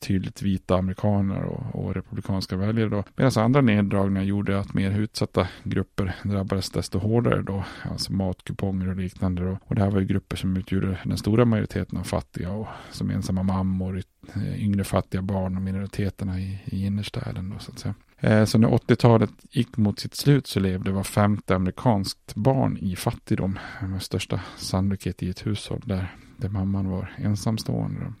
tydligt 0.00 0.42
vita 0.42 0.76
amerikaner 0.76 1.42
och, 1.42 1.84
och 1.84 1.94
republikanska 1.94 2.56
väljare 2.56 2.88
då. 2.88 3.04
Medan 3.16 3.32
andra 3.36 3.60
neddragningar 3.60 4.22
gjorde 4.22 4.60
att 4.60 4.74
mer 4.74 4.98
utsatta 4.98 5.48
grupper 5.62 6.16
drabbades 6.22 6.70
desto 6.70 6.98
hårdare 6.98 7.42
då. 7.42 7.64
Alltså 7.90 8.12
matkuponger 8.12 8.88
och 8.88 8.96
liknande 8.96 9.42
då. 9.42 9.58
Och 9.64 9.74
det 9.74 9.82
här 9.82 9.90
var 9.90 10.00
ju 10.00 10.06
grupper 10.06 10.36
som 10.36 10.56
utgjorde 10.56 10.98
den 11.04 11.18
stora 11.18 11.44
majoriteten 11.44 11.98
av 11.98 12.04
fattiga 12.04 12.50
och 12.50 12.66
som 12.90 13.10
ensamma 13.10 13.42
mammor, 13.42 13.98
Eh, 14.34 14.64
yngre 14.64 14.84
fattiga 14.84 15.22
barn 15.22 15.56
och 15.56 15.62
minoriteterna 15.62 16.40
i, 16.40 16.58
i 16.64 16.86
innerstäden 16.86 17.50
då 17.50 17.58
så 17.58 17.72
att 17.72 17.78
säga. 17.78 17.94
Eh, 18.18 18.44
så 18.44 18.58
när 18.58 18.68
80-talet 18.68 19.30
gick 19.50 19.76
mot 19.76 19.98
sitt 19.98 20.14
slut 20.14 20.46
så 20.46 20.60
levde 20.60 20.90
var 20.90 21.02
femte 21.02 21.54
amerikanskt 21.54 22.34
barn 22.34 22.78
i 22.78 22.96
fattigdom. 22.96 23.58
Med 23.80 24.02
största 24.02 24.40
sannolikhet 24.56 25.22
i 25.22 25.30
ett 25.30 25.46
hushåll 25.46 25.82
där, 25.84 26.16
där 26.36 26.48
mamman 26.48 26.88
var 26.88 27.14
ensamstående. 27.16 28.12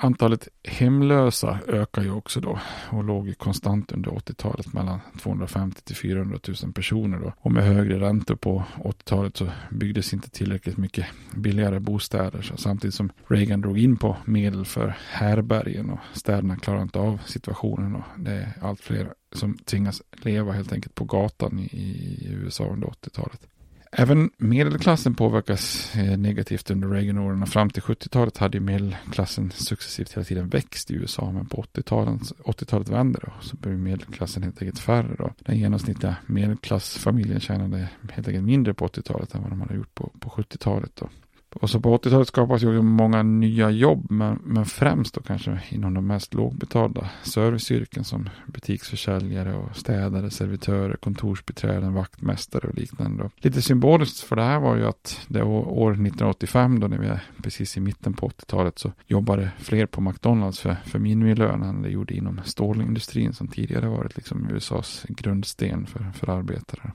Antalet 0.00 0.48
hemlösa 0.64 1.58
ökar 1.68 2.02
ju 2.02 2.10
också 2.10 2.40
då 2.40 2.58
och 2.90 3.04
låg 3.04 3.38
konstant 3.38 3.92
under 3.92 4.10
80-talet 4.10 4.72
mellan 4.72 5.00
250 5.20 5.82
till 5.82 5.96
400 5.96 6.38
000 6.62 6.72
personer 6.72 7.18
då. 7.18 7.32
Och 7.38 7.52
med 7.52 7.64
högre 7.64 8.00
räntor 8.00 8.36
på 8.36 8.64
80-talet 8.76 9.36
så 9.36 9.48
byggdes 9.70 10.12
inte 10.12 10.30
tillräckligt 10.30 10.76
mycket 10.76 11.06
billigare 11.36 11.80
bostäder. 11.80 12.42
Så 12.42 12.56
samtidigt 12.56 12.94
som 12.94 13.12
Reagan 13.26 13.60
drog 13.60 13.78
in 13.78 13.96
på 13.96 14.16
medel 14.24 14.64
för 14.64 14.96
härbergen 15.10 15.90
och 15.90 16.00
städerna 16.12 16.56
klarar 16.56 16.82
inte 16.82 16.98
av 16.98 17.18
situationen 17.26 17.96
och 17.96 18.04
det 18.16 18.32
är 18.32 18.52
allt 18.62 18.80
fler 18.80 19.12
som 19.32 19.58
tvingas 19.58 20.02
leva 20.12 20.52
helt 20.52 20.72
enkelt 20.72 20.94
på 20.94 21.04
gatan 21.04 21.58
i, 21.58 21.64
i 21.64 22.28
USA 22.30 22.64
under 22.64 22.88
80-talet. 22.88 23.46
Även 23.92 24.30
medelklassen 24.36 25.14
påverkas 25.14 25.96
eh, 25.96 26.18
negativt 26.18 26.70
under 26.70 26.88
Reagan-åren. 26.88 27.42
och 27.42 27.48
Fram 27.48 27.70
till 27.70 27.82
70-talet 27.82 28.38
hade 28.38 28.60
medelklassen 28.60 29.50
successivt 29.50 30.12
hela 30.12 30.24
tiden 30.24 30.48
växt 30.48 30.90
i 30.90 30.94
USA. 30.94 31.32
Men 31.32 31.46
på 31.46 31.62
80-talet 31.62 32.32
80 32.44 32.90
vände 32.92 33.20
det. 33.22 33.32
Så 33.40 33.56
blev 33.56 33.78
medelklassen 33.78 34.42
helt 34.42 34.62
enkelt 34.62 34.78
färre. 34.78 35.14
Då. 35.18 35.32
Den 35.38 35.58
genomsnittliga 35.58 36.16
medelklassfamiljen 36.26 37.40
tjänade 37.40 37.88
helt 38.10 38.28
enkelt 38.28 38.46
mindre 38.46 38.74
på 38.74 38.86
80-talet 38.86 39.34
än 39.34 39.42
vad 39.42 39.50
de 39.50 39.60
hade 39.60 39.74
gjort 39.74 39.94
på, 39.94 40.12
på 40.20 40.30
70-talet. 40.30 40.92
Då. 40.94 41.08
Och 41.54 41.70
så 41.70 41.80
på 41.80 41.96
80-talet 41.96 42.28
skapas 42.28 42.62
ju 42.62 42.82
många 42.82 43.22
nya 43.22 43.70
jobb, 43.70 44.10
men, 44.10 44.38
men 44.44 44.64
främst 44.64 45.14
då 45.14 45.20
kanske 45.20 45.60
inom 45.68 45.94
de 45.94 46.06
mest 46.06 46.34
lågbetalda 46.34 47.10
serviceyrken 47.22 48.04
som 48.04 48.28
butiksförsäljare 48.46 49.54
och 49.54 49.76
städare, 49.76 50.30
servitörer, 50.30 50.96
kontorsbiträden, 50.96 51.94
vaktmästare 51.94 52.68
och 52.68 52.74
liknande. 52.74 53.30
Lite 53.36 53.62
symboliskt 53.62 54.20
för 54.20 54.36
det 54.36 54.42
här 54.42 54.60
var 54.60 54.76
ju 54.76 54.86
att 54.86 55.26
det 55.28 55.42
år 55.42 55.92
1985 55.92 56.80
då 56.80 56.86
när 56.86 56.98
vi 56.98 57.06
är 57.06 57.22
precis 57.42 57.76
i 57.76 57.80
mitten 57.80 58.14
på 58.14 58.28
80-talet 58.28 58.78
så 58.78 58.92
jobbade 59.06 59.50
fler 59.58 59.86
på 59.86 60.00
McDonalds 60.00 60.60
för, 60.60 60.76
för 60.84 60.98
minimilön 60.98 61.62
än 61.62 61.82
det 61.82 61.88
gjorde 61.88 62.14
inom 62.14 62.40
stålindustrin 62.44 63.32
som 63.32 63.48
tidigare 63.48 63.88
varit 63.88 64.16
liksom 64.16 64.50
USAs 64.50 65.04
grundsten 65.08 65.86
för, 65.86 66.12
för 66.14 66.30
arbetare. 66.30 66.92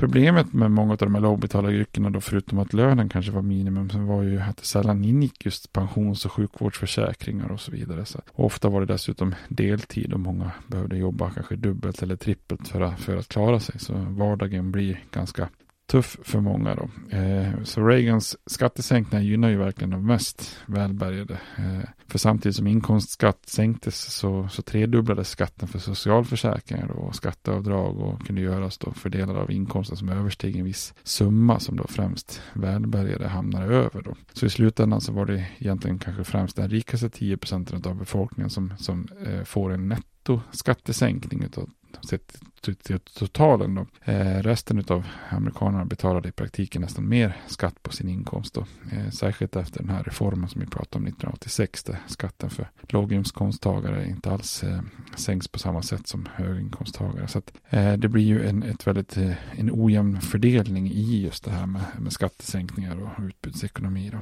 Problemet 0.00 0.52
med 0.52 0.70
många 0.70 0.92
av 0.92 0.98
de 0.98 1.14
här 1.14 1.22
lågbetalda 1.22 1.72
yrkena 1.72 2.10
då, 2.10 2.20
förutom 2.20 2.58
att 2.58 2.72
lönen 2.72 3.08
kanske 3.08 3.32
var 3.32 3.42
minimum, 3.42 3.90
så 3.90 3.98
var 3.98 4.22
ju 4.22 4.40
att 4.40 4.56
det 4.56 4.64
sällan 4.64 5.04
ingick 5.04 5.44
just 5.44 5.72
pensions 5.72 6.24
och 6.24 6.32
sjukvårdsförsäkringar 6.32 7.52
och 7.52 7.60
så 7.60 7.70
vidare. 7.70 8.04
Så 8.04 8.20
ofta 8.32 8.68
var 8.68 8.80
det 8.80 8.86
dessutom 8.86 9.34
deltid 9.48 10.12
och 10.12 10.20
många 10.20 10.50
behövde 10.66 10.96
jobba 10.96 11.30
kanske 11.30 11.56
dubbelt 11.56 12.02
eller 12.02 12.16
trippelt 12.16 12.68
för 12.68 12.80
att, 12.80 13.00
för 13.00 13.16
att 13.16 13.28
klara 13.28 13.60
sig. 13.60 13.78
Så 13.78 13.92
vardagen 13.94 14.72
blir 14.72 15.04
ganska 15.10 15.48
tuff 15.90 16.16
för 16.22 16.40
många 16.40 16.74
då. 16.74 17.16
Eh, 17.16 17.62
så 17.64 17.86
Reagans 17.86 18.36
skattesänkningar 18.46 19.24
gynnar 19.24 19.48
ju 19.48 19.56
verkligen 19.56 19.90
de 19.90 20.06
mest 20.06 20.56
välbärgade. 20.66 21.34
Eh, 21.58 21.88
för 22.08 22.18
samtidigt 22.18 22.56
som 22.56 22.66
inkomstskatt 22.66 23.42
sänktes 23.46 24.14
så, 24.14 24.48
så 24.48 24.62
tredubblades 24.62 25.30
skatten 25.30 25.68
för 25.68 25.78
socialförsäkringar 25.78 26.90
och 26.90 27.14
skatteavdrag 27.14 27.98
och 27.98 28.26
kunde 28.26 28.42
göras 28.42 28.78
då 28.78 28.92
för 28.92 29.10
delar 29.10 29.34
av 29.34 29.50
inkomsten 29.50 29.96
som 29.96 30.08
översteg 30.08 30.56
en 30.56 30.64
viss 30.64 30.94
summa 31.02 31.60
som 31.60 31.76
då 31.76 31.86
främst 31.88 32.42
välbärgade 32.52 33.28
hamnade 33.28 33.74
över 33.74 34.02
då. 34.02 34.16
Så 34.32 34.46
i 34.46 34.50
slutändan 34.50 35.00
så 35.00 35.12
var 35.12 35.26
det 35.26 35.46
egentligen 35.58 35.98
kanske 35.98 36.24
främst 36.24 36.56
den 36.56 36.70
rikaste 36.70 37.10
10 37.10 37.36
procenten 37.36 37.82
av 37.84 37.96
befolkningen 37.96 38.50
som, 38.50 38.74
som 38.78 39.08
eh, 39.26 39.44
får 39.44 39.72
en 39.72 39.88
netto 39.88 40.40
skattesänkning 40.50 41.42
utav 41.42 41.70
sett 42.08 42.40
till 42.60 42.98
totalen 43.00 43.74
då. 43.74 43.86
Eh, 44.12 44.42
resten 44.42 44.84
av 44.88 45.06
amerikanerna 45.30 45.84
betalade 45.84 46.28
i 46.28 46.32
praktiken 46.32 46.82
nästan 46.82 47.08
mer 47.08 47.36
skatt 47.46 47.82
på 47.82 47.92
sin 47.92 48.08
inkomst 48.08 48.54
då. 48.54 48.66
Eh, 48.92 49.10
särskilt 49.10 49.56
efter 49.56 49.80
den 49.80 49.90
här 49.90 50.02
reformen 50.02 50.48
som 50.48 50.60
vi 50.60 50.66
pratade 50.66 50.96
om 50.96 51.06
1986 51.06 51.84
där 51.84 51.98
skatten 52.06 52.50
för 52.50 52.70
låginkomsttagare 52.80 54.08
inte 54.08 54.30
alls 54.30 54.62
eh, 54.62 54.80
sänks 55.16 55.48
på 55.48 55.58
samma 55.58 55.82
sätt 55.82 56.06
som 56.06 56.28
höginkomsttagare. 56.34 57.28
Så 57.28 57.38
att, 57.38 57.52
eh, 57.70 57.92
det 57.92 58.08
blir 58.08 58.24
ju 58.24 58.48
en, 58.48 58.62
ett 58.62 58.86
väldigt, 58.86 59.16
eh, 59.16 59.60
en 59.60 59.70
ojämn 59.72 60.20
fördelning 60.20 60.90
i 60.90 61.22
just 61.22 61.44
det 61.44 61.50
här 61.50 61.66
med, 61.66 61.82
med 61.98 62.12
skattesänkningar 62.12 63.02
och 63.02 63.24
utbudsekonomi. 63.24 64.10
Då. 64.12 64.18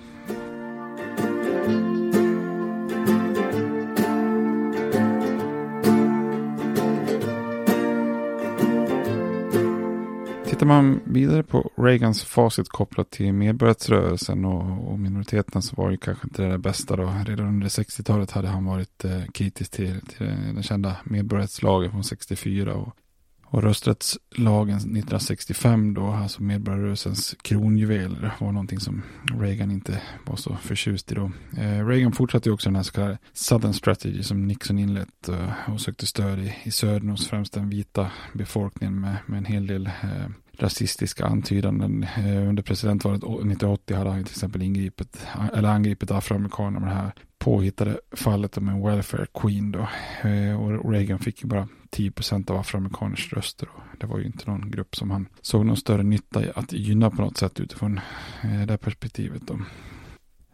Tittar 10.58 10.66
man 10.66 11.00
vidare 11.04 11.42
på 11.42 11.70
Reagans 11.76 12.24
facit 12.24 12.68
kopplat 12.68 13.10
till 13.10 13.32
medborgarrättsrörelsen 13.32 14.44
och, 14.44 14.92
och 14.92 14.98
minoriteterna 14.98 15.62
så 15.62 15.76
var 15.76 15.90
det 15.90 15.96
kanske 15.96 16.26
inte 16.26 16.42
det 16.42 16.58
bästa 16.58 16.96
då. 16.96 17.14
Redan 17.26 17.46
under 17.46 17.68
60-talet 17.68 18.30
hade 18.30 18.48
han 18.48 18.64
varit 18.64 19.04
eh, 19.04 19.24
kritisk 19.34 19.70
till, 19.70 20.00
till 20.00 20.26
den 20.26 20.62
kända 20.62 20.96
medborgarrättslagen 21.04 21.90
från 21.90 22.04
64 22.04 22.74
och, 22.74 22.96
och 23.44 23.62
rösträttslagen 23.62 24.76
1965 24.76 25.94
då, 25.94 26.06
alltså 26.06 26.42
medborgarrörelsens 26.42 27.36
kronjuveler 27.42 28.34
var 28.40 28.52
någonting 28.52 28.80
som 28.80 29.02
Reagan 29.40 29.70
inte 29.70 30.02
var 30.26 30.36
så 30.36 30.56
förtjust 30.56 31.12
i 31.12 31.14
då. 31.14 31.30
Eh, 31.56 31.86
Reagan 31.86 32.12
fortsatte 32.12 32.48
ju 32.48 32.52
också 32.52 32.68
den 32.68 32.76
här 32.76 32.82
så 32.82 32.92
kallade 32.92 33.18
Southern 33.32 33.74
Strategy 33.74 34.22
som 34.22 34.46
Nixon 34.46 34.78
inlett 34.78 35.28
eh, 35.28 35.72
och 35.72 35.80
sökte 35.80 36.06
stöd 36.06 36.38
i, 36.38 36.54
i 36.62 36.70
södern 36.70 37.10
hos 37.10 37.28
främst 37.28 37.52
den 37.52 37.68
vita 37.68 38.10
befolkningen 38.32 39.00
med, 39.00 39.16
med 39.26 39.38
en 39.38 39.44
hel 39.44 39.66
del 39.66 39.86
eh, 39.86 40.28
rasistiska 40.58 41.24
antydanden. 41.24 42.02
Eh, 42.02 42.48
under 42.48 42.62
presidentvalet 42.62 43.22
1980 43.22 43.96
hade 43.96 44.10
han 44.10 44.24
till 44.24 44.32
exempel 44.32 44.62
ingripit, 44.62 45.26
eller 45.54 45.68
angripit 45.68 46.10
afroamerikaner 46.10 46.80
med 46.80 46.88
det 46.88 46.94
här 46.94 47.12
påhittade 47.38 47.98
fallet 48.12 48.56
om 48.56 48.68
en 48.68 48.82
welfare 48.82 49.26
queen 49.34 49.72
då. 49.72 49.88
Eh, 50.28 50.60
och 50.62 50.92
Reagan 50.92 51.18
fick 51.18 51.42
ju 51.42 51.48
bara 51.48 51.68
10 51.90 52.10
procent 52.10 52.50
av 52.50 52.56
afroamerikaners 52.56 53.32
röster. 53.32 53.68
Det 54.00 54.06
var 54.06 54.18
ju 54.18 54.24
inte 54.24 54.50
någon 54.50 54.70
grupp 54.70 54.96
som 54.96 55.10
han 55.10 55.28
såg 55.40 55.66
någon 55.66 55.76
större 55.76 56.02
nytta 56.02 56.44
i 56.44 56.50
att 56.54 56.72
gynna 56.72 57.10
på 57.10 57.22
något 57.22 57.36
sätt 57.36 57.60
utifrån 57.60 58.00
eh, 58.42 58.66
det 58.66 58.78
perspektivet 58.78 59.42
då. 59.46 59.58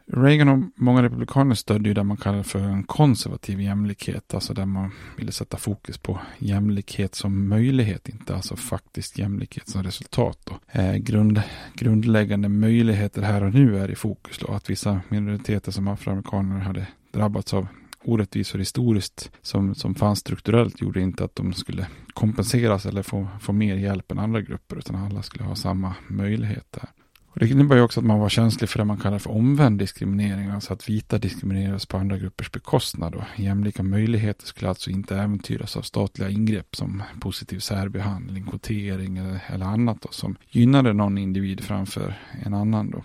Reagan 0.06 0.48
och 0.48 0.58
många 0.76 1.02
republikaner 1.02 1.54
stödde 1.54 1.88
ju 1.88 1.94
det 1.94 2.04
man 2.04 2.16
kallar 2.16 2.42
för 2.42 2.58
en 2.58 2.84
konservativ 2.84 3.60
jämlikhet, 3.60 4.34
alltså 4.34 4.54
där 4.54 4.66
man 4.66 4.90
ville 5.16 5.32
sätta 5.32 5.56
fokus 5.56 5.98
på 5.98 6.20
jämlikhet 6.38 7.14
som 7.14 7.48
möjlighet, 7.48 8.08
inte 8.08 8.34
alltså 8.34 8.56
faktiskt 8.56 9.18
jämlikhet 9.18 9.68
som 9.68 9.82
resultat. 9.82 10.38
Då. 10.44 10.80
Eh, 10.80 10.94
grund, 10.94 11.42
grundläggande 11.74 12.48
möjligheter 12.48 13.22
här 13.22 13.44
och 13.44 13.54
nu 13.54 13.78
är 13.78 13.90
i 13.90 13.94
fokus 13.94 14.38
då, 14.38 14.52
att 14.52 14.70
vissa 14.70 15.00
minoriteter 15.08 15.72
som 15.72 15.88
afroamerikaner 15.88 16.58
hade 16.58 16.86
drabbats 17.12 17.54
av 17.54 17.66
orättvisor 18.04 18.58
historiskt 18.58 19.30
som, 19.42 19.74
som 19.74 19.94
fanns 19.94 20.18
strukturellt 20.18 20.80
gjorde 20.80 21.00
inte 21.00 21.24
att 21.24 21.36
de 21.36 21.52
skulle 21.52 21.86
kompenseras 22.14 22.86
eller 22.86 23.02
få, 23.02 23.28
få 23.40 23.52
mer 23.52 23.74
hjälp 23.74 24.10
än 24.12 24.18
andra 24.18 24.40
grupper 24.40 24.76
utan 24.76 24.96
alla 24.96 25.22
skulle 25.22 25.44
ha 25.44 25.54
samma 25.54 25.94
möjligheter. 26.08 26.88
Och 27.34 27.40
det 27.40 27.48
innebär 27.48 27.76
ju 27.76 27.82
också 27.82 28.00
att 28.00 28.06
man 28.06 28.18
var 28.18 28.28
känslig 28.28 28.70
för 28.70 28.78
det 28.78 28.84
man 28.84 28.96
kallar 28.96 29.18
för 29.18 29.30
omvänd 29.30 29.78
diskriminering, 29.78 30.48
alltså 30.48 30.72
att 30.72 30.88
vita 30.88 31.18
diskrimineras 31.18 31.86
på 31.86 31.96
andra 31.96 32.18
gruppers 32.18 32.52
bekostnad. 32.52 33.14
Och 33.14 33.24
jämlika 33.36 33.82
möjligheter 33.82 34.46
skulle 34.46 34.68
alltså 34.68 34.90
inte 34.90 35.16
äventyras 35.16 35.76
av 35.76 35.82
statliga 35.82 36.30
ingrepp 36.30 36.76
som 36.76 37.02
positiv 37.20 37.58
särbehandling, 37.58 38.44
kvotering 38.44 39.16
eller, 39.16 39.40
eller 39.46 39.66
annat 39.66 40.02
då, 40.02 40.08
som 40.10 40.36
gynnade 40.50 40.92
någon 40.92 41.18
individ 41.18 41.60
framför 41.60 42.14
en 42.44 42.54
annan. 42.54 42.90
Då. 42.90 43.04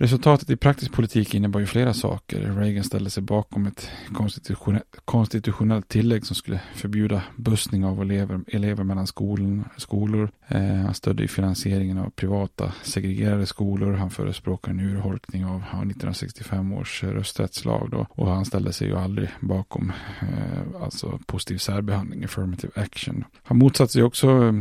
Resultatet 0.00 0.50
i 0.50 0.56
praktisk 0.56 0.92
politik 0.92 1.34
innebar 1.34 1.60
ju 1.60 1.66
flera 1.66 1.94
saker. 1.94 2.40
Reagan 2.40 2.84
ställde 2.84 3.10
sig 3.10 3.22
bakom 3.22 3.66
ett 3.66 3.90
konstitutionellt, 4.12 4.96
konstitutionellt 5.04 5.88
tillägg 5.88 6.26
som 6.26 6.36
skulle 6.36 6.60
förbjuda 6.74 7.22
bussning 7.36 7.84
av 7.84 8.02
elever, 8.02 8.40
elever 8.46 8.84
mellan 8.84 9.06
skolan, 9.06 9.64
skolor. 9.76 10.30
Eh, 10.48 10.62
han 10.62 10.94
stödde 10.94 11.28
finansieringen 11.28 11.98
av 11.98 12.10
privata 12.10 12.72
segregerade 12.82 13.46
skolor. 13.46 13.92
Han 13.92 14.10
förespråkade 14.10 14.74
en 14.74 14.80
urholkning 14.80 15.44
av, 15.44 15.54
av 15.54 15.82
1965 15.82 16.72
års 16.72 17.02
rösträttslag. 17.02 17.88
Då. 17.90 18.06
Och 18.10 18.26
han 18.30 18.44
ställde 18.44 18.72
sig 18.72 18.88
ju 18.88 18.96
aldrig 18.96 19.28
bakom 19.40 19.92
eh, 20.20 20.82
alltså 20.82 21.18
positiv 21.26 21.58
särbehandling, 21.58 22.24
affirmative 22.24 22.72
action. 22.76 23.24
Han 23.42 23.58
motsatte 23.58 23.92
sig 23.92 24.02
också 24.02 24.28
eh, 24.28 24.52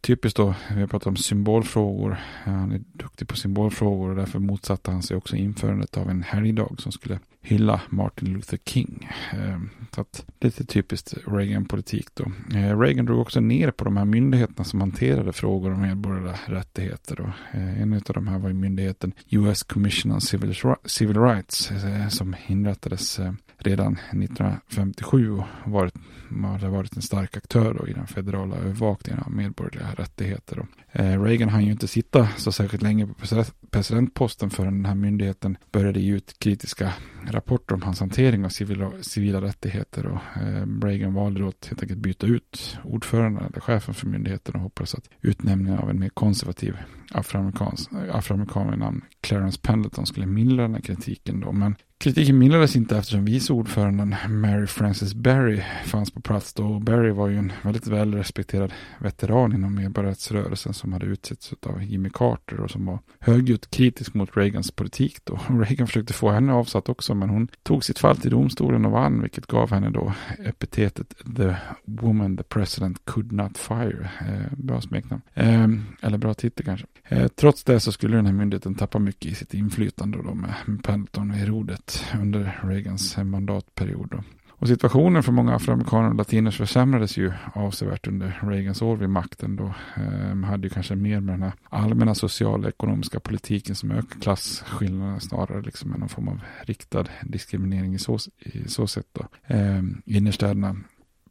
typiskt 0.00 0.36
då, 0.36 0.54
vi 0.74 0.80
har 0.80 0.86
pratat 0.86 1.06
om 1.06 1.16
symbolfrågor. 1.16 2.16
Han 2.44 2.72
är 2.72 2.80
duktig 2.92 3.28
på 3.28 3.36
symbolfrågor 3.36 4.10
och 4.10 4.16
därför 4.16 4.38
motsatte 4.38 4.90
han 4.90 5.02
sig 5.02 5.16
också 5.16 5.36
införandet 5.36 5.96
av 5.96 6.10
en 6.10 6.22
helgdag 6.22 6.76
som 6.78 6.92
skulle 6.92 7.18
hylla 7.42 7.80
Martin 7.88 8.32
Luther 8.32 8.58
King. 8.64 9.08
Ehm, 9.32 9.70
så 9.94 10.00
att 10.00 10.26
lite 10.40 10.64
typiskt 10.64 11.14
Reagan-politik 11.26 12.06
då. 12.14 12.24
Ehm, 12.54 12.80
Reagan 12.80 13.06
drog 13.06 13.20
också 13.20 13.40
ner 13.40 13.70
på 13.70 13.84
de 13.84 13.96
här 13.96 14.04
myndigheterna 14.04 14.64
som 14.64 14.80
hanterade 14.80 15.32
frågor 15.32 15.72
om 15.72 15.80
medborgerliga 15.80 16.38
rättigheter. 16.46 17.16
Då. 17.16 17.32
Ehm, 17.52 17.82
en 17.82 17.92
av 17.92 18.14
de 18.14 18.28
här 18.28 18.38
var 18.38 18.48
ju 18.48 18.54
myndigheten 18.54 19.12
US 19.30 19.62
Commission 19.62 20.12
on 20.12 20.20
Civil 20.84 21.20
Rights 21.20 21.70
eh, 21.70 22.08
som 22.08 22.36
inrättades 22.46 23.18
eh, 23.18 23.32
redan 23.58 23.98
1957 24.12 25.30
och 25.30 25.44
varit, 25.64 25.94
varit 26.62 26.96
en 26.96 27.02
stark 27.02 27.36
aktör 27.36 27.74
då 27.74 27.88
i 27.88 27.92
den 27.92 28.06
federala 28.06 28.56
övervakningen 28.56 29.22
av 29.22 29.32
medborgerliga 29.32 29.94
rättigheter. 29.96 30.56
Då. 30.56 30.66
Eh, 30.92 31.22
Reagan 31.22 31.48
hann 31.48 31.64
ju 31.64 31.72
inte 31.72 31.88
sitta 31.88 32.28
så 32.36 32.52
särskilt 32.52 32.82
länge 32.82 33.06
på 33.06 33.44
presidentposten 33.70 34.50
förrän 34.50 34.74
den 34.74 34.84
här 34.84 34.94
myndigheten 34.94 35.56
började 35.72 36.00
ge 36.00 36.12
ut 36.12 36.38
kritiska 36.38 36.92
rapporter 37.26 37.74
om 37.74 37.82
hans 37.82 38.00
hantering 38.00 38.44
av 38.44 38.48
civila, 38.48 38.92
civila 39.00 39.40
rättigheter. 39.40 40.06
Och, 40.06 40.42
eh, 40.42 40.66
Reagan 40.82 41.14
valde 41.14 41.40
då 41.40 41.48
att 41.48 41.66
helt 41.66 41.82
enkelt 41.82 42.00
byta 42.00 42.26
ut 42.26 42.78
ordföranden 42.84 43.44
eller 43.44 43.60
chefen 43.60 43.94
för 43.94 44.06
myndigheten 44.06 44.54
och 44.54 44.60
hoppades 44.60 44.94
att 44.94 45.08
utnämningen 45.20 45.78
av 45.78 45.90
en 45.90 46.00
mer 46.00 46.08
konservativ 46.08 46.76
afroamerikaner 47.10 48.70
med 48.70 48.78
namn 48.78 49.04
Clarence 49.20 49.60
Pendleton 49.62 50.06
skulle 50.06 50.26
mildra 50.26 50.62
den 50.62 50.74
här 50.74 50.80
kritiken. 50.80 51.40
Då. 51.40 51.52
Men 51.52 51.76
Kritiken 52.04 52.38
mildrades 52.38 52.76
inte 52.76 52.96
eftersom 52.96 53.24
vice 53.24 53.52
ordföranden 53.52 54.16
Mary 54.28 54.66
Frances 54.66 55.14
Berry 55.14 55.62
fanns 55.84 56.10
på 56.10 56.20
plats 56.20 56.54
då. 56.54 56.66
Och 56.66 56.80
Berry 56.80 57.10
var 57.10 57.28
ju 57.28 57.36
en 57.36 57.52
väldigt 57.62 57.86
välrespekterad 57.86 58.72
veteran 58.98 59.52
inom 59.52 59.74
medborgarrättsrörelsen 59.74 60.74
som 60.74 60.92
hade 60.92 61.06
utsetts 61.06 61.52
av 61.66 61.82
Jimmy 61.82 62.10
Carter 62.10 62.60
och 62.60 62.70
som 62.70 62.86
var 62.86 62.98
högljutt 63.18 63.70
kritisk 63.70 64.14
mot 64.14 64.36
Reagans 64.36 64.70
politik 64.70 65.18
då. 65.24 65.40
Reagan 65.48 65.86
försökte 65.86 66.12
få 66.12 66.30
henne 66.30 66.52
avsatt 66.52 66.88
också 66.88 67.14
men 67.14 67.30
hon 67.30 67.48
tog 67.62 67.84
sitt 67.84 67.98
fall 67.98 68.16
till 68.16 68.30
domstolen 68.30 68.84
och 68.84 68.92
vann 68.92 69.22
vilket 69.22 69.46
gav 69.46 69.70
henne 69.70 69.90
då 69.90 70.12
epitetet 70.38 71.14
The 71.36 71.54
Woman 71.84 72.36
the 72.36 72.42
President 72.42 73.04
Could 73.04 73.32
Not 73.32 73.58
Fire. 73.58 74.10
Eh, 74.20 74.58
bra 74.58 74.80
smeknamn. 74.80 75.22
Eh, 75.34 75.68
eller 76.02 76.18
bra 76.18 76.34
titel 76.34 76.64
kanske. 76.64 76.86
Eh, 77.10 77.28
trots 77.28 77.64
det 77.64 77.80
så 77.80 77.92
skulle 77.92 78.16
den 78.16 78.26
här 78.26 78.32
myndigheten 78.32 78.74
tappa 78.74 78.98
mycket 78.98 79.32
i 79.32 79.34
sitt 79.34 79.54
inflytande 79.54 80.18
då 80.22 80.34
med 80.34 80.54
Pendleton 80.82 81.34
i 81.34 81.46
rodet 81.46 82.04
under 82.20 82.60
Reagans 82.64 83.16
mandatperiod. 83.16 84.08
Då. 84.10 84.22
Och 84.60 84.68
situationen 84.68 85.22
för 85.22 85.32
många 85.32 85.54
afroamerikaner 85.54 86.08
och 86.08 86.14
latiners 86.14 86.56
försämrades 86.56 87.16
ju 87.16 87.32
avsevärt 87.54 88.06
under 88.06 88.40
Reagans 88.42 88.82
år 88.82 88.96
vid 88.96 89.08
makten. 89.08 89.56
Då 89.56 89.74
ehm, 89.96 90.44
hade 90.44 90.66
ju 90.66 90.70
kanske 90.70 90.94
mer 90.94 91.20
med 91.20 91.34
den 91.34 91.42
här 91.42 91.52
allmänna 91.68 92.14
sociala 92.14 92.62
och 92.62 92.68
ekonomiska 92.68 93.20
politiken 93.20 93.74
som 93.74 93.90
ökade 93.90 94.20
klasskillnaderna 94.20 95.20
snarare 95.20 95.62
liksom 95.62 95.94
än 95.94 96.00
någon 96.00 96.08
form 96.08 96.28
av 96.28 96.40
riktad 96.62 97.04
diskriminering 97.22 97.94
i 97.94 97.98
så, 97.98 98.18
i 98.38 98.68
så 98.68 98.86
sätt. 98.86 99.06
Då. 99.12 99.26
Ehm, 99.46 100.02
innerstäderna 100.04 100.76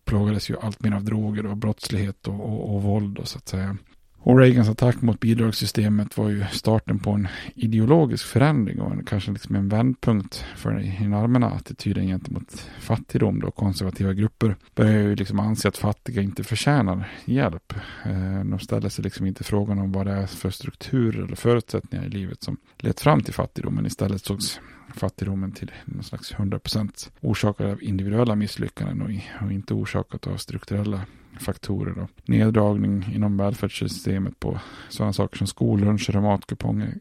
plågades 0.06 0.50
ju 0.50 0.56
allt 0.62 0.84
mer 0.84 0.92
av 0.92 1.04
droger 1.04 1.46
och 1.46 1.58
brottslighet 1.58 2.28
och, 2.28 2.40
och, 2.40 2.76
och 2.76 2.84
våld 2.84 3.16
då, 3.16 3.26
så 3.26 3.38
att 3.38 3.48
säga. 3.48 3.78
Och 4.22 4.38
Reagans 4.38 4.70
attack 4.70 5.02
mot 5.02 5.20
bidragssystemet 5.20 6.18
var 6.18 6.30
ju 6.30 6.46
starten 6.52 7.00
på 7.00 7.12
en 7.12 7.28
ideologisk 7.56 8.26
förändring 8.26 8.82
och 8.82 8.92
en, 8.92 9.06
kanske 9.06 9.32
liksom 9.32 9.56
en 9.56 9.70
vändpunkt 9.70 10.46
för 10.56 10.72
den 10.72 11.14
allmänna 11.14 11.50
attityden 11.52 12.08
gentemot 12.08 12.70
fattigdom. 12.80 13.40
Då 13.40 13.52
konservativa 13.52 14.14
grupper 14.14 14.56
börjar 14.76 15.02
ju 15.02 15.16
liksom 15.16 15.40
anse 15.40 15.68
att 15.68 15.78
fattiga 15.78 16.22
inte 16.22 16.44
förtjänar 16.44 17.12
hjälp. 17.26 17.74
Eh, 18.06 18.44
de 18.44 18.60
ställer 18.60 18.90
sig 18.90 19.04
liksom 19.04 19.26
inte 19.26 19.44
frågan 19.44 19.80
om 19.80 19.92
vad 19.92 20.06
det 20.06 20.12
är 20.14 20.28
för 20.28 20.50
strukturer 20.50 21.24
eller 21.24 21.36
förutsättningar 21.36 22.06
i 22.06 22.10
livet 22.10 22.44
som 22.44 22.58
lett 22.78 23.00
fram 23.00 23.24
till 23.24 23.34
fattigdomen. 23.34 23.86
Istället 23.86 24.26
sågs 24.26 24.60
fattigdomen 24.96 25.52
till 25.52 25.72
någon 25.86 26.04
slags 26.04 26.34
100% 26.34 27.10
orsakad 27.22 27.70
av 27.70 27.84
individuella 27.84 28.36
misslyckanden 28.36 29.02
och, 29.42 29.52
inte 29.52 29.74
orsakat 29.74 30.28
av 30.28 30.38
strukturella 30.38 31.02
faktorer. 31.40 31.94
Då. 31.96 32.08
Neddragning 32.26 33.12
inom 33.16 33.38
välfärdssystemet 33.38 34.40
på 34.40 34.60
sådana 34.90 35.14
saker 35.14 35.38
som 35.38 35.48
skolluncher 35.48 36.16
och 36.16 36.24
matkuponger 36.24 37.00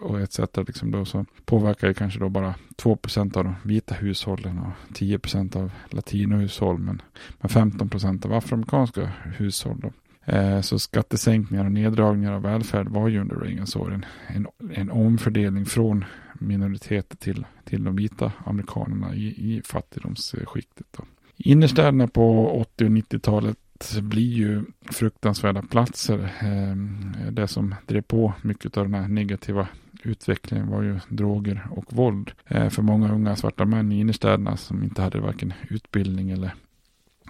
och 0.00 0.20
etc. 0.20 0.40
Liksom 0.66 0.90
då, 0.90 1.04
så 1.04 1.24
påverkar 1.44 1.88
det 1.88 1.94
kanske 1.94 2.20
då 2.20 2.28
bara 2.28 2.54
2 2.76 2.96
procent 2.96 3.36
av 3.36 3.44
de 3.44 3.54
vita 3.62 3.94
hushållen 3.94 4.58
och 4.58 4.94
10 4.94 5.18
procent 5.18 5.56
av 5.56 5.70
latinohushåll 5.90 6.78
men, 6.78 7.02
men 7.40 7.48
15 7.48 7.88
procent 7.88 8.24
av 8.24 8.32
afroamerikanska 8.32 9.12
hushåll. 9.36 9.80
Då. 9.80 9.92
Eh, 10.32 10.60
så 10.60 10.78
skattesänkningar 10.78 11.64
och 11.64 11.72
neddragningar 11.72 12.32
av 12.32 12.42
välfärd 12.42 12.88
var 12.88 13.08
ju 13.08 13.20
under 13.20 13.36
Reagans 13.36 13.76
år 13.76 13.92
en, 13.92 14.04
en, 14.26 14.46
en 14.74 14.90
omfördelning 14.90 15.66
från 15.66 16.04
minoriteter 16.34 17.16
till, 17.16 17.46
till 17.64 17.84
de 17.84 17.96
vita 17.96 18.32
amerikanerna 18.44 19.14
i, 19.14 19.26
i 19.26 19.62
fattigdomsskiktet. 19.64 20.86
Då. 20.96 21.04
Innerstäderna 21.38 22.08
på 22.08 22.50
80 22.60 22.84
och 22.84 22.90
90-talet 22.90 23.58
blir 24.00 24.32
ju 24.32 24.64
fruktansvärda 24.90 25.62
platser. 25.62 26.32
Ehm, 26.40 27.16
det 27.30 27.48
som 27.48 27.74
drev 27.86 28.02
på 28.02 28.32
mycket 28.42 28.76
av 28.76 28.84
den 28.84 28.94
här 28.94 29.08
negativa 29.08 29.68
utvecklingen 30.02 30.68
var 30.68 30.82
ju 30.82 31.00
droger 31.08 31.66
och 31.70 31.92
våld. 31.92 32.32
Ehm, 32.46 32.70
för 32.70 32.82
många 32.82 33.12
unga 33.12 33.36
svarta 33.36 33.64
män 33.64 33.92
i 33.92 34.00
innerstäderna 34.00 34.56
som 34.56 34.82
inte 34.82 35.02
hade 35.02 35.20
varken 35.20 35.52
utbildning 35.68 36.30
eller 36.30 36.54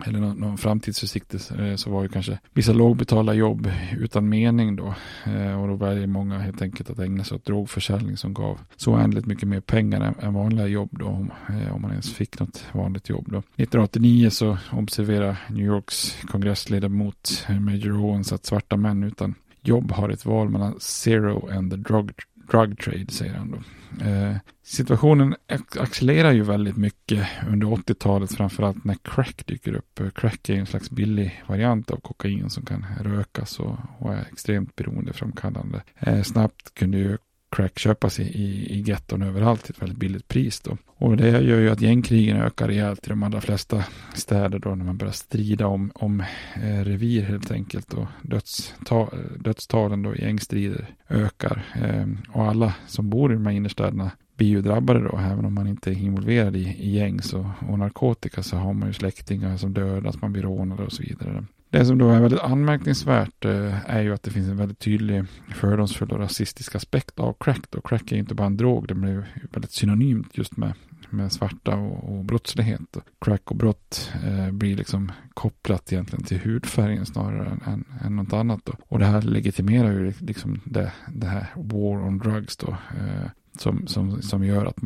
eller 0.06 0.20
någon, 0.20 0.36
någon 0.36 0.58
framtidsutsikt 0.58 1.34
eh, 1.34 1.74
så 1.76 1.90
var 1.90 2.02
ju 2.02 2.08
kanske 2.08 2.38
vissa 2.52 2.72
lågbetalda 2.72 3.34
jobb 3.34 3.70
utan 3.98 4.28
mening 4.28 4.76
då. 4.76 4.94
Eh, 5.26 5.60
och 5.60 5.68
då 5.68 5.74
väljer 5.74 6.06
många 6.06 6.38
helt 6.38 6.62
enkelt 6.62 6.90
att 6.90 6.98
ägna 6.98 7.24
sig 7.24 7.34
åt 7.34 7.44
drogförsäljning 7.44 8.16
som 8.16 8.34
gav 8.34 8.58
så 8.76 8.92
oändligt 8.92 9.26
mycket 9.26 9.48
mer 9.48 9.60
pengar 9.60 10.00
än, 10.00 10.14
än 10.20 10.34
vanliga 10.34 10.66
jobb 10.66 10.90
då. 10.92 11.06
Om, 11.06 11.30
eh, 11.48 11.74
om 11.74 11.82
man 11.82 11.90
ens 11.90 12.14
fick 12.14 12.40
något 12.40 12.64
vanligt 12.72 13.08
jobb 13.08 13.24
då. 13.28 13.38
1989 13.38 14.30
så 14.30 14.58
observerar 14.72 15.36
New 15.48 15.66
Yorks 15.66 16.16
kongressledamot 16.26 17.46
Major 17.60 18.04
Owens 18.04 18.32
att 18.32 18.46
svarta 18.46 18.76
män 18.76 19.02
utan 19.02 19.34
jobb 19.62 19.92
har 19.92 20.08
ett 20.08 20.26
val 20.26 20.48
mellan 20.48 20.74
zero 20.80 21.48
and 21.52 21.70
the 21.70 21.76
drug, 21.76 22.12
drug 22.50 22.78
trade 22.78 23.06
säger 23.08 23.34
han 23.34 23.50
då. 23.50 23.58
Eh, 24.04 24.36
situationen 24.62 25.34
accelererar 25.78 26.32
ju 26.32 26.42
väldigt 26.42 26.76
mycket 26.76 27.28
under 27.48 27.66
80-talet, 27.66 28.32
framförallt 28.32 28.84
när 28.84 28.94
crack 28.94 29.46
dyker 29.46 29.72
upp. 29.72 30.00
Eh, 30.00 30.10
crack 30.10 30.48
är 30.48 30.54
en 30.54 30.66
slags 30.66 30.90
billig 30.90 31.42
variant 31.46 31.90
av 31.90 31.96
kokain 31.96 32.50
som 32.50 32.64
kan 32.64 32.86
rökas 33.00 33.60
och, 33.60 33.76
och 33.98 34.14
är 34.14 34.26
extremt 34.32 34.76
beroendeframkallande. 34.76 35.82
Eh, 35.98 36.22
snabbt 36.22 36.74
kunde 36.74 36.98
ju 36.98 37.18
crack 37.50 37.78
köpas 37.78 38.20
i, 38.20 38.22
i, 38.22 38.78
i 38.78 38.80
getton 38.80 39.22
överallt 39.22 39.64
till 39.64 39.74
ett 39.74 39.82
väldigt 39.82 39.98
billigt 39.98 40.28
pris. 40.28 40.60
Då. 40.60 40.76
Och 40.86 41.16
det 41.16 41.28
gör 41.28 41.60
ju 41.60 41.70
att 41.70 41.80
gängkrigen 41.80 42.36
ökar 42.36 42.68
rejält 42.68 43.06
i 43.06 43.10
de 43.10 43.22
allra 43.22 43.40
flesta 43.40 43.84
städer 44.14 44.58
då 44.58 44.74
när 44.74 44.84
man 44.84 44.96
börjar 44.96 45.12
strida 45.12 45.66
om, 45.66 45.90
om 45.94 46.20
eh, 46.54 46.84
revir 46.84 47.22
helt 47.22 47.50
enkelt. 47.50 47.94
Och 47.94 48.06
dödstal, 48.22 49.08
dödstalen 49.38 50.02
då 50.02 50.14
i 50.14 50.22
gängstrider 50.22 50.86
ökar. 51.08 51.64
Eh, 51.74 52.06
och 52.32 52.44
alla 52.44 52.74
som 52.86 53.10
bor 53.10 53.32
i 53.32 53.34
de 53.34 53.46
här 53.46 53.52
innerstäderna 53.52 54.10
blir 54.36 54.48
ju 54.48 54.62
drabbade 54.62 55.00
då, 55.00 55.18
även 55.18 55.44
om 55.44 55.54
man 55.54 55.66
inte 55.66 55.90
är 55.90 55.94
involverad 55.94 56.56
i, 56.56 56.76
i 56.78 56.90
gäng 56.90 57.20
och, 57.34 57.68
och 57.70 57.78
narkotika 57.78 58.42
så 58.42 58.56
har 58.56 58.72
man 58.72 58.88
ju 58.88 58.94
släktingar 58.94 59.56
som 59.56 59.74
dödas, 59.74 60.20
man 60.20 60.32
blir 60.32 60.42
rånade 60.42 60.82
och 60.82 60.92
så 60.92 61.02
vidare. 61.02 61.44
Det 61.70 61.84
som 61.84 61.98
då 61.98 62.10
är 62.10 62.20
väldigt 62.20 62.40
anmärkningsvärt 62.40 63.44
eh, 63.44 63.90
är 63.90 64.02
ju 64.02 64.14
att 64.14 64.22
det 64.22 64.30
finns 64.30 64.48
en 64.48 64.56
väldigt 64.56 64.78
tydlig 64.78 65.24
fördomsfull 65.54 66.10
och 66.12 66.18
rasistisk 66.18 66.74
aspekt 66.74 67.20
av 67.20 67.36
crack. 67.40 67.70
Då. 67.70 67.80
Crack 67.80 68.12
är 68.12 68.16
inte 68.16 68.34
bara 68.34 68.46
en 68.46 68.56
drog, 68.56 68.88
det 68.88 68.94
blir 68.94 69.26
väldigt 69.52 69.72
synonymt 69.72 70.38
just 70.38 70.56
med, 70.56 70.72
med 71.10 71.32
svarta 71.32 71.76
och, 71.76 72.18
och 72.18 72.24
brottslighet. 72.24 72.96
Crack 73.20 73.50
och 73.50 73.56
brott 73.56 74.12
eh, 74.24 74.50
blir 74.50 74.76
liksom 74.76 75.12
kopplat 75.34 75.92
egentligen 75.92 76.24
till 76.24 76.38
hudfärgen 76.38 77.06
snarare 77.06 77.48
än, 77.48 77.62
än, 77.72 77.84
än 78.04 78.16
något 78.16 78.32
annat. 78.32 78.60
Då. 78.64 78.72
Och 78.88 78.98
det 78.98 79.06
här 79.06 79.22
legitimerar 79.22 79.92
ju 79.92 80.12
liksom 80.18 80.60
det, 80.64 80.92
det 81.08 81.26
här 81.26 81.46
war 81.54 82.06
on 82.06 82.18
drugs 82.18 82.56
då. 82.56 82.68
Eh, 82.70 83.30
som, 83.60 83.86
som, 83.86 84.22
som 84.22 84.44
gör 84.44 84.66
att 84.66 84.76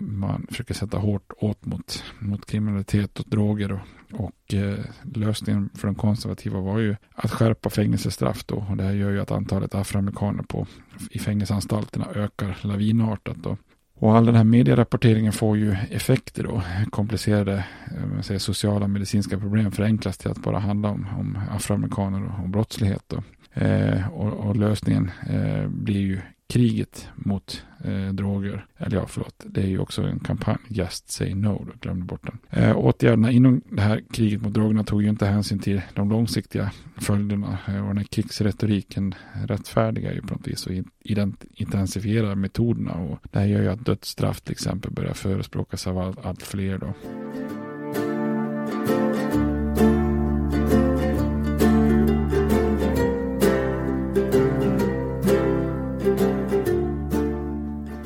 man 0.00 0.46
försöker 0.50 0.74
sätta 0.74 0.98
hårt 0.98 1.32
åt 1.36 1.66
mot, 1.66 2.04
mot 2.18 2.46
kriminalitet 2.46 3.18
och 3.18 3.26
droger. 3.28 3.72
Och, 3.72 3.80
och 4.12 4.54
eh, 4.54 4.78
lösningen 5.14 5.70
för 5.74 5.86
de 5.86 5.94
konservativa 5.94 6.60
var 6.60 6.78
ju 6.78 6.96
att 7.14 7.30
skärpa 7.30 7.70
fängelsestraff 7.70 8.44
då. 8.44 8.66
Och 8.70 8.76
det 8.76 8.84
här 8.84 8.92
gör 8.92 9.10
ju 9.10 9.20
att 9.20 9.30
antalet 9.30 9.74
afroamerikaner 9.74 10.42
på, 10.42 10.66
i 11.10 11.18
fängelseanstalterna 11.18 12.06
ökar 12.14 12.58
lavinartat. 12.62 13.36
Då. 13.36 13.56
Och 13.94 14.16
all 14.16 14.26
den 14.26 14.34
här 14.34 14.44
medierapporteringen 14.44 15.32
får 15.32 15.56
ju 15.56 15.76
effekter 15.90 16.42
då. 16.42 16.62
Komplicerade 16.90 17.64
eh, 17.86 18.20
säger, 18.20 18.38
sociala 18.38 18.88
medicinska 18.88 19.38
problem 19.38 19.72
förenklas 19.72 20.18
till 20.18 20.30
att 20.30 20.42
bara 20.42 20.58
handla 20.58 20.88
om, 20.88 21.06
om 21.18 21.38
afroamerikaner 21.50 22.24
och, 22.24 22.42
och 22.42 22.48
brottslighet. 22.48 23.04
Då. 23.06 23.22
Eh, 23.60 24.08
och, 24.08 24.32
och, 24.32 24.56
lösningen 24.56 25.10
eh, 25.28 25.68
blir 25.68 26.00
ju 26.00 26.20
kriget 26.50 27.08
mot 27.14 27.64
eh, 27.84 28.08
droger. 28.08 28.66
Eller 28.78 28.96
ja, 28.96 29.06
förlåt, 29.08 29.44
det 29.46 29.62
är 29.62 29.66
ju 29.66 29.78
också 29.78 30.02
en 30.02 30.18
kampanj. 30.18 30.58
Just 30.68 31.10
say 31.10 31.34
no, 31.34 31.66
då 31.66 31.72
glömde 31.80 32.04
bort 32.04 32.26
den. 32.26 32.62
Eh, 32.62 32.76
åtgärderna 32.76 33.30
inom 33.30 33.60
det 33.70 33.82
här 33.82 34.02
kriget 34.12 34.42
mot 34.42 34.54
drogerna 34.54 34.84
tog 34.84 35.02
ju 35.02 35.08
inte 35.08 35.26
hänsyn 35.26 35.58
till 35.58 35.82
de 35.94 36.10
långsiktiga 36.10 36.70
följderna. 36.96 37.58
Eh, 37.68 37.80
och 37.80 37.88
den 37.88 37.98
här 37.98 38.04
krigsretoriken 38.04 39.14
rättfärdigar 39.46 40.12
ju 40.12 40.20
på 40.20 40.34
något 40.34 40.48
vis 40.48 40.66
och 40.66 40.72
intensifierar 41.54 42.34
metoderna. 42.34 42.92
Och 42.92 43.18
det 43.30 43.38
här 43.38 43.46
gör 43.46 43.62
ju 43.62 43.68
att 43.68 43.86
dödsstraff 43.86 44.40
till 44.40 44.52
exempel 44.52 44.90
börjar 44.90 45.14
förespråkas 45.14 45.86
av 45.86 45.98
allt, 45.98 46.26
allt 46.26 46.42
fler 46.42 46.78
då. 46.78 46.94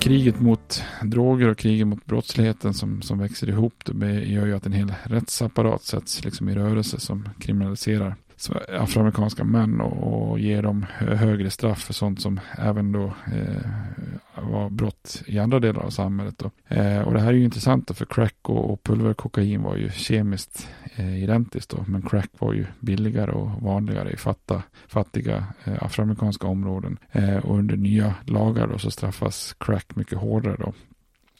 Kriget 0.04 0.40
mot 0.40 0.82
droger 1.02 1.48
och 1.48 1.58
kriget 1.58 1.86
mot 1.86 2.06
brottsligheten 2.06 2.74
som, 2.74 3.02
som 3.02 3.18
växer 3.18 3.48
ihop 3.48 3.74
det 3.84 4.24
gör 4.24 4.46
ju 4.46 4.56
att 4.56 4.66
en 4.66 4.72
hel 4.72 4.94
rättsapparat 5.04 5.82
sätts 5.82 6.24
liksom 6.24 6.48
i 6.48 6.54
rörelse 6.54 7.00
som 7.00 7.28
kriminaliserar 7.38 8.16
afroamerikanska 8.68 9.44
män 9.44 9.80
och, 9.80 10.30
och 10.30 10.38
ger 10.38 10.62
dem 10.62 10.86
högre 10.98 11.50
straff 11.50 11.78
för 11.78 11.92
sånt 11.92 12.20
som 12.20 12.40
även 12.58 12.92
då 12.92 13.04
eh, 13.04 13.70
var 14.42 14.70
brott 14.70 15.22
i 15.26 15.38
andra 15.38 15.60
delar 15.60 15.82
av 15.82 15.90
samhället. 15.90 16.38
Då. 16.38 16.50
Eh, 16.68 17.00
och 17.00 17.14
det 17.14 17.20
här 17.20 17.28
är 17.28 17.32
ju 17.32 17.44
intressant 17.44 17.88
då, 17.88 17.94
för 17.94 18.04
crack 18.04 18.36
och, 18.42 18.70
och 18.70 18.82
pulverkokain 18.82 19.62
var 19.62 19.76
ju 19.76 19.90
kemiskt 19.90 20.68
eh, 20.94 21.22
identiskt 21.22 21.70
då, 21.70 21.84
men 21.86 22.02
crack 22.02 22.30
var 22.38 22.52
ju 22.52 22.66
billigare 22.80 23.30
och 23.30 23.62
vanligare 23.62 24.10
i 24.10 24.16
fatta, 24.16 24.62
fattiga 24.86 25.46
eh, 25.64 25.82
afroamerikanska 25.82 26.46
områden. 26.46 26.98
Eh, 27.12 27.36
och 27.36 27.58
under 27.58 27.76
nya 27.76 28.14
lagar 28.24 28.66
då 28.66 28.78
så 28.78 28.90
straffas 28.90 29.54
crack 29.58 29.96
mycket 29.96 30.18
hårdare 30.18 30.56
då. 30.58 30.72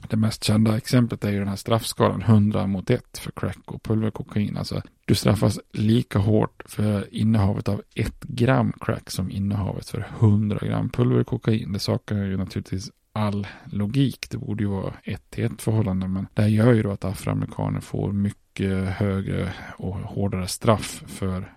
Det 0.09 0.17
mest 0.17 0.45
kända 0.45 0.77
exemplet 0.77 1.25
är 1.25 1.31
ju 1.31 1.39
den 1.39 1.49
här 1.49 1.57
straffskalan 1.57 2.23
100 2.23 2.67
mot 2.67 2.91
1 2.91 3.19
för 3.19 3.31
crack 3.31 3.73
och 3.73 3.83
pulverkokain. 3.83 4.57
Alltså 4.57 4.83
du 5.05 5.15
straffas 5.15 5.61
lika 5.73 6.19
hårt 6.19 6.63
för 6.67 7.15
innehavet 7.15 7.69
av 7.69 7.83
1 7.95 8.23
gram 8.23 8.73
crack 8.81 9.11
som 9.11 9.31
innehavet 9.31 9.89
för 9.89 10.09
100 10.19 10.59
gram 10.63 10.91
pulverkokain. 10.91 11.73
Det 11.73 11.79
saknar 11.79 12.25
ju 12.25 12.37
naturligtvis 12.37 12.91
all 13.13 13.47
logik. 13.65 14.31
Det 14.31 14.39
borde 14.39 14.65
ju 14.65 14.71
vara 14.71 14.95
ett 15.03 15.31
till 15.31 15.45
ett 15.45 15.63
förhållande. 15.63 16.09
Men 16.09 16.27
det 16.35 16.43
här 16.43 16.49
gör 16.49 16.73
ju 16.73 16.83
då 16.83 16.91
att 16.91 17.05
afroamerikaner 17.05 17.81
får 17.81 18.13
mycket 18.13 18.89
högre 18.89 19.53
och 19.77 19.95
hårdare 19.95 20.49
straff 20.49 21.03
för 21.07 21.53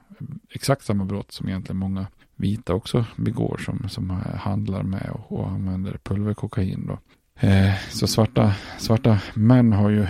exakt 0.49 0.85
samma 0.85 1.05
brott 1.05 1.31
som 1.31 1.47
egentligen 1.47 1.77
många 1.77 2.07
vita 2.35 2.73
också 2.73 3.05
begår 3.15 3.57
som, 3.57 3.89
som 3.89 4.09
handlar 4.39 4.83
med 4.83 5.09
och, 5.11 5.39
och 5.39 5.49
använder 5.49 5.99
pulverkokain. 6.03 6.87
Då. 6.87 6.99
Eh, 7.39 7.73
så 7.89 8.07
svarta, 8.07 8.53
svarta 8.77 9.19
män 9.33 9.73
har 9.73 9.89
ju 9.89 10.07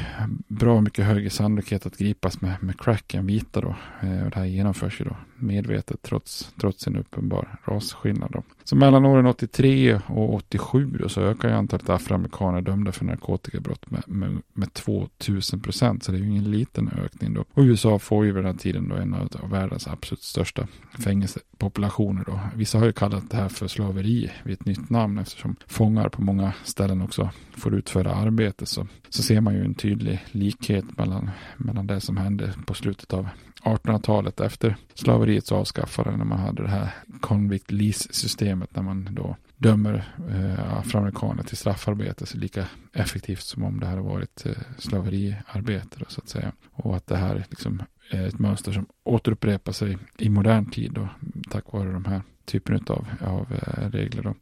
bra 0.48 0.82
mycket 0.82 1.06
högre 1.06 1.30
sannolikhet 1.30 1.86
att 1.86 1.98
gripas 1.98 2.42
med, 2.42 2.56
med 2.60 2.80
crack 2.80 3.14
än 3.14 3.26
vita 3.26 3.62
då. 3.62 3.76
Eh, 4.02 4.24
och 4.24 4.30
det 4.32 4.36
här 4.36 4.46
genomförs 4.46 5.02
ju 5.02 5.06
då 5.06 5.16
medvetet 5.40 6.02
trots, 6.02 6.54
trots 6.60 6.88
en 6.88 6.96
uppenbar 6.96 7.60
rasskillnad. 7.64 8.32
Då. 8.32 8.44
Så 8.64 8.76
mellan 8.76 9.06
åren 9.06 9.26
83 9.26 10.00
och 10.08 10.34
87 10.34 10.98
då, 11.00 11.10
så 11.10 11.22
ökar 11.22 11.50
ju 11.50 11.56
antalet 11.56 11.90
afroamerikaner 11.90 12.62
dömda 12.62 12.92
för 12.92 13.06
narkotikabrott 13.06 13.92
med, 13.92 14.04
med, 14.08 14.42
med 14.54 14.74
2000 14.74 15.60
procent. 15.60 16.04
Så 16.04 16.12
det 16.12 16.18
är 16.18 16.20
ju 16.20 16.30
ingen 16.30 16.52
liten 16.52 16.90
ökning 17.06 17.34
då. 17.34 17.46
Och 17.54 17.62
USA 17.62 18.00
får 18.00 18.26
ju 18.26 18.32
vid 18.32 18.44
den 18.44 18.52
här 18.54 18.60
tiden 18.60 18.90
då 18.90 18.96
en 18.96 19.14
av 19.14 19.50
världens 19.50 19.88
absolut 19.88 20.24
största 20.24 20.68
fängelsepopulationer 21.00 22.24
då. 22.26 22.40
Vissa 22.56 22.78
har 22.78 22.86
ju 22.86 22.92
kallat 22.92 23.30
det 23.30 23.38
här 23.38 23.50
för 23.50 23.68
slaveri 23.68 24.32
vid 24.44 24.54
ett 24.54 24.66
nytt 24.66 24.90
namn 24.90 25.18
eftersom 25.18 25.56
fångar 25.68 26.10
på 26.10 26.22
många 26.22 26.54
ställen 26.64 27.02
också 27.02 27.30
får 27.52 27.76
utföra 27.76 28.16
arbete. 28.16 28.66
Så, 28.66 28.88
så 29.10 29.24
ser 29.24 29.42
man 29.42 29.54
ju 29.54 29.66
en 29.66 29.74
tydlig 29.74 30.26
likhet 30.32 30.98
mellan, 30.98 31.30
mellan 31.58 31.88
det 31.88 32.02
som 32.02 32.18
hände 32.18 32.54
på 32.66 32.74
slutet 32.74 33.14
av 33.14 33.28
1800-talet 33.64 34.40
efter 34.40 34.76
slaveriets 34.94 35.52
avskaffande 35.52 36.18
när 36.18 36.26
man 36.26 36.40
hade 36.40 36.64
det 36.64 36.70
här 36.70 36.90
convict 37.22 37.72
lease-systemet 37.72 38.76
när 38.76 38.84
man 38.84 39.10
då 39.12 39.36
dömer 39.58 40.14
eh, 40.30 40.78
afroamerikaner 40.78 41.44
till 41.44 41.58
straffarbete 41.58 42.26
så 42.26 42.38
lika 42.38 42.66
effektivt 42.94 43.42
som 43.44 43.64
om 43.64 43.80
det 43.80 43.88
hade 43.88 44.02
varit 44.02 44.46
eh, 44.46 44.52
slaveriarbete 44.78 45.98
då, 46.00 46.06
så 46.08 46.22
att 46.22 46.30
säga. 46.30 46.52
Och 46.72 46.96
att 46.96 47.08
det 47.08 47.18
här 47.18 47.46
liksom 47.50 47.84
är 48.12 48.28
ett 48.28 48.40
mönster 48.40 48.72
som 48.72 48.86
återupprepar 49.04 49.72
sig 49.72 49.98
i 50.18 50.30
modern 50.30 50.72
tid 50.72 50.92
då, 50.92 51.10
tack 51.50 51.74
vare 51.74 51.92
de 51.92 52.06
här 52.06 52.22
typen 52.46 52.86
av, 52.88 53.08
av 53.22 53.54
eh, 53.54 53.90
regler. 53.90 54.24
Då. 54.24 54.36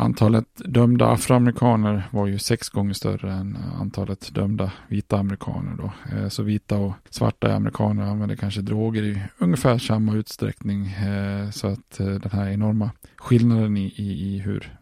Antalet 0.00 0.46
dömda 0.64 1.06
afroamerikaner 1.06 2.08
var 2.10 2.26
ju 2.26 2.38
sex 2.38 2.68
gånger 2.68 2.92
större 2.92 3.32
än 3.32 3.56
eh, 3.56 3.80
antalet 3.80 4.34
dömda 4.34 4.72
vita 4.88 5.18
amerikaner. 5.18 5.76
Då. 5.76 6.16
Eh, 6.16 6.28
så 6.28 6.42
vita 6.42 6.78
och 6.78 6.92
svarta 7.10 7.54
amerikaner 7.54 8.02
använder 8.02 8.36
kanske 8.36 8.60
droger 8.60 9.02
i 9.02 9.22
ungefär 9.38 9.78
samma 9.78 10.14
utsträckning. 10.14 10.86
Eh, 10.86 11.50
så 11.50 11.66
att 11.66 11.98
den 11.98 12.30
här 12.32 12.48
enorma 12.48 12.90
skillnaden 13.16 13.76
i, 13.76 13.86
i, 13.96 14.34
i 14.34 14.38
hur 14.38 14.78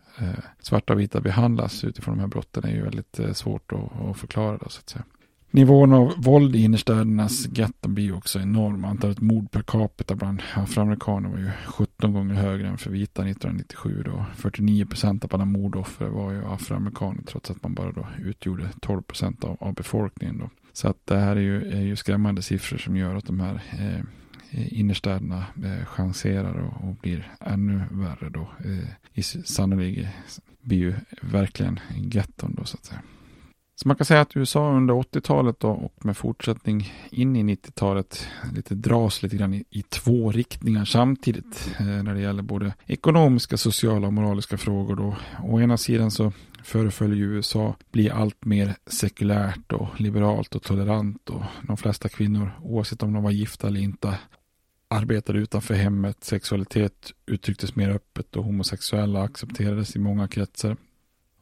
svarta 0.59 0.93
och 0.93 1.01
vita 1.01 1.21
behandlas 1.21 1.85
utifrån 1.85 2.15
de 2.15 2.21
här 2.21 2.29
brotten 2.29 2.65
är 2.65 2.71
ju 2.71 2.83
väldigt 2.83 3.21
svårt 3.33 3.73
att, 3.73 4.01
att 4.01 4.19
förklara. 4.19 4.59
Då, 4.59 4.69
så 4.69 4.81
att 4.81 4.89
säga. 4.89 5.05
Nivån 5.51 5.93
av 5.93 6.15
våld 6.17 6.57
i 6.57 6.63
innerstädernas 6.63 7.49
getton 7.53 7.95
blir 7.95 8.17
också 8.17 8.41
enorm. 8.41 8.85
Antalet 8.85 9.21
mord 9.21 9.51
per 9.51 9.63
capita 9.63 10.15
bland 10.15 10.43
afroamerikaner 10.55 11.29
var 11.29 11.39
ju 11.39 11.51
17 11.67 12.13
gånger 12.13 12.35
högre 12.35 12.69
än 12.69 12.79
för 12.79 12.91
vita 12.91 13.23
1997. 13.23 14.03
Då. 14.05 14.25
49 14.37 14.87
procent 14.87 15.25
av 15.25 15.35
alla 15.35 15.45
mordoffer 15.45 16.07
var 16.07 16.33
ju 16.33 16.45
afroamerikaner 16.45 17.23
trots 17.23 17.51
att 17.51 17.63
man 17.63 17.75
bara 17.75 17.93
då 17.93 18.07
utgjorde 18.25 18.69
12 18.81 19.03
procent 19.03 19.45
av, 19.45 19.57
av, 19.61 19.75
befolkningen. 19.75 20.39
Då. 20.39 20.51
Så 20.73 20.89
att 20.89 20.99
det 21.05 21.19
här 21.19 21.37
är 21.37 21.41
ju, 21.41 21.71
är 21.71 21.83
ju 21.83 21.97
skrämmande 21.97 22.43
siffror 22.43 22.79
som 22.79 22.97
gör 22.97 23.15
att 23.15 23.27
de 23.27 23.41
här 23.41 23.63
eh, 23.79 24.79
innerstäderna 24.79 25.45
eh, 25.65 25.85
chanserar 25.87 26.55
och, 26.55 26.89
och, 26.89 26.95
blir 26.95 27.33
ännu 27.41 27.83
värre 27.91 28.31
då. 28.31 28.49
Eh, 28.65 29.23
sannolikt 29.45 30.09
blir 30.61 30.79
ju 30.79 30.95
verkligen 31.23 31.81
getton 31.95 32.55
då 32.59 32.65
så 32.65 32.77
att 32.77 32.85
säga. 32.85 33.01
Så 33.79 33.89
man 33.89 33.97
kan 33.97 34.07
säga 34.07 34.21
att 34.21 34.37
USA 34.37 34.73
under 34.73 34.95
80-talet 34.95 35.65
och 35.65 35.93
med 36.05 36.17
fortsättning 36.17 36.93
in 37.11 37.37
i 37.37 37.43
90-talet 37.43 38.29
lite 38.55 38.75
dras 38.75 39.23
lite 39.23 39.37
grann 39.37 39.55
i, 39.55 39.65
i 39.71 39.83
två 39.83 40.33
riktningar 40.33 40.85
samtidigt 40.85 41.75
eh, 41.79 41.87
när 41.87 42.15
det 42.15 42.21
gäller 42.21 42.43
både 42.43 42.75
ekonomiska, 42.87 43.57
sociala 43.57 44.07
och 44.07 44.13
moraliska 44.13 44.59
frågor 44.59 44.97
då. 44.97 45.17
Å 45.43 45.61
ena 45.61 45.77
sidan 45.77 46.11
så 46.11 46.33
föreföll 46.63 47.17
ju 47.17 47.25
USA 47.25 47.77
bli 47.93 48.11
allt 48.11 48.45
mer 48.45 48.77
sekulärt 48.87 49.73
och 49.73 50.01
liberalt 50.01 50.55
och 50.55 50.63
tolerant 50.63 51.31
och 51.31 51.43
de 51.63 51.77
flesta 51.77 52.09
kvinnor 52.09 52.51
oavsett 52.63 53.03
om 53.03 53.13
de 53.13 53.23
var 53.23 53.31
gifta 53.31 53.67
eller 53.67 53.81
inte 53.81 54.19
arbetade 54.89 55.39
utanför 55.39 55.75
hemmet, 55.75 56.25
sexualitet 56.25 57.13
uttrycktes 57.27 57.77
mer 57.77 57.91
öppet 57.91 58.37
och 58.37 58.45
homosexuella 58.45 59.23
accepterades 59.23 59.97
i 59.97 59.99
många 59.99 60.29
kretsar. 60.29 60.77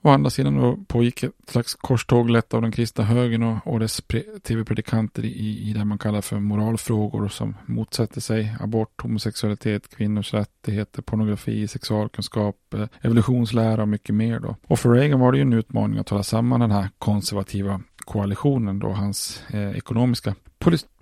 Å 0.07 0.11
andra 0.11 0.31
sidan 0.31 0.57
då 0.57 0.77
pågick 0.89 1.23
ett 1.23 1.33
slags 1.49 1.75
korståg 1.75 2.31
lett 2.31 2.55
av 2.55 2.63
den 2.63 2.73
kristna 2.73 3.05
högern 3.05 3.43
och, 3.43 3.67
och 3.67 3.81
dess 3.81 4.03
tv-predikanter 4.43 5.25
i, 5.25 5.71
i 5.71 5.73
det 5.73 5.85
man 5.85 5.99
kallar 5.99 6.21
för 6.21 6.41
moralfrågor 6.41 7.29
som 7.29 7.57
motsätter 7.67 8.21
sig 8.21 8.57
abort, 8.61 9.03
homosexualitet, 9.03 9.97
kvinnors 9.97 10.35
rättigheter, 10.35 11.03
pornografi, 11.03 11.69
sexualkunskap, 11.69 12.75
eh, 12.75 12.87
evolutionslära 13.03 13.83
och 13.83 13.89
mycket 13.89 14.15
mer 14.15 14.41
då. 14.41 14.57
Och 14.67 14.79
för 14.79 14.91
Reagan 14.91 15.21
var 15.21 15.33
det 15.33 15.39
ju 15.39 15.43
en 15.43 15.53
utmaning 15.53 15.99
att 15.99 16.09
hålla 16.09 16.23
samman 16.23 16.61
den 16.61 16.71
här 16.71 16.89
konservativa 16.99 17.81
koalitionen 17.97 18.79
då 18.79 18.89
hans 18.89 19.43
eh, 19.51 19.77
ekonomiska 19.77 20.35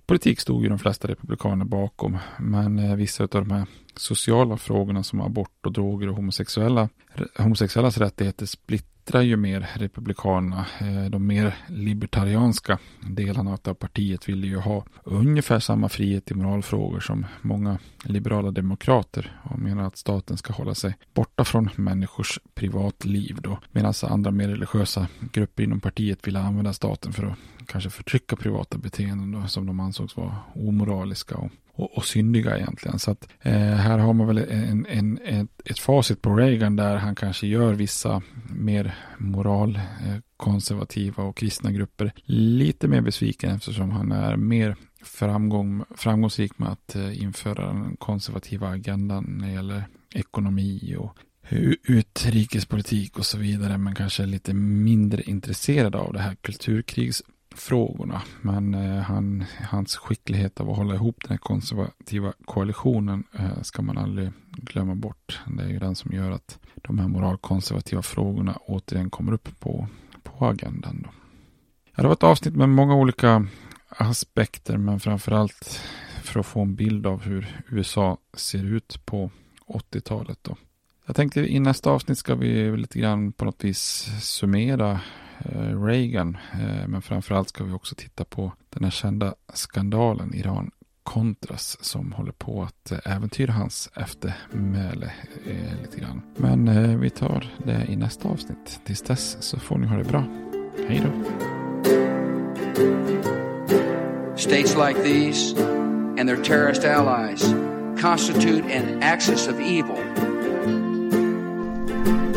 politik 0.05 0.39
stod 0.39 0.63
ju 0.63 0.69
de 0.69 0.79
flesta 0.79 1.07
republikaner 1.07 1.65
bakom. 1.65 2.17
Men 2.39 2.79
eh, 2.79 2.95
vissa 2.95 3.23
av 3.23 3.29
de 3.29 3.51
här 3.51 3.65
sociala 3.95 4.57
frågorna 4.57 5.03
som 5.03 5.21
abort 5.21 5.65
och 5.65 5.71
droger 5.71 6.09
och 6.09 6.15
homosexuella, 6.15 6.89
homosexuellas 7.37 7.97
rättigheter 7.97 8.45
splitt 8.45 8.92
splittrar 9.03 9.21
ju 9.21 9.37
mer 9.37 9.69
Republikanerna. 9.73 10.65
Eh, 10.79 11.09
de 11.09 11.27
mer 11.27 11.55
libertarianska 11.67 12.79
delarna 13.01 13.57
av 13.63 13.73
partiet 13.73 14.29
ville 14.29 14.47
ju 14.47 14.57
ha 14.57 14.85
ungefär 15.03 15.59
samma 15.59 15.89
frihet 15.89 16.31
i 16.31 16.33
moralfrågor 16.33 16.99
som 16.99 17.25
många 17.41 17.79
liberala 18.03 18.51
demokrater 18.51 19.41
och 19.43 19.59
menar 19.59 19.83
att 19.87 19.97
staten 19.97 20.37
ska 20.37 20.53
hålla 20.53 20.75
sig 20.75 20.95
borta 21.13 21.43
från 21.43 21.69
människors 21.75 22.39
privatliv 22.55 23.37
då. 23.41 23.59
Medan 23.71 23.93
andra 24.03 24.31
mer 24.31 24.47
religiösa 24.47 25.07
grupper 25.33 25.63
inom 25.63 25.79
partiet 25.79 26.27
vill 26.27 26.35
använda 26.35 26.73
staten 26.73 27.13
för 27.13 27.23
att 27.23 27.37
kanske 27.67 27.89
förtrycka 27.89 28.35
privata 28.35 28.77
beteenden 28.77 29.31
då, 29.31 29.47
som 29.47 29.65
de 29.65 29.79
ansågs 29.79 30.17
vara 30.17 30.35
omoraliska 30.55 31.35
och 31.35 31.51
och, 31.75 31.97
och 31.97 32.05
syndiga 32.05 32.57
egentligen. 32.57 32.99
Så 32.99 33.11
att 33.11 33.27
eh, 33.41 33.53
här 33.53 33.97
har 33.97 34.13
man 34.13 34.27
väl 34.27 34.37
en, 34.37 34.85
en, 34.85 35.17
ett, 35.17 35.49
ett 35.65 35.79
facit 35.79 36.21
på 36.21 36.35
Reagan 36.35 36.75
där 36.75 36.95
han 36.95 37.15
kanske 37.15 37.47
gör 37.47 37.73
vissa 37.73 38.21
mer 38.49 38.95
moralkonservativa 39.17 41.23
eh, 41.23 41.29
och 41.29 41.37
kristna 41.37 41.71
grupper 41.71 42.13
lite 42.25 42.87
mer 42.87 43.01
besviken 43.01 43.55
eftersom 43.55 43.91
han 43.91 44.11
är 44.11 44.35
mer 44.35 44.75
framgång, 45.03 45.83
framgångsrik 45.95 46.59
med 46.59 46.69
att 46.69 46.95
eh, 46.95 47.23
införa 47.23 47.67
den 47.67 47.97
konservativa 47.97 48.69
agendan 48.69 49.23
när 49.23 49.47
det 49.47 49.53
gäller 49.53 49.83
ekonomi 50.13 50.95
och 50.99 51.17
utrikespolitik 51.83 53.19
och 53.19 53.25
så 53.25 53.37
vidare 53.37 53.77
men 53.77 53.95
kanske 53.95 54.25
lite 54.25 54.53
mindre 54.53 55.21
intresserad 55.21 55.95
av 55.95 56.13
det 56.13 56.19
här 56.19 56.35
kulturkrigs 56.35 57.23
frågorna. 57.55 58.21
Men 58.41 58.73
eh, 58.73 59.01
han, 59.01 59.45
hans 59.69 59.95
skicklighet 59.95 60.59
av 60.59 60.69
att 60.69 60.77
hålla 60.77 60.95
ihop 60.95 61.17
den 61.21 61.29
här 61.29 61.37
konservativa 61.37 62.33
koalitionen 62.45 63.23
eh, 63.39 63.61
ska 63.61 63.81
man 63.81 63.97
aldrig 63.97 64.31
glömma 64.51 64.95
bort. 64.95 65.41
Det 65.47 65.63
är 65.63 65.67
ju 65.67 65.79
den 65.79 65.95
som 65.95 66.11
gör 66.11 66.31
att 66.31 66.59
de 66.75 66.99
här 66.99 67.07
moralkonservativa 67.07 68.01
frågorna 68.01 68.57
återigen 68.65 69.09
kommer 69.09 69.33
upp 69.33 69.59
på, 69.59 69.87
på 70.23 70.45
agendan. 70.45 71.01
Då. 71.03 71.09
Ja, 71.95 72.01
det 72.01 72.07
var 72.07 72.13
ett 72.13 72.23
avsnitt 72.23 72.55
med 72.55 72.69
många 72.69 72.95
olika 72.95 73.47
aspekter 73.89 74.77
men 74.77 74.99
framförallt 74.99 75.81
för 76.23 76.39
att 76.39 76.45
få 76.45 76.61
en 76.61 76.75
bild 76.75 77.07
av 77.07 77.21
hur 77.21 77.63
USA 77.69 78.17
ser 78.33 78.65
ut 78.65 79.05
på 79.05 79.31
80-talet. 79.67 80.39
Då. 80.41 80.57
Jag 81.05 81.15
tänkte 81.15 81.41
i 81.41 81.59
nästa 81.59 81.91
avsnitt 81.91 82.17
ska 82.17 82.35
vi 82.35 82.77
lite 82.77 82.99
grann 82.99 83.31
på 83.31 83.45
något 83.45 83.63
vis 83.63 84.09
summera 84.21 84.99
Eh, 85.39 85.83
Reagan. 85.83 86.37
Eh, 86.53 86.87
men 86.87 87.01
framförallt 87.01 87.49
ska 87.49 87.63
vi 87.63 87.73
också 87.73 87.95
titta 87.95 88.25
på 88.25 88.51
den 88.69 88.83
här 88.83 88.91
kända 88.91 89.33
skandalen 89.53 90.33
Iran 90.33 90.71
Contras 91.03 91.77
som 91.81 92.11
håller 92.11 92.31
på 92.31 92.63
att 92.63 92.91
eh, 92.91 93.15
äventyra 93.15 93.53
hans 93.53 93.89
eftermäle 93.95 95.11
eh, 95.45 95.81
lite 95.81 95.99
grann. 95.99 96.21
Men 96.35 96.67
eh, 96.67 96.97
vi 96.97 97.09
tar 97.09 97.53
det 97.65 97.85
i 97.89 97.95
nästa 97.95 98.29
avsnitt. 98.29 98.79
Tills 98.85 99.01
dess 99.01 99.37
så 99.39 99.59
får 99.59 99.77
ni 99.77 99.87
ha 99.87 99.97
det 99.97 100.03
bra. 100.03 100.23
Hej 100.87 101.01
då! 101.03 101.11
States 104.35 104.75
like 104.75 105.03
these 105.03 105.55
and 106.19 106.29
their 106.29 106.43
terrorist 106.43 106.85
allies 106.85 107.53
constitute 108.01 108.63
an 108.77 109.03
axis 109.03 109.47
of 109.47 109.59
evil 109.59 110.32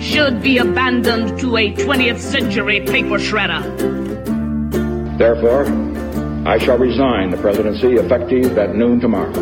should 0.00 0.40
be 0.42 0.58
abandoned 0.58 1.38
to 1.40 1.56
a 1.56 1.72
20th 1.72 2.20
century 2.20 2.80
paper 2.80 3.18
shredder. 3.18 3.62
Therefore, 5.18 5.66
I 6.46 6.58
shall 6.58 6.78
resign 6.78 7.30
the 7.30 7.36
presidency 7.36 7.94
effective 7.94 8.56
at 8.56 8.74
noon 8.74 9.00
tomorrow. 9.00 9.32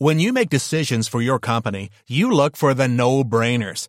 When 0.00 0.20
you 0.20 0.32
make 0.32 0.48
decisions 0.48 1.08
for 1.08 1.20
your 1.20 1.40
company, 1.40 1.90
you 2.06 2.30
look 2.30 2.56
for 2.56 2.72
the 2.72 2.86
no-brainers. 2.86 3.88